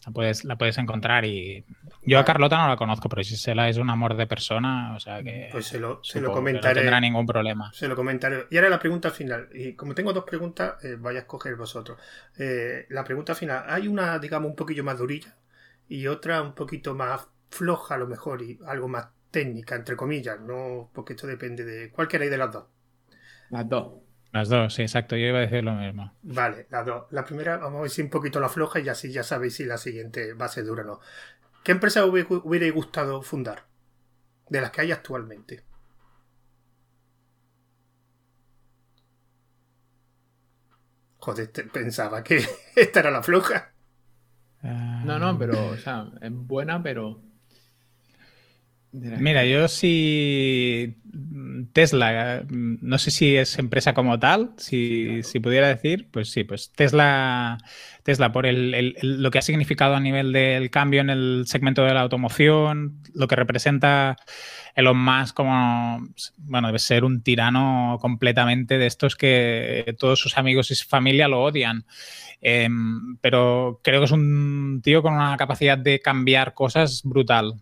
la 0.05 0.11
puedes, 0.13 0.45
la 0.45 0.55
puedes 0.55 0.77
encontrar 0.77 1.25
y 1.25 1.65
yo 2.03 2.19
a 2.19 2.25
Carlota 2.25 2.57
no 2.57 2.67
la 2.67 2.77
conozco, 2.77 3.09
pero 3.09 3.23
Gisela 3.23 3.69
es 3.69 3.77
un 3.77 3.89
amor 3.89 4.15
de 4.15 4.27
persona, 4.27 4.95
o 4.95 4.99
sea 4.99 5.23
que 5.23 5.49
pues 5.51 5.65
se 5.65 5.79
lo, 5.79 5.99
se 6.03 6.21
lo 6.21 6.31
comentaré. 6.31 6.75
No 6.75 6.81
tendrá 6.81 6.99
ningún 6.99 7.25
problema. 7.25 7.71
Se 7.73 7.87
lo 7.87 7.95
comentaré. 7.95 8.45
Y 8.51 8.57
ahora 8.57 8.69
la 8.69 8.79
pregunta 8.79 9.09
final. 9.09 9.49
Y 9.51 9.73
como 9.73 9.95
tengo 9.95 10.13
dos 10.13 10.25
preguntas, 10.25 10.83
eh, 10.83 10.95
vaya 10.99 11.19
a 11.19 11.21
escoger 11.21 11.55
vosotros. 11.55 11.99
Eh, 12.37 12.85
la 12.89 13.03
pregunta 13.03 13.33
final. 13.33 13.63
Hay 13.67 13.87
una, 13.87 14.19
digamos, 14.19 14.49
un 14.49 14.55
poquillo 14.55 14.83
más 14.83 14.97
durilla 14.99 15.35
y 15.87 16.05
otra 16.05 16.43
un 16.43 16.53
poquito 16.53 16.93
más 16.93 17.27
floja 17.49 17.95
a 17.95 17.97
lo 17.97 18.07
mejor 18.07 18.43
y 18.43 18.59
algo 18.67 18.87
más 18.87 19.07
técnica, 19.31 19.75
entre 19.75 19.95
comillas, 19.95 20.39
no 20.39 20.89
porque 20.93 21.13
esto 21.13 21.25
depende 21.25 21.63
de 21.65 21.89
cuál 21.89 22.07
queréis 22.07 22.31
de 22.31 22.37
las 22.37 22.51
dos. 22.51 22.65
Las 23.51 23.67
dos. 23.67 23.93
Las 24.31 24.47
dos, 24.47 24.73
sí, 24.73 24.81
exacto. 24.81 25.17
Yo 25.17 25.27
iba 25.27 25.39
a 25.39 25.41
decir 25.41 25.63
lo 25.63 25.73
mismo. 25.73 26.13
Vale, 26.23 26.67
las 26.69 26.85
dos. 26.85 27.03
La 27.11 27.25
primera, 27.25 27.57
vamos 27.57 27.79
a 27.79 27.81
ver 27.83 27.91
si 27.91 28.01
un 28.01 28.09
poquito 28.09 28.39
la 28.39 28.47
floja 28.49 28.79
y 28.79 28.87
así 28.87 29.11
ya 29.11 29.23
sabéis 29.23 29.55
si 29.55 29.65
la 29.65 29.77
siguiente 29.77 30.33
va 30.33 30.45
a 30.45 30.49
ser 30.49 30.65
dura 30.65 30.83
o 30.83 30.85
no. 30.85 30.99
¿Qué 31.63 31.73
empresa 31.73 32.05
hubiera 32.05 32.71
gustado 32.71 33.21
fundar? 33.21 33.65
De 34.49 34.61
las 34.61 34.71
que 34.71 34.81
hay 34.81 34.91
actualmente. 34.91 35.63
Joder, 41.17 41.51
pensaba 41.51 42.23
que 42.23 42.43
esta 42.75 43.01
era 43.01 43.11
la 43.11 43.21
floja. 43.21 43.73
No, 44.63 45.19
no, 45.19 45.37
pero, 45.37 45.69
o 45.69 45.77
sea, 45.77 46.07
es 46.21 46.31
buena, 46.31 46.81
pero 46.81 47.19
Mira, 48.93 49.45
yo 49.45 49.67
sí. 49.67 50.97
Tesla, 51.73 52.43
no 52.49 52.97
sé 52.97 53.11
si 53.11 53.35
es 53.35 53.57
empresa 53.59 53.93
como 53.93 54.19
tal, 54.19 54.51
si, 54.57 55.21
pudiera 55.41 55.67
decir, 55.67 56.07
pues 56.11 56.29
sí, 56.31 56.43
pues 56.43 56.71
Tesla, 56.71 57.57
Tesla 58.03 58.31
por 58.31 58.45
lo 58.47 59.31
que 59.31 59.39
ha 59.39 59.41
significado 59.41 59.95
a 59.95 59.99
nivel 59.99 60.31
del 60.31 60.69
cambio 60.69 61.01
en 61.01 61.09
el 61.09 61.43
segmento 61.47 61.83
de 61.83 61.93
la 61.93 62.01
automoción, 62.01 63.01
lo 63.13 63.27
que 63.27 63.35
representa 63.35 64.17
Elon 64.75 64.97
Musk 64.97 65.35
como, 65.35 66.07
bueno, 66.37 66.67
debe 66.67 66.79
ser 66.79 67.03
un 67.03 67.21
tirano 67.21 67.97
completamente 68.01 68.77
de 68.77 68.87
estos 68.87 69.15
que 69.15 69.95
todos 69.99 70.19
sus 70.19 70.37
amigos 70.37 70.71
y 70.71 70.75
su 70.75 70.87
familia 70.87 71.27
lo 71.27 71.43
odian. 71.43 71.85
Em, 72.41 73.17
pero 73.17 73.79
creo 73.83 74.01
que 74.01 74.05
es 74.05 74.11
un 74.11 74.81
tío 74.83 75.01
con 75.01 75.13
una 75.13 75.37
capacidad 75.37 75.77
de 75.77 75.99
cambiar 75.99 76.53
cosas 76.53 77.01
brutal. 77.03 77.61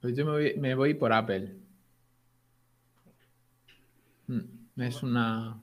Pues 0.00 0.14
yo 0.14 0.26
me 0.26 0.74
voy, 0.74 0.92
por 0.92 1.14
Apple. 1.14 1.63
Mm, 4.26 4.80
es 4.80 5.02
una. 5.02 5.62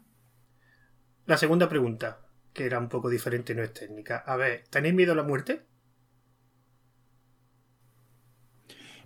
La 1.25 1.37
segunda 1.37 1.69
pregunta, 1.69 2.19
que 2.53 2.65
era 2.65 2.79
un 2.79 2.89
poco 2.89 3.09
diferente, 3.09 3.55
no 3.55 3.63
es 3.63 3.73
técnica. 3.73 4.23
A 4.25 4.35
ver, 4.35 4.63
¿tenéis 4.69 4.95
miedo 4.95 5.13
a 5.13 5.15
la 5.15 5.23
muerte? 5.23 5.65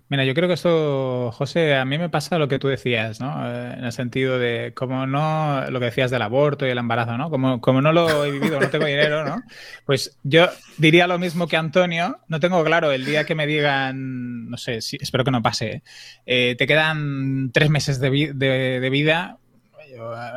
Mira, 0.08 0.24
yo 0.24 0.34
creo 0.34 0.46
que 0.46 0.54
esto, 0.54 1.32
José, 1.32 1.74
a 1.74 1.84
mí 1.84 1.98
me 1.98 2.08
pasa 2.08 2.38
lo 2.38 2.46
que 2.46 2.60
tú 2.60 2.68
decías, 2.68 3.20
¿no? 3.20 3.44
Eh, 3.44 3.74
en 3.76 3.84
el 3.84 3.90
sentido 3.90 4.38
de, 4.38 4.72
como 4.72 5.04
no, 5.04 5.68
lo 5.68 5.80
que 5.80 5.86
decías 5.86 6.12
del 6.12 6.22
aborto 6.22 6.64
y 6.64 6.70
el 6.70 6.78
embarazo, 6.78 7.18
¿no? 7.18 7.28
Como, 7.28 7.60
como 7.60 7.82
no 7.82 7.92
lo 7.92 8.24
he 8.24 8.30
vivido, 8.30 8.60
no 8.60 8.70
tengo 8.70 8.86
dinero, 8.86 9.24
¿no? 9.24 9.42
Pues 9.84 10.16
yo 10.22 10.48
diría 10.78 11.08
lo 11.08 11.18
mismo 11.18 11.48
que 11.48 11.56
Antonio, 11.56 12.20
no 12.28 12.38
tengo 12.38 12.62
claro, 12.62 12.92
el 12.92 13.04
día 13.04 13.24
que 13.24 13.34
me 13.34 13.48
digan, 13.48 14.48
no 14.48 14.56
sé, 14.58 14.80
si, 14.80 14.96
espero 15.00 15.24
que 15.24 15.32
no 15.32 15.42
pase, 15.42 15.82
eh, 16.24 16.54
te 16.56 16.68
quedan 16.68 17.50
tres 17.52 17.68
meses 17.68 17.98
de, 17.98 18.10
vida, 18.10 19.38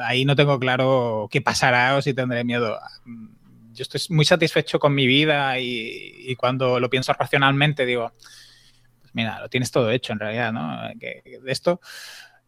ahí 0.03 0.25
no 0.25 0.35
tengo 0.35 0.59
claro 0.59 1.27
qué 1.31 1.41
pasará 1.41 1.95
o 1.95 2.01
si 2.01 2.13
tendré 2.13 2.43
miedo. 2.43 2.79
Yo 3.73 3.83
estoy 3.83 4.01
muy 4.09 4.25
satisfecho 4.25 4.79
con 4.79 4.93
mi 4.93 5.07
vida 5.07 5.59
y 5.59 6.35
cuando 6.35 6.79
lo 6.79 6.89
pienso 6.89 7.13
racionalmente 7.13 7.85
digo 7.85 8.11
mira, 9.13 9.39
lo 9.39 9.49
tienes 9.49 9.71
todo 9.71 9.91
hecho 9.91 10.13
en 10.13 10.19
realidad, 10.19 10.51
¿no? 10.51 10.81
de 10.99 11.51
esto. 11.51 11.81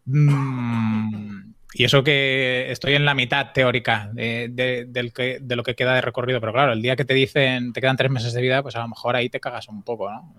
Mm, 0.05 1.53
y 1.73 1.83
eso 1.83 2.03
que 2.03 2.71
estoy 2.71 2.95
en 2.95 3.05
la 3.05 3.13
mitad 3.13 3.51
teórica 3.53 4.09
de, 4.13 5.43
lo 5.47 5.63
que 5.63 5.75
queda 5.75 5.95
de 5.95 6.01
recorrido, 6.01 6.39
pero 6.39 6.53
claro, 6.53 6.73
el 6.73 6.81
día 6.81 6.95
que 6.95 7.05
te 7.05 7.13
dicen 7.13 7.73
te 7.73 7.81
quedan 7.81 7.97
tres 7.97 8.11
meses 8.11 8.33
de 8.33 8.41
vida, 8.41 8.61
pues 8.61 8.75
a 8.75 8.81
lo 8.81 8.89
mejor 8.89 9.15
ahí 9.15 9.29
te 9.29 9.39
cagas 9.39 9.67
un 9.67 9.83
poco, 9.83 10.11
¿no? 10.11 10.33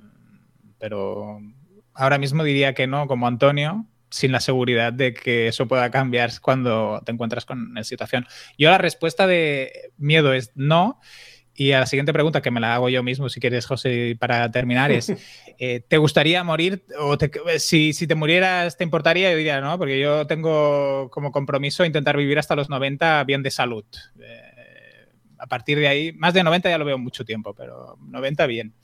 Pero 0.79 1.39
ahora 1.95 2.19
mismo 2.19 2.45
diría 2.45 2.75
que 2.75 2.87
no, 2.87 3.07
como 3.07 3.27
Antonio, 3.27 3.87
sin 4.13 4.31
la 4.31 4.41
seguridad 4.41 4.93
de 4.93 5.15
que 5.15 5.49
eso 5.49 5.67
pueda 5.67 5.91
cambiar 5.91 6.31
cuando 6.41 7.03
te 7.05 7.13
encuentras 7.13 7.45
con 7.45 7.75
la 7.75 7.83
situación. 7.83 8.27
Yo 8.59 8.71
la 8.71 8.79
respuesta 8.79 9.27
de 9.27 9.93
miedo 9.97 10.33
es 10.33 10.53
no. 10.55 11.01
Y 11.55 11.73
a 11.73 11.81
la 11.81 11.87
siguiente 11.87 12.15
pregunta, 12.15 12.41
que 12.41 12.51
me 12.51 12.61
la 12.61 12.75
hago 12.75 12.89
yo 12.89 13.03
mismo, 13.03 13.29
si 13.29 13.39
quieres, 13.39 13.67
José, 13.67 14.17
para 14.19 14.51
terminar, 14.51 14.91
es, 14.91 15.11
eh, 15.59 15.81
¿te 15.87 15.99
gustaría 15.99 16.43
morir? 16.45 16.85
O 16.99 17.19
si, 17.59 17.93
si, 17.93 18.07
te 18.07 18.15
murieras, 18.15 18.79
¿te 18.79 18.85
importaría? 18.85 19.31
Yo 19.31 19.37
diría, 19.37 19.61
no, 19.61 19.77
porque 19.77 20.01
yo 20.01 20.27
tengo 20.27 21.11
como 21.11 21.31
compromiso 21.31 21.85
intentar 21.85 22.17
vivir 22.17 22.39
hasta 22.39 22.57
los 22.57 22.71
90 22.71 23.25
bien 23.25 23.43
de 23.43 23.51
salud. 23.51 23.85
Eh, 24.19 25.09
a 25.39 25.47
partir 25.47 25.79
de 25.79 25.89
ahí, 25.89 26.13
más 26.13 26.33
de 26.33 26.43
90 26.43 26.71
ya 26.71 26.79
lo 26.79 26.87
veo 26.87 26.97
mucho 26.97 27.25
tiempo, 27.25 27.53
pero 27.55 27.99
90 28.01 28.47
bien. 28.47 28.75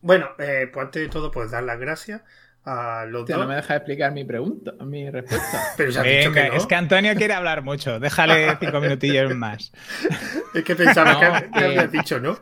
Bueno, 0.00 0.30
eh, 0.38 0.70
pues 0.72 0.86
antes 0.86 1.02
de 1.02 1.08
todo, 1.08 1.30
pues 1.30 1.50
dar 1.50 1.64
las 1.64 1.78
gracias 1.78 2.22
no 2.64 3.46
me 3.46 3.56
deja 3.56 3.76
explicar 3.76 4.12
mi 4.12 4.24
pregunta, 4.24 4.72
mi 4.84 5.10
respuesta. 5.10 5.60
Pero 5.76 5.92
Venga, 6.02 6.46
es 6.48 6.66
que 6.66 6.74
Antonio 6.74 7.14
quiere 7.14 7.34
hablar 7.34 7.62
mucho. 7.62 7.98
Déjale 7.98 8.56
cinco 8.60 8.80
minutillos 8.80 9.34
más. 9.34 9.72
es 10.54 10.64
que 10.64 10.76
pensaba 10.76 11.42
que, 11.52 11.64
habías 11.64 11.90
dicho, 11.90 12.20
¿no? 12.20 12.38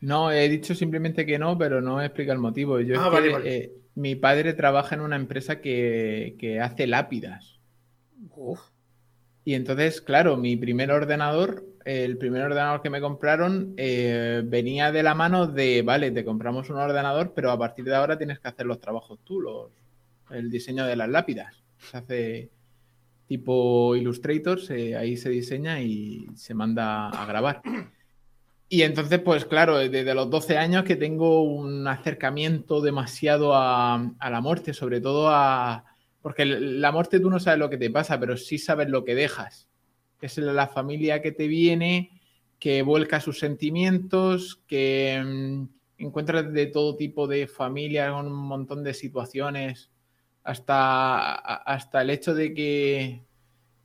No, 0.00 0.30
he 0.30 0.48
dicho 0.48 0.74
simplemente 0.74 1.26
que 1.26 1.38
no, 1.38 1.58
pero 1.58 1.82
no 1.82 2.00
explica 2.02 2.32
el 2.32 2.38
motivo. 2.38 2.80
Yo 2.80 3.00
ah, 3.00 3.20
eh, 3.44 3.72
mi 3.94 4.14
padre 4.14 4.54
trabaja 4.54 4.94
en 4.94 5.02
una 5.02 5.16
empresa 5.16 5.60
que, 5.60 6.58
hace 6.62 6.86
lápidas. 6.86 7.60
Y 9.44 9.54
entonces, 9.54 10.00
claro, 10.00 10.36
mi 10.38 10.56
primer 10.56 10.90
ordenador 10.90 11.64
el 11.90 12.18
primer 12.18 12.42
ordenador 12.42 12.82
que 12.82 12.90
me 12.90 13.00
compraron 13.00 13.74
eh, 13.76 14.42
venía 14.44 14.92
de 14.92 15.02
la 15.02 15.14
mano 15.14 15.48
de, 15.48 15.82
vale, 15.82 16.12
te 16.12 16.24
compramos 16.24 16.70
un 16.70 16.76
ordenador, 16.76 17.32
pero 17.34 17.50
a 17.50 17.58
partir 17.58 17.84
de 17.84 17.96
ahora 17.96 18.16
tienes 18.16 18.38
que 18.38 18.48
hacer 18.48 18.66
los 18.66 18.80
trabajos 18.80 19.18
tú, 19.24 19.40
los, 19.40 19.70
el 20.30 20.50
diseño 20.50 20.86
de 20.86 20.94
las 20.94 21.08
lápidas. 21.08 21.64
Se 21.78 21.96
hace 21.96 22.50
tipo 23.26 23.96
Illustrator, 23.96 24.58
ahí 24.96 25.16
se 25.16 25.30
diseña 25.30 25.80
y 25.82 26.26
se 26.36 26.54
manda 26.54 27.08
a 27.08 27.26
grabar. 27.26 27.62
Y 28.72 28.82
entonces, 28.82 29.18
pues 29.18 29.46
claro, 29.46 29.78
desde 29.78 30.14
los 30.14 30.30
12 30.30 30.56
años 30.56 30.84
que 30.84 30.94
tengo 30.94 31.42
un 31.42 31.88
acercamiento 31.88 32.80
demasiado 32.80 33.52
a, 33.56 34.12
la 34.20 34.40
muerte, 34.40 34.74
sobre 34.74 35.00
todo 35.00 35.28
a... 35.28 35.86
Porque 36.22 36.44
la 36.44 36.92
muerte 36.92 37.18
tú 37.18 37.30
no 37.30 37.40
sabes 37.40 37.58
lo 37.58 37.68
que 37.68 37.78
te 37.78 37.90
pasa, 37.90 38.20
pero 38.20 38.36
sí 38.36 38.58
sabes 38.58 38.88
lo 38.88 39.04
que 39.04 39.16
dejas. 39.16 39.69
Es 40.20 40.38
la 40.38 40.68
familia 40.68 41.22
que 41.22 41.32
te 41.32 41.46
viene, 41.46 42.20
que 42.58 42.82
vuelca 42.82 43.20
sus 43.20 43.38
sentimientos, 43.38 44.60
que 44.66 45.22
mm, 45.24 46.04
encuentras 46.04 46.52
de 46.52 46.66
todo 46.66 46.96
tipo 46.96 47.26
de 47.26 47.46
familias 47.46 48.12
un 48.12 48.32
montón 48.32 48.82
de 48.84 48.94
situaciones, 48.94 49.90
hasta, 50.42 51.34
hasta 51.34 52.02
el 52.02 52.10
hecho 52.10 52.34
de 52.34 52.54
que, 52.54 53.22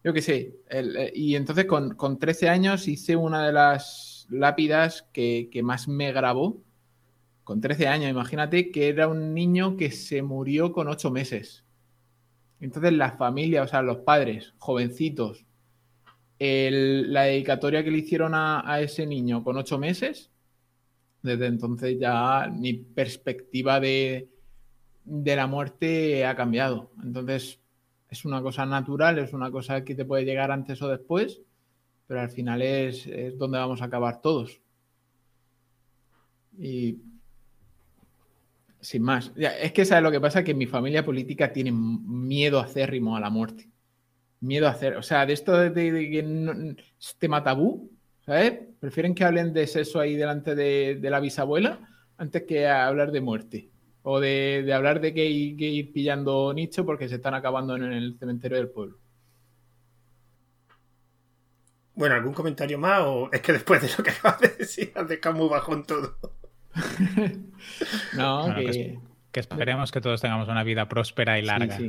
yo 0.04 0.14
qué 0.14 0.22
sé, 0.22 0.56
eh, 0.70 1.12
y 1.14 1.36
entonces 1.36 1.66
con, 1.66 1.96
con 1.96 2.18
13 2.20 2.50
años 2.50 2.88
hice 2.88 3.16
una 3.16 3.46
de 3.46 3.54
las 3.54 4.16
lápidas 4.30 5.08
que, 5.12 5.50
más 5.64 5.88
me 5.88 6.12
grabó. 6.12 6.62
Con 7.44 7.62
13 7.62 7.88
años, 7.88 8.10
imagínate 8.10 8.72
que 8.72 8.90
era 8.90 9.08
un 9.08 9.34
niño 9.34 9.78
que 9.78 9.92
se 9.92 10.24
murió 10.24 10.72
con 10.72 10.88
8 10.88 11.12
meses. 11.12 11.64
Entonces 12.60 12.94
la 12.94 13.12
familia, 13.12 13.62
o 13.64 13.68
sea, 13.68 13.82
los 13.82 13.98
padres, 13.98 14.54
jovencitos, 14.58 15.46
la 16.72 17.24
dedicatoria 17.24 17.84
que 17.84 17.92
le 17.92 18.00
hicieron 18.00 18.34
a, 18.36 18.80
ese 18.82 19.06
niño 19.06 19.44
con 19.44 19.58
8 19.58 19.78
meses, 19.78 20.32
desde 21.22 21.48
entonces 21.48 21.98
ya 22.00 22.52
mi 22.52 22.74
perspectiva 22.74 23.80
de, 23.80 24.30
de 25.04 25.36
la 25.36 25.48
muerte 25.48 26.26
ha 26.26 26.36
cambiado. 26.36 26.92
Entonces 27.04 27.60
es 28.10 28.26
una 28.26 28.42
cosa 28.42 28.66
natural, 28.66 29.20
es 29.20 29.34
una 29.34 29.52
cosa 29.52 29.84
que 29.84 29.96
te 29.96 30.06
puede 30.06 30.26
llegar 30.26 30.52
antes 30.52 30.82
o 30.82 30.88
después 30.88 31.42
pero 32.08 32.22
al 32.22 32.30
final 32.30 32.62
es, 32.62 33.08
donde 33.38 33.58
vamos 33.58 33.82
a 33.82 33.86
acabar 33.86 34.22
todos. 34.22 34.62
Y 36.58 37.00
sin 38.80 39.02
más. 39.02 39.32
Es 39.36 39.72
que 39.74 39.86
sabes 39.86 40.04
lo 40.04 40.12
que 40.12 40.22
pasa, 40.22 40.44
que 40.44 40.54
mi 40.54 40.68
familia 40.68 41.04
política 41.04 41.52
tiene 41.52 41.72
miedo 41.72 42.60
acérrimo 42.60 43.18
a 43.18 43.20
la 43.20 43.30
muerte. 43.30 43.70
Miedo 44.46 44.68
a 44.68 44.72
hacer, 44.72 44.96
o 44.96 45.02
sea, 45.02 45.26
de 45.26 45.34
esto 45.34 45.58
de, 45.58 45.74
que 45.74 46.22
no, 46.22 46.76
es 47.00 47.16
tema 47.18 47.44
tabú, 47.44 47.90
¿sabes? 48.26 48.54
Prefieren 48.80 49.16
que 49.16 49.24
hablen 49.24 49.54
de 49.54 49.66
sexo 49.66 50.00
ahí 50.00 50.16
delante 50.16 50.54
de, 50.54 51.00
la 51.02 51.20
bisabuela 51.20 51.80
antes 52.18 52.44
que 52.44 52.68
hablar 52.68 53.12
de 53.12 53.22
muerte. 53.22 53.70
O 54.04 54.20
de, 54.20 54.72
hablar 54.72 55.02
de 55.02 55.16
que 55.16 55.22
hay 55.22 55.56
que 55.56 55.66
ir 55.66 55.92
pillando 55.92 56.54
nicho 56.54 56.86
porque 56.86 57.10
se 57.10 57.16
están 57.16 57.34
acabando 57.34 57.76
en 57.76 57.92
el 57.92 58.18
cementerio 58.20 58.58
del 58.58 58.70
pueblo. 58.70 59.00
Bueno, 61.96 62.14
¿algún 62.14 62.34
comentario 62.34 62.78
más? 62.78 63.02
¿O 63.02 63.30
es 63.32 63.42
que 63.42 63.54
después 63.54 63.82
de 63.82 63.90
lo 63.98 64.04
que 64.04 64.10
acabas 64.12 64.42
de 64.42 64.50
decir 64.50 64.92
has 64.94 65.08
dejado 65.08 65.36
muy 65.36 65.50
bajón 65.50 65.86
todo? 65.86 66.18
no, 68.16 68.54
que... 68.54 69.00
esperemos 69.34 69.92
que 69.92 70.02
todos 70.02 70.22
tengamos 70.22 70.50
una 70.50 70.64
vida 70.64 70.88
próspera 70.88 71.40
y 71.40 71.42
larga. 71.42 71.80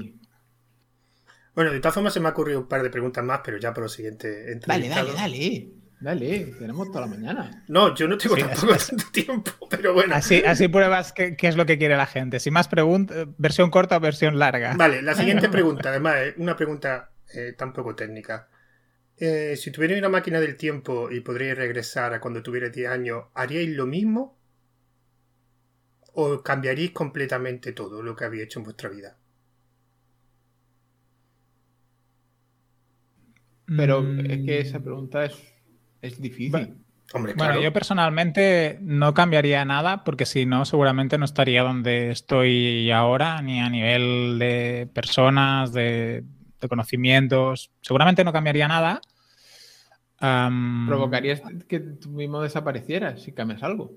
Bueno, 1.56 1.72
de 1.72 1.80
todas 1.80 1.94
formas 1.94 2.12
se 2.12 2.20
me 2.20 2.28
ha 2.28 2.32
ocurrido 2.32 2.60
un 2.60 2.68
par 2.68 2.82
de 2.82 2.90
preguntas 2.90 3.24
más, 3.24 3.40
pero 3.42 3.56
ya 3.56 3.72
por 3.72 3.84
lo 3.84 3.88
siguiente. 3.88 4.60
Dale, 4.66 4.90
dale, 4.90 5.12
dale. 5.14 5.68
Dale, 5.98 6.54
tenemos 6.58 6.88
toda 6.88 7.00
la 7.00 7.06
mañana. 7.06 7.64
No, 7.68 7.94
yo 7.94 8.06
no 8.06 8.18
tengo 8.18 8.36
tampoco 8.36 8.76
tanto 8.76 9.04
tiempo, 9.10 9.52
pero 9.70 9.94
bueno. 9.94 10.14
Así, 10.14 10.42
así 10.44 10.68
pruebas 10.68 11.14
qué, 11.14 11.34
es 11.40 11.56
lo 11.56 11.64
que 11.64 11.78
quiere 11.78 11.96
la 11.96 12.04
gente. 12.04 12.40
Si 12.40 12.50
más 12.50 12.68
preguntas, 12.68 13.26
versión 13.38 13.70
corta 13.70 13.96
o 13.96 14.00
versión 14.00 14.38
larga. 14.38 14.74
Vale, 14.76 15.00
la 15.00 15.14
siguiente 15.14 15.48
pregunta, 15.48 15.88
además, 15.88 16.16
es 16.16 16.34
una 16.36 16.54
pregunta 16.54 17.12
eh, 17.32 17.54
tampoco 17.56 17.94
técnica. 17.94 18.50
Eh, 19.16 19.56
si 19.56 19.70
tuvierais 19.70 19.98
una 19.98 20.10
máquina 20.10 20.40
del 20.40 20.56
tiempo 20.56 21.10
y 21.10 21.20
podríais 21.20 21.56
regresar 21.56 22.12
a 22.12 22.20
cuando 22.20 22.42
tuvierais 22.42 22.74
10 22.74 22.90
años, 22.90 23.24
¿haríais 23.32 23.70
lo 23.70 23.86
mismo? 23.86 24.38
¿O 26.12 26.42
cambiaríais 26.42 26.90
completamente 26.90 27.72
todo 27.72 28.02
lo 28.02 28.14
que 28.14 28.26
habéis 28.26 28.42
hecho 28.42 28.58
en 28.58 28.64
vuestra 28.64 28.90
vida? 28.90 29.16
Pero 33.66 34.02
mm. 34.02 34.30
es 34.30 34.44
que 34.44 34.60
esa 34.60 34.80
pregunta 34.80 35.24
es, 35.24 36.20
difícil. 36.20 36.74
Bueno, 37.12 37.60
yo 37.60 37.72
personalmente 37.72 38.78
no 38.80 39.14
cambiaría 39.14 39.64
nada 39.64 40.02
porque 40.04 40.26
si 40.26 40.44
no, 40.44 40.64
seguramente 40.64 41.18
no 41.18 41.24
estaría 41.24 41.62
donde 41.62 42.10
estoy 42.10 42.90
ahora, 42.90 43.42
ni 43.42 43.60
a 43.60 43.70
nivel 43.70 44.38
de 44.38 44.88
personas, 44.92 45.72
de, 45.72 46.24
de 46.60 46.68
conocimientos. 46.68 47.70
Seguramente 47.80 48.24
no 48.24 48.32
cambiaría 48.32 48.68
nada. 48.68 49.00
¿Provocarías 50.18 51.42
que 51.68 51.80
tú 51.80 52.10
mismo 52.10 52.40
desaparecieras 52.40 53.22
si 53.22 53.32
cambias 53.32 53.62
algo? 53.62 53.92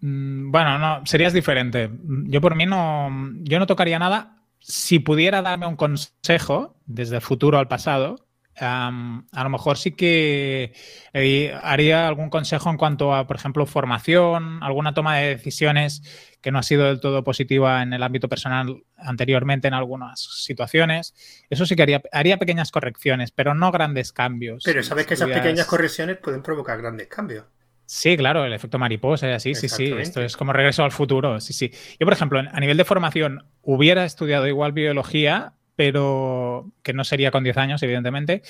Mm, 0.00 0.50
bueno, 0.50 0.78
no, 0.78 1.04
serías 1.06 1.32
diferente. 1.32 1.90
Yo 2.26 2.40
por 2.40 2.54
mí 2.54 2.66
no, 2.66 3.10
yo 3.40 3.58
no 3.58 3.66
tocaría 3.66 3.98
nada. 3.98 4.36
Si 4.60 4.98
pudiera 4.98 5.42
darme 5.42 5.66
un 5.66 5.76
consejo 5.76 6.76
desde 6.86 7.16
el 7.16 7.22
futuro 7.22 7.58
al 7.58 7.68
pasado, 7.68 8.26
a 8.60 9.42
lo 9.42 9.48
mejor 9.48 9.78
sí 9.78 9.92
que 9.92 10.72
eh, 11.12 11.58
haría 11.62 12.06
algún 12.06 12.30
consejo 12.30 12.70
en 12.70 12.76
cuanto 12.76 13.14
a, 13.14 13.26
por 13.26 13.36
ejemplo, 13.36 13.66
formación, 13.66 14.62
alguna 14.62 14.94
toma 14.94 15.16
de 15.16 15.36
decisiones 15.36 16.02
que 16.40 16.50
no 16.50 16.58
ha 16.58 16.62
sido 16.62 16.86
del 16.86 17.00
todo 17.00 17.24
positiva 17.24 17.82
en 17.82 17.92
el 17.92 18.02
ámbito 18.02 18.28
personal 18.28 18.82
anteriormente 18.96 19.68
en 19.68 19.74
algunas 19.74 20.20
situaciones. 20.20 21.14
Eso 21.48 21.66
sí 21.66 21.76
que 21.76 21.82
haría, 21.82 22.02
haría 22.12 22.38
pequeñas 22.38 22.70
correcciones, 22.70 23.30
pero 23.30 23.54
no 23.54 23.70
grandes 23.72 24.12
cambios. 24.12 24.62
Pero 24.64 24.82
sabes 24.82 25.06
que 25.06 25.14
esas 25.14 25.28
pequeñas 25.28 25.66
correcciones 25.66 26.18
pueden 26.18 26.42
provocar 26.42 26.80
grandes 26.80 27.08
cambios. 27.08 27.44
Sí, 27.92 28.16
claro, 28.16 28.44
el 28.44 28.52
efecto 28.52 28.78
mariposa 28.78 29.28
y 29.28 29.32
así, 29.32 29.56
sí, 29.56 29.68
sí. 29.68 29.92
Esto 29.98 30.22
es 30.22 30.36
como 30.36 30.52
regreso 30.52 30.84
al 30.84 30.92
futuro, 30.92 31.40
sí, 31.40 31.52
sí. 31.52 31.72
Yo, 31.98 32.06
por 32.06 32.12
ejemplo, 32.12 32.38
a 32.38 32.60
nivel 32.60 32.76
de 32.76 32.84
formación, 32.84 33.44
hubiera 33.62 34.04
estudiado 34.04 34.46
igual 34.46 34.70
biología, 34.70 35.54
pero 35.80 36.70
que 36.82 36.92
no 36.92 37.04
sería 37.04 37.30
con 37.30 37.42
10 37.42 37.56
años, 37.56 37.82
evidentemente. 37.82 38.42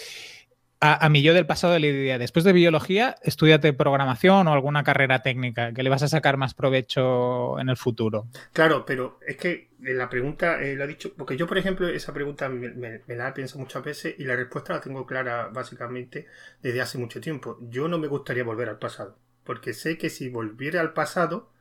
A, 0.81 1.09
mí 1.11 1.23
yo 1.23 1.33
del 1.33 1.47
pasado 1.47 1.79
le 1.79 1.93
diría, 1.93 2.19
después 2.19 2.45
de 2.45 2.53
biología, 2.53 3.15
estudiate 3.23 3.73
programación 3.73 4.49
o 4.49 4.53
alguna 4.53 4.83
carrera 4.83 5.23
técnica, 5.23 5.73
que 5.73 5.85
le 5.85 5.91
vas 5.91 6.03
a 6.03 6.09
sacar 6.09 6.39
más 6.39 6.55
provecho 6.55 7.61
en 7.61 7.69
el 7.69 7.77
futuro. 7.77 8.27
Claro, 8.53 8.85
pero 8.85 9.21
es 9.25 9.37
que 9.37 9.69
la 9.79 10.11
pregunta 10.11 10.61
eh, 10.61 10.75
lo 10.75 10.83
ha 10.83 10.89
dicho, 10.89 11.15
porque 11.17 11.37
yo, 11.37 11.47
por 11.47 11.57
ejemplo, 11.57 11.87
esa 11.87 12.13
pregunta 12.13 12.49
me, 12.49 13.03
la 13.07 13.33
pienso 13.33 13.61
muchas 13.61 13.85
veces 13.85 14.17
y 14.19 14.25
la 14.25 14.35
respuesta 14.35 14.73
la 14.73 14.81
tengo 14.81 15.07
clara 15.07 15.51
básicamente 15.53 16.27
desde 16.61 16.81
hace 16.81 16.99
mucho 16.99 17.21
tiempo. 17.21 17.59
Yo 17.61 17.87
no 17.87 17.99
me 17.99 18.09
gustaría 18.09 18.43
volver 18.43 18.71
al 18.71 18.81
pasado, 18.81 19.17
porque 19.45 19.73
sé 19.73 19.99
que 19.99 20.11
si 20.11 20.31
volviera 20.31 20.81
al 20.81 20.95
pasado, 20.95 21.53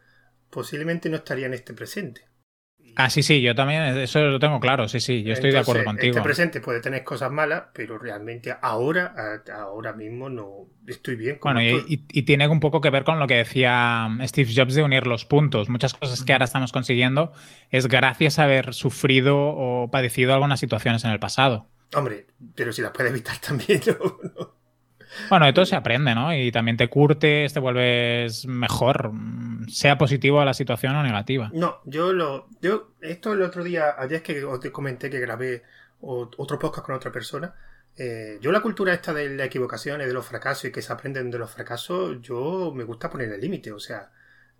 posiblemente 0.50 1.12
no 1.12 1.18
estaría 1.18 1.46
en 1.46 1.54
este 1.54 1.76
presente. 1.76 2.29
Ah, 2.96 3.10
sí, 3.10 3.24
sí, 3.24 3.42
yo 3.42 3.56
también, 3.56 3.98
eso 3.98 4.20
lo 4.20 4.40
tengo 4.40 4.60
claro, 4.60 4.88
sí, 4.88 5.00
sí, 5.00 5.24
yo 5.24 5.34
estoy 5.34 5.52
de 5.52 5.60
acuerdo 5.60 5.84
contigo. 5.84 6.12
Este 6.12 6.22
presente 6.22 6.62
puede 6.62 6.82
tener 6.82 7.04
cosas 7.04 7.32
malas, 7.32 7.64
pero 7.74 7.98
realmente 7.98 8.56
ahora, 8.62 9.14
ahora 9.54 9.94
mismo 9.94 10.30
no 10.30 10.68
estoy 10.88 11.16
bien. 11.16 11.40
bueno, 11.42 11.62
y, 11.62 11.98
tiene 12.24 12.48
un 12.48 12.60
poco 12.60 12.82
que 12.82 12.90
ver 12.90 13.04
con 13.04 13.20
lo 13.20 13.28
que 13.28 13.36
decía 13.36 14.08
Steve 14.24 14.52
Jobs 14.56 14.76
de 14.76 14.84
unir 14.84 15.08
los 15.08 15.26
puntos. 15.26 15.70
Muchas 15.70 15.94
cosas 15.94 16.24
que 16.24 16.34
ahora 16.34 16.46
estamos 16.46 16.72
consiguiendo 16.72 17.32
es 17.70 17.88
gracias 17.88 18.40
a 18.40 18.44
haber 18.44 18.74
sufrido 18.74 19.38
o 19.38 19.90
padecido 19.90 20.34
algunas 20.34 20.60
situaciones 20.60 21.04
en 21.06 21.12
el 21.12 21.20
pasado. 21.20 21.68
Hombre, 21.96 22.28
pero 22.56 22.72
si 22.72 22.82
las 22.82 22.92
puedes 22.92 23.12
evitar 23.12 23.38
también, 23.40 23.82
¿no? 24.38 24.59
Bueno, 25.30 25.46
de 25.46 25.54
todo 25.54 25.66
se 25.66 25.76
aprende, 25.76 26.14
¿no? 26.16 26.34
Y 26.36 26.52
también 26.52 26.78
te 26.78 26.88
curtes, 26.88 27.54
te 27.54 27.60
vuelves 27.60 28.46
mejor, 28.46 29.12
sea 29.68 29.98
positivo 29.98 30.40
a 30.42 30.46
la 30.46 30.54
situación 30.54 30.96
o 30.96 31.04
negativa. 31.04 31.50
No, 31.54 31.80
yo 31.86 32.14
lo. 32.14 32.48
Yo, 32.62 32.92
esto 33.02 33.34
el 33.34 33.42
otro 33.42 33.64
día, 33.64 33.96
ayer 33.98 34.18
es 34.18 34.24
que 34.24 34.44
os 34.44 34.60
comenté 34.72 35.10
que 35.10 35.20
grabé 35.20 35.64
otro 36.02 36.60
podcast 36.60 36.86
con 36.86 36.96
otra 36.96 37.12
persona. 37.12 37.54
Eh, 37.98 38.38
yo 38.42 38.52
la 38.52 38.62
cultura 38.62 38.94
esta 38.94 39.14
de 39.14 39.30
la 39.30 39.46
equivocación 39.46 40.02
y 40.02 40.06
de 40.06 40.14
los 40.14 40.26
fracasos 40.26 40.66
y 40.66 40.72
que 40.72 40.82
se 40.82 40.94
aprenden 40.94 41.30
de 41.30 41.38
los 41.38 41.52
fracasos, 41.52 42.22
yo 42.22 42.72
me 42.74 42.86
gusta 42.86 43.10
poner 43.10 43.30
el 43.32 43.42
límite. 43.42 43.72
O 43.72 43.80
sea, 43.80 44.12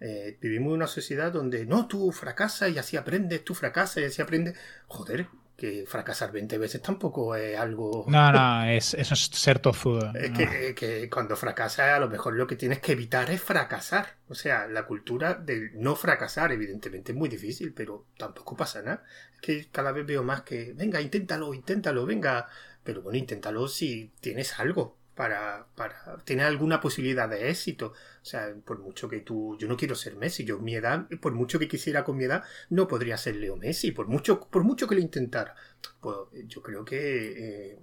eh, 0.02 0.38
vivimos 0.42 0.70
en 0.70 0.76
una 0.76 0.88
sociedad 0.88 1.32
donde 1.32 1.66
no, 1.66 1.88
tú 1.88 2.12
fracasas 2.12 2.70
y 2.72 2.78
así 2.78 2.98
aprendes, 2.98 3.44
tú 3.44 3.54
fracasas 3.54 4.04
y 4.04 4.06
así 4.06 4.22
aprendes. 4.22 4.58
Joder, 4.88 5.28
que 5.60 5.86
fracasar 5.86 6.32
20 6.32 6.58
veces 6.58 6.82
tampoco 6.82 7.36
es 7.36 7.58
algo... 7.58 8.06
No, 8.08 8.32
no, 8.32 8.66
es, 8.70 8.94
eso 8.96 9.14
es 9.14 9.20
ser 9.20 9.60
tozudo. 9.60 10.12
Es 10.16 10.32
que, 10.32 11.10
cuando 11.12 11.36
fracasas 11.36 11.94
a 11.94 12.00
lo 12.00 12.10
mejor 12.10 12.34
lo 12.34 12.48
que 12.48 12.56
tienes 12.56 12.80
que 12.80 12.94
evitar 12.94 13.30
es 13.30 13.42
fracasar. 13.42 14.16
O 14.28 14.36
sea, 14.36 14.68
la 14.68 14.86
cultura 14.86 15.36
de 15.36 15.72
no 15.76 15.96
fracasar 15.96 16.52
evidentemente 16.52 17.12
es 17.12 17.18
muy 17.18 17.30
difícil, 17.30 17.74
pero 17.74 18.06
tampoco 18.18 18.56
pasa 18.58 18.82
nada. 18.82 19.04
Es 19.36 19.42
que 19.42 19.68
cada 19.72 19.92
vez 19.92 20.06
veo 20.06 20.24
más 20.24 20.42
que, 20.42 20.74
venga, 20.74 21.02
inténtalo, 21.02 21.54
inténtalo, 21.54 22.06
venga. 22.06 22.48
Pero 22.84 23.02
bueno, 23.02 23.20
inténtalo 23.20 23.68
si 23.68 24.12
tienes 24.22 24.60
algo 24.60 24.98
para, 25.14 25.68
para 25.76 26.18
tener 26.24 26.46
alguna 26.46 26.80
posibilidad 26.80 27.28
de 27.28 27.50
éxito. 27.50 27.94
O 28.30 28.32
sea, 28.32 28.54
por 28.64 28.78
mucho 28.78 29.10
que 29.10 29.22
tú, 29.22 29.58
yo 29.58 29.68
no 29.68 29.76
quiero 29.76 29.96
ser 29.96 30.16
Messi, 30.16 30.46
yo 30.46 30.60
mi 30.60 30.76
edad, 30.76 31.08
por 31.20 31.34
mucho 31.34 31.58
que 31.58 31.68
quisiera 31.68 32.04
con 32.04 32.16
mi 32.16 32.26
edad, 32.26 32.44
no 32.70 32.88
podría 32.88 33.18
ser 33.18 33.38
Leo 33.38 33.56
Messi, 33.56 33.92
por 33.92 34.08
mucho, 34.08 34.40
por 34.52 34.64
mucho 34.64 34.88
que 34.88 34.94
lo 34.94 35.02
intentara. 35.02 35.56
Pues 36.00 36.16
yo 36.46 36.62
creo 36.62 36.86
que 36.86 37.72
eh, 37.72 37.80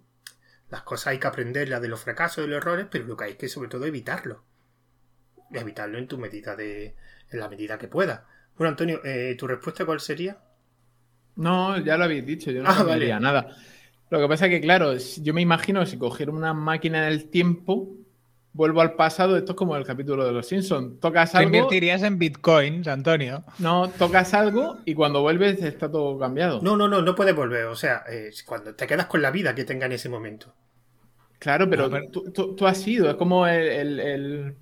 las 0.70 0.82
cosas 0.82 1.08
hay 1.08 1.18
que 1.18 1.26
aprenderlas 1.26 1.82
de 1.82 1.88
los 1.88 2.00
fracasos, 2.00 2.44
de 2.44 2.48
los 2.48 2.58
errores, 2.58 2.86
pero 2.88 3.06
lo 3.06 3.16
que 3.16 3.24
hay 3.24 3.34
que 3.34 3.48
sobre 3.48 3.68
todo 3.68 3.86
evitarlo. 3.86 4.44
evitarlo 5.50 5.98
en 5.98 6.06
tu 6.06 6.16
medida 6.16 6.54
de. 6.54 6.94
en 7.28 7.40
la 7.40 7.48
medida 7.48 7.76
que 7.76 7.88
pueda. 7.88 8.28
Bueno, 8.56 8.70
Antonio, 8.70 9.00
eh, 9.04 9.34
¿tu 9.36 9.48
respuesta 9.48 9.84
cuál 9.84 9.98
sería? 9.98 10.38
No, 11.34 11.76
ya 11.80 11.96
lo 11.96 12.04
habéis 12.04 12.24
dicho, 12.24 12.52
yo 12.52 12.62
no 12.62 12.68
ah, 12.70 13.18
nada. 13.18 13.56
Lo 14.10 14.20
que 14.20 14.28
pasa 14.28 14.46
es 14.46 14.52
que, 14.52 14.60
claro, 14.60 14.96
yo 14.96 15.34
me 15.34 15.42
imagino 15.42 15.84
si 15.86 15.98
cogiera 15.98 16.30
una 16.30 16.54
máquina 16.54 17.06
del 17.06 17.30
tiempo, 17.30 17.96
vuelvo 18.56 18.80
al 18.80 18.94
pasado, 18.94 19.36
esto 19.36 19.52
es 19.52 19.56
como 19.56 19.76
el 19.76 19.84
capítulo 19.84 20.24
de 20.24 20.32
los 20.32 20.46
Simpsons. 20.46 20.98
Tocas 21.00 21.34
algo. 21.34 21.50
Te 21.50 21.56
invertirías 21.58 22.02
en 22.02 22.18
bitcoins, 22.18 22.88
Antonio. 22.88 23.44
No, 23.58 23.88
tocas 23.90 24.32
algo 24.34 24.78
y 24.84 24.94
cuando 24.94 25.20
vuelves 25.20 25.62
está 25.62 25.90
todo 25.90 26.18
cambiado. 26.18 26.60
No, 26.62 26.76
no, 26.76 26.88
no, 26.88 27.02
no 27.02 27.14
puedes 27.14 27.36
volver. 27.36 27.66
O 27.66 27.76
sea, 27.76 28.04
cuando 28.46 28.74
te 28.74 28.86
quedas 28.86 29.06
con 29.06 29.22
la 29.22 29.30
vida 29.30 29.54
que 29.54 29.64
tenga 29.64 29.86
en 29.86 29.92
ese 29.92 30.08
momento. 30.08 30.54
Claro, 31.38 31.68
pero, 31.68 31.90
Tú, 32.10 32.66
has 32.66 32.78
sido, 32.78 33.10
es 33.10 33.16
como 33.16 33.46
el, 33.46 34.56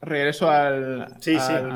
regreso 0.00 0.50
al, 0.50 1.16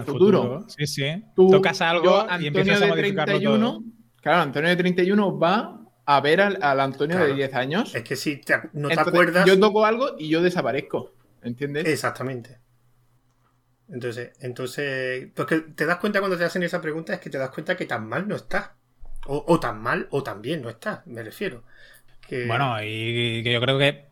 futuro. 0.04 0.66
Sí, 0.68 0.86
sí. 0.86 1.24
Tocas 1.34 1.80
algo 1.80 2.26
y 2.38 2.46
empiezas 2.46 2.82
a 2.82 2.86
de 2.86 2.92
31, 2.92 3.82
Claro, 4.20 4.42
Antonio 4.42 4.68
de 4.68 4.76
31 4.76 5.38
va 5.38 5.80
a 6.04 6.20
ver 6.20 6.40
al, 6.40 6.80
Antonio 6.80 7.18
de 7.18 7.34
10 7.34 7.54
años. 7.54 7.94
Es 7.94 8.02
que 8.02 8.16
si 8.16 8.40
no 8.74 8.88
te 8.88 9.00
acuerdas. 9.00 9.46
Yo 9.46 9.58
toco 9.58 9.86
algo 9.86 10.16
y 10.18 10.28
yo 10.28 10.42
desaparezco. 10.42 11.14
¿Entiendes? 11.42 11.86
Exactamente. 11.86 12.58
Entonces, 13.92 14.32
entonces, 14.40 15.28
porque 15.34 15.60
te 15.60 15.84
das 15.84 15.98
cuenta 15.98 16.20
cuando 16.20 16.38
te 16.38 16.44
hacen 16.44 16.62
esa 16.62 16.80
pregunta 16.80 17.14
es 17.14 17.20
que 17.20 17.30
te 17.30 17.38
das 17.38 17.50
cuenta 17.50 17.76
que 17.76 17.86
tan 17.86 18.08
mal 18.08 18.28
no 18.28 18.36
está. 18.36 18.74
O, 19.26 19.60
tan 19.60 19.80
mal 19.80 20.08
o 20.10 20.22
tan 20.22 20.40
bien 20.40 20.62
no 20.62 20.70
está, 20.70 21.02
me 21.06 21.22
refiero. 21.22 21.62
Bueno, 22.46 22.82
y 22.82 23.42
que 23.42 23.52
yo 23.52 23.60
creo 23.60 23.78
que 23.78 24.06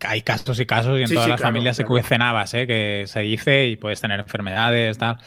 hay 0.00 0.22
casos 0.22 0.58
y 0.58 0.66
casos 0.66 0.98
y 0.98 1.02
en 1.02 1.14
todas 1.14 1.28
las 1.28 1.40
familias 1.40 1.76
se 1.76 1.84
cuecen 1.84 2.20
habas, 2.20 2.52
¿eh? 2.54 2.66
que 2.66 3.04
se 3.06 3.20
dice 3.20 3.66
y 3.66 3.76
puedes 3.76 4.00
tener 4.00 4.18
enfermedades, 4.20 4.98
tal. 4.98 5.18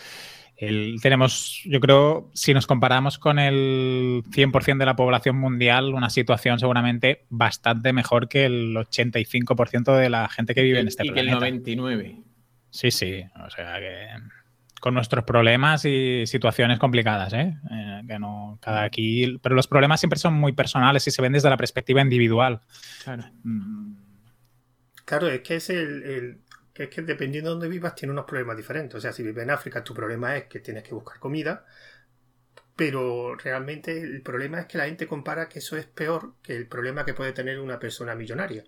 Tenemos, 1.01 1.61
yo 1.65 1.79
creo, 1.79 2.29
si 2.33 2.53
nos 2.53 2.67
comparamos 2.67 3.17
con 3.17 3.39
el 3.39 4.23
100% 4.29 4.77
de 4.77 4.85
la 4.85 4.95
población 4.95 5.37
mundial, 5.37 5.93
una 5.93 6.09
situación 6.09 6.59
seguramente 6.59 7.25
bastante 7.29 7.93
mejor 7.93 8.27
que 8.27 8.45
el 8.45 8.75
85% 8.75 9.97
de 9.97 10.09
la 10.09 10.29
gente 10.29 10.53
que 10.53 10.61
vive 10.61 10.79
en 10.79 10.87
este 10.87 11.05
y 11.05 11.11
planeta. 11.11 11.39
Que 11.39 11.47
el 11.47 11.77
99. 11.77 12.17
Sí, 12.69 12.91
sí, 12.91 13.23
o 13.45 13.49
sea 13.49 13.79
que 13.79 14.07
con 14.83 14.93
nuestros 14.95 15.23
problemas 15.23 15.85
y 15.85 16.25
situaciones 16.27 16.77
complicadas, 16.77 17.31
¿eh? 17.31 17.55
¿eh? 17.71 18.01
que 18.05 18.19
no 18.19 18.59
cada 18.61 18.83
aquí, 18.83 19.37
pero 19.41 19.55
los 19.55 19.65
problemas 19.65 20.01
siempre 20.01 20.19
son 20.19 20.33
muy 20.33 20.51
personales 20.51 21.07
y 21.07 21.11
se 21.11 21.21
ven 21.21 21.31
desde 21.31 21.49
la 21.49 21.55
perspectiva 21.55 22.01
individual. 22.01 22.59
Claro. 23.05 23.23
Mm. 23.43 24.03
Claro, 25.05 25.29
es 25.29 25.39
que 25.39 25.55
es 25.55 25.69
el, 25.69 26.39
que 26.73 26.83
es 26.83 26.89
que 26.89 27.01
dependiendo 27.03 27.49
de 27.49 27.53
dónde 27.53 27.67
vivas 27.69 27.95
tiene 27.95 28.11
unos 28.13 28.25
problemas 28.25 28.57
diferentes. 28.57 28.95
O 28.95 29.01
sea, 29.01 29.13
si 29.13 29.23
vives 29.23 29.43
en 29.43 29.51
África, 29.51 29.83
tu 29.83 29.93
problema 29.93 30.35
es 30.37 30.45
que 30.45 30.59
tienes 30.59 30.83
que 30.83 30.93
buscar 30.95 31.19
comida, 31.19 31.65
pero 32.75 33.35
realmente 33.35 34.01
el 34.01 34.21
problema 34.21 34.61
es 34.61 34.65
que 34.67 34.77
la 34.77 34.85
gente 34.85 35.07
compara 35.07 35.49
que 35.49 35.59
eso 35.59 35.77
es 35.77 35.85
peor 35.85 36.33
que 36.41 36.55
el 36.55 36.67
problema 36.67 37.05
que 37.05 37.13
puede 37.13 37.33
tener 37.33 37.59
una 37.59 37.79
persona 37.79 38.15
millonaria. 38.15 38.65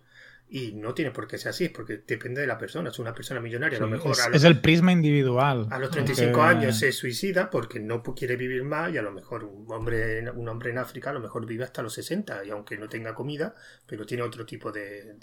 Y 0.47 0.73
no 0.73 0.93
tiene 0.93 1.09
por 1.09 1.27
qué 1.27 1.39
ser 1.39 1.49
así, 1.49 1.69
porque 1.69 2.03
depende 2.05 2.41
de 2.41 2.47
la 2.47 2.57
persona. 2.57 2.89
Es 2.89 2.99
una 2.99 3.13
persona 3.15 3.39
millonaria, 3.39 3.79
a 3.79 3.81
lo 3.81 3.87
mejor. 3.87 4.15
Es, 4.31 4.43
el 4.43 4.61
prisma 4.61 4.91
individual. 4.91 5.67
A 5.71 5.79
los 5.79 5.89
35 5.89 6.41
años 6.41 6.77
se 6.77 6.91
suicida 6.91 7.49
porque 7.49 7.79
no 7.79 8.03
quiere 8.03 8.35
vivir 8.35 8.63
más, 8.63 8.93
y 8.93 8.97
a 8.97 9.01
lo 9.01 9.11
mejor 9.11 9.43
un 9.43 9.65
hombre, 9.71 10.29
un 10.29 10.47
hombre 10.47 10.69
en 10.69 10.77
África 10.77 11.09
a 11.09 11.13
lo 11.13 11.19
mejor 11.19 11.45
vive 11.45 11.63
hasta 11.63 11.81
los 11.81 11.93
60, 11.93 12.45
y 12.45 12.51
aunque 12.51 12.77
no 12.77 12.87
tenga 12.87 13.15
comida, 13.15 13.55
pero 13.87 14.05
tiene 14.05 14.23
otro 14.23 14.45
tipo 14.45 14.71
de, 14.71 15.17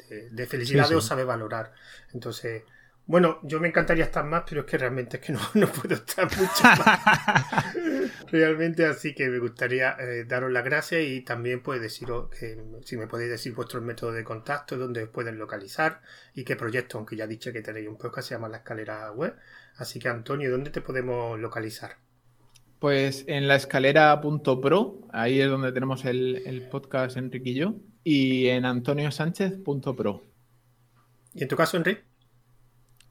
felicidad 0.49 0.91
o 0.93 1.01
sabe 1.01 1.25
valorar. 1.25 1.73
Entonces, 2.13 2.65
bueno, 3.05 3.41
yo 3.43 3.59
me 3.59 3.69
encantaría 3.69 4.05
estar 4.05 4.25
más, 4.25 4.45
pero 4.49 4.61
es 4.61 4.67
que 4.67 4.79
realmente 4.79 5.17
es 5.17 5.23
que 5.23 5.33
no, 5.33 5.41
puedo 5.73 5.95
estar 5.95 6.25
mucho 6.25 6.63
más. 6.63 7.75
realmente, 8.31 8.87
así 8.87 9.15
que 9.15 9.29
me 9.29 9.39
gustaría 9.39 9.97
eh, 9.99 10.25
daros 10.25 10.53
las 10.53 10.65
gracias 10.65 11.03
y 11.05 11.23
también 11.23 11.63
pues 11.63 11.81
deciros 11.81 12.31
que 12.31 12.63
si 12.85 12.97
me 12.97 13.09
podéis 13.09 13.31
decir 13.31 13.55
vuestros 13.55 13.83
métodos 13.83 14.15
de 14.15 14.23
contacto, 14.23 14.77
dónde 14.77 15.03
os 15.03 15.09
pueden 15.09 15.37
localizar 15.39 16.01
y 16.35 16.45
qué 16.45 16.55
proyecto, 16.55 16.99
aunque 16.99 17.17
ya 17.17 17.25
he 17.25 17.29
dicho 17.29 17.53
que 17.53 17.61
tenéis 17.61 17.89
un 17.89 17.99
podcast, 17.99 18.29
se 18.29 18.35
llama 18.35 18.49
La 18.49 18.59
Escalera 18.59 19.11
Web. 19.11 19.35
Así 19.77 19.99
que 19.99 20.09
Antonio, 20.09 20.51
¿dónde 20.51 20.71
te 20.71 20.81
podemos 20.81 21.39
localizar? 21.41 21.97
Pues 22.79 23.25
en 23.27 23.49
la 23.49 23.57
escalera.pro, 23.57 25.09
ahí 25.13 25.41
es 25.41 25.49
donde 25.49 25.73
tenemos 25.73 26.05
el, 26.05 26.43
el 26.47 26.69
podcast 26.69 27.17
Enrique 27.17 27.51
y 27.51 27.55
yo, 27.55 27.75
y 28.05 28.49
en 28.49 28.65
antoniosánchez.pro. 28.65 30.25
¿Y 31.35 31.43
en 31.43 31.49
tu 31.49 31.57
caso, 31.57 31.77
Enrique? 31.77 32.12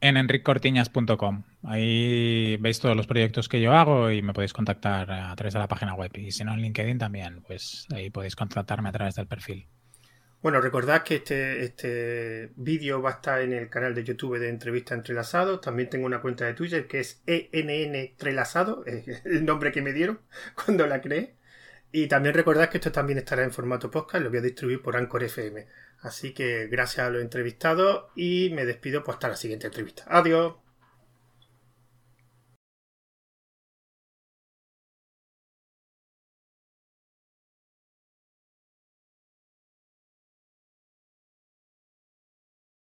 En 0.02 0.18
enriccortiñas.com. 0.18 1.44
Ahí 1.64 2.58
veis 2.58 2.80
todos 2.80 2.98
los 2.98 3.06
proyectos 3.06 3.48
que 3.48 3.62
yo 3.62 3.74
hago 3.74 4.10
y 4.10 4.24
me 4.24 4.34
podéis 4.34 4.52
contactar 4.52 5.12
a 5.12 5.36
través 5.36 5.54
de 5.54 5.60
la 5.60 5.68
página 5.68 5.94
web. 5.94 6.12
Y 6.16 6.32
si 6.32 6.44
no, 6.44 6.54
en 6.54 6.62
LinkedIn 6.62 6.98
también, 6.98 7.44
pues 7.44 7.86
ahí 7.94 8.10
podéis 8.10 8.36
contactarme 8.36 8.90
a 8.90 8.92
través 8.92 9.14
del 9.14 9.28
perfil. 9.28 9.68
Bueno, 10.42 10.60
recordad 10.60 11.04
que 11.04 11.18
este, 11.18 11.64
este 11.64 12.50
vídeo 12.56 13.00
va 13.00 13.12
a 13.12 13.14
estar 13.14 13.42
en 13.42 13.54
el 13.54 13.70
canal 13.70 13.94
de 13.94 14.04
YouTube 14.04 14.40
de 14.40 14.50
Entrevista 14.50 14.96
Entrelazado. 14.96 15.60
También 15.60 15.88
tengo 15.88 16.08
una 16.08 16.20
cuenta 16.20 16.46
de 16.46 16.56
Twitter 16.56 16.88
que 16.88 17.02
es 17.02 17.22
ENN 17.28 17.94
Entrelazado, 17.94 18.84
el 19.26 19.46
nombre 19.46 19.72
que 19.72 19.84
me 19.84 19.94
dieron 19.94 20.20
cuando 20.66 20.88
la 20.88 21.00
creé. 21.00 21.36
Y 21.92 22.08
también 22.08 22.34
recordad 22.34 22.70
que 22.70 22.78
esto 22.78 22.92
también 22.92 23.20
estará 23.20 23.44
en 23.44 23.52
formato 23.52 23.92
podcast, 23.92 24.24
lo 24.24 24.32
voy 24.32 24.40
a 24.40 24.42
distribuir 24.42 24.82
por 24.82 24.98
Anchor 24.98 25.24
FM. 25.24 25.68
Así 26.02 26.34
que 26.34 26.68
gracias 26.68 27.08
a 27.08 27.10
los 27.10 27.22
entrevistados 27.22 28.06
y 28.16 28.50
me 28.54 28.66
despido 28.66 29.04
pues 29.04 29.16
hasta 29.16 29.30
la 29.30 29.36
siguiente 29.36 29.68
entrevista. 29.68 30.04
Adiós. 30.08 30.56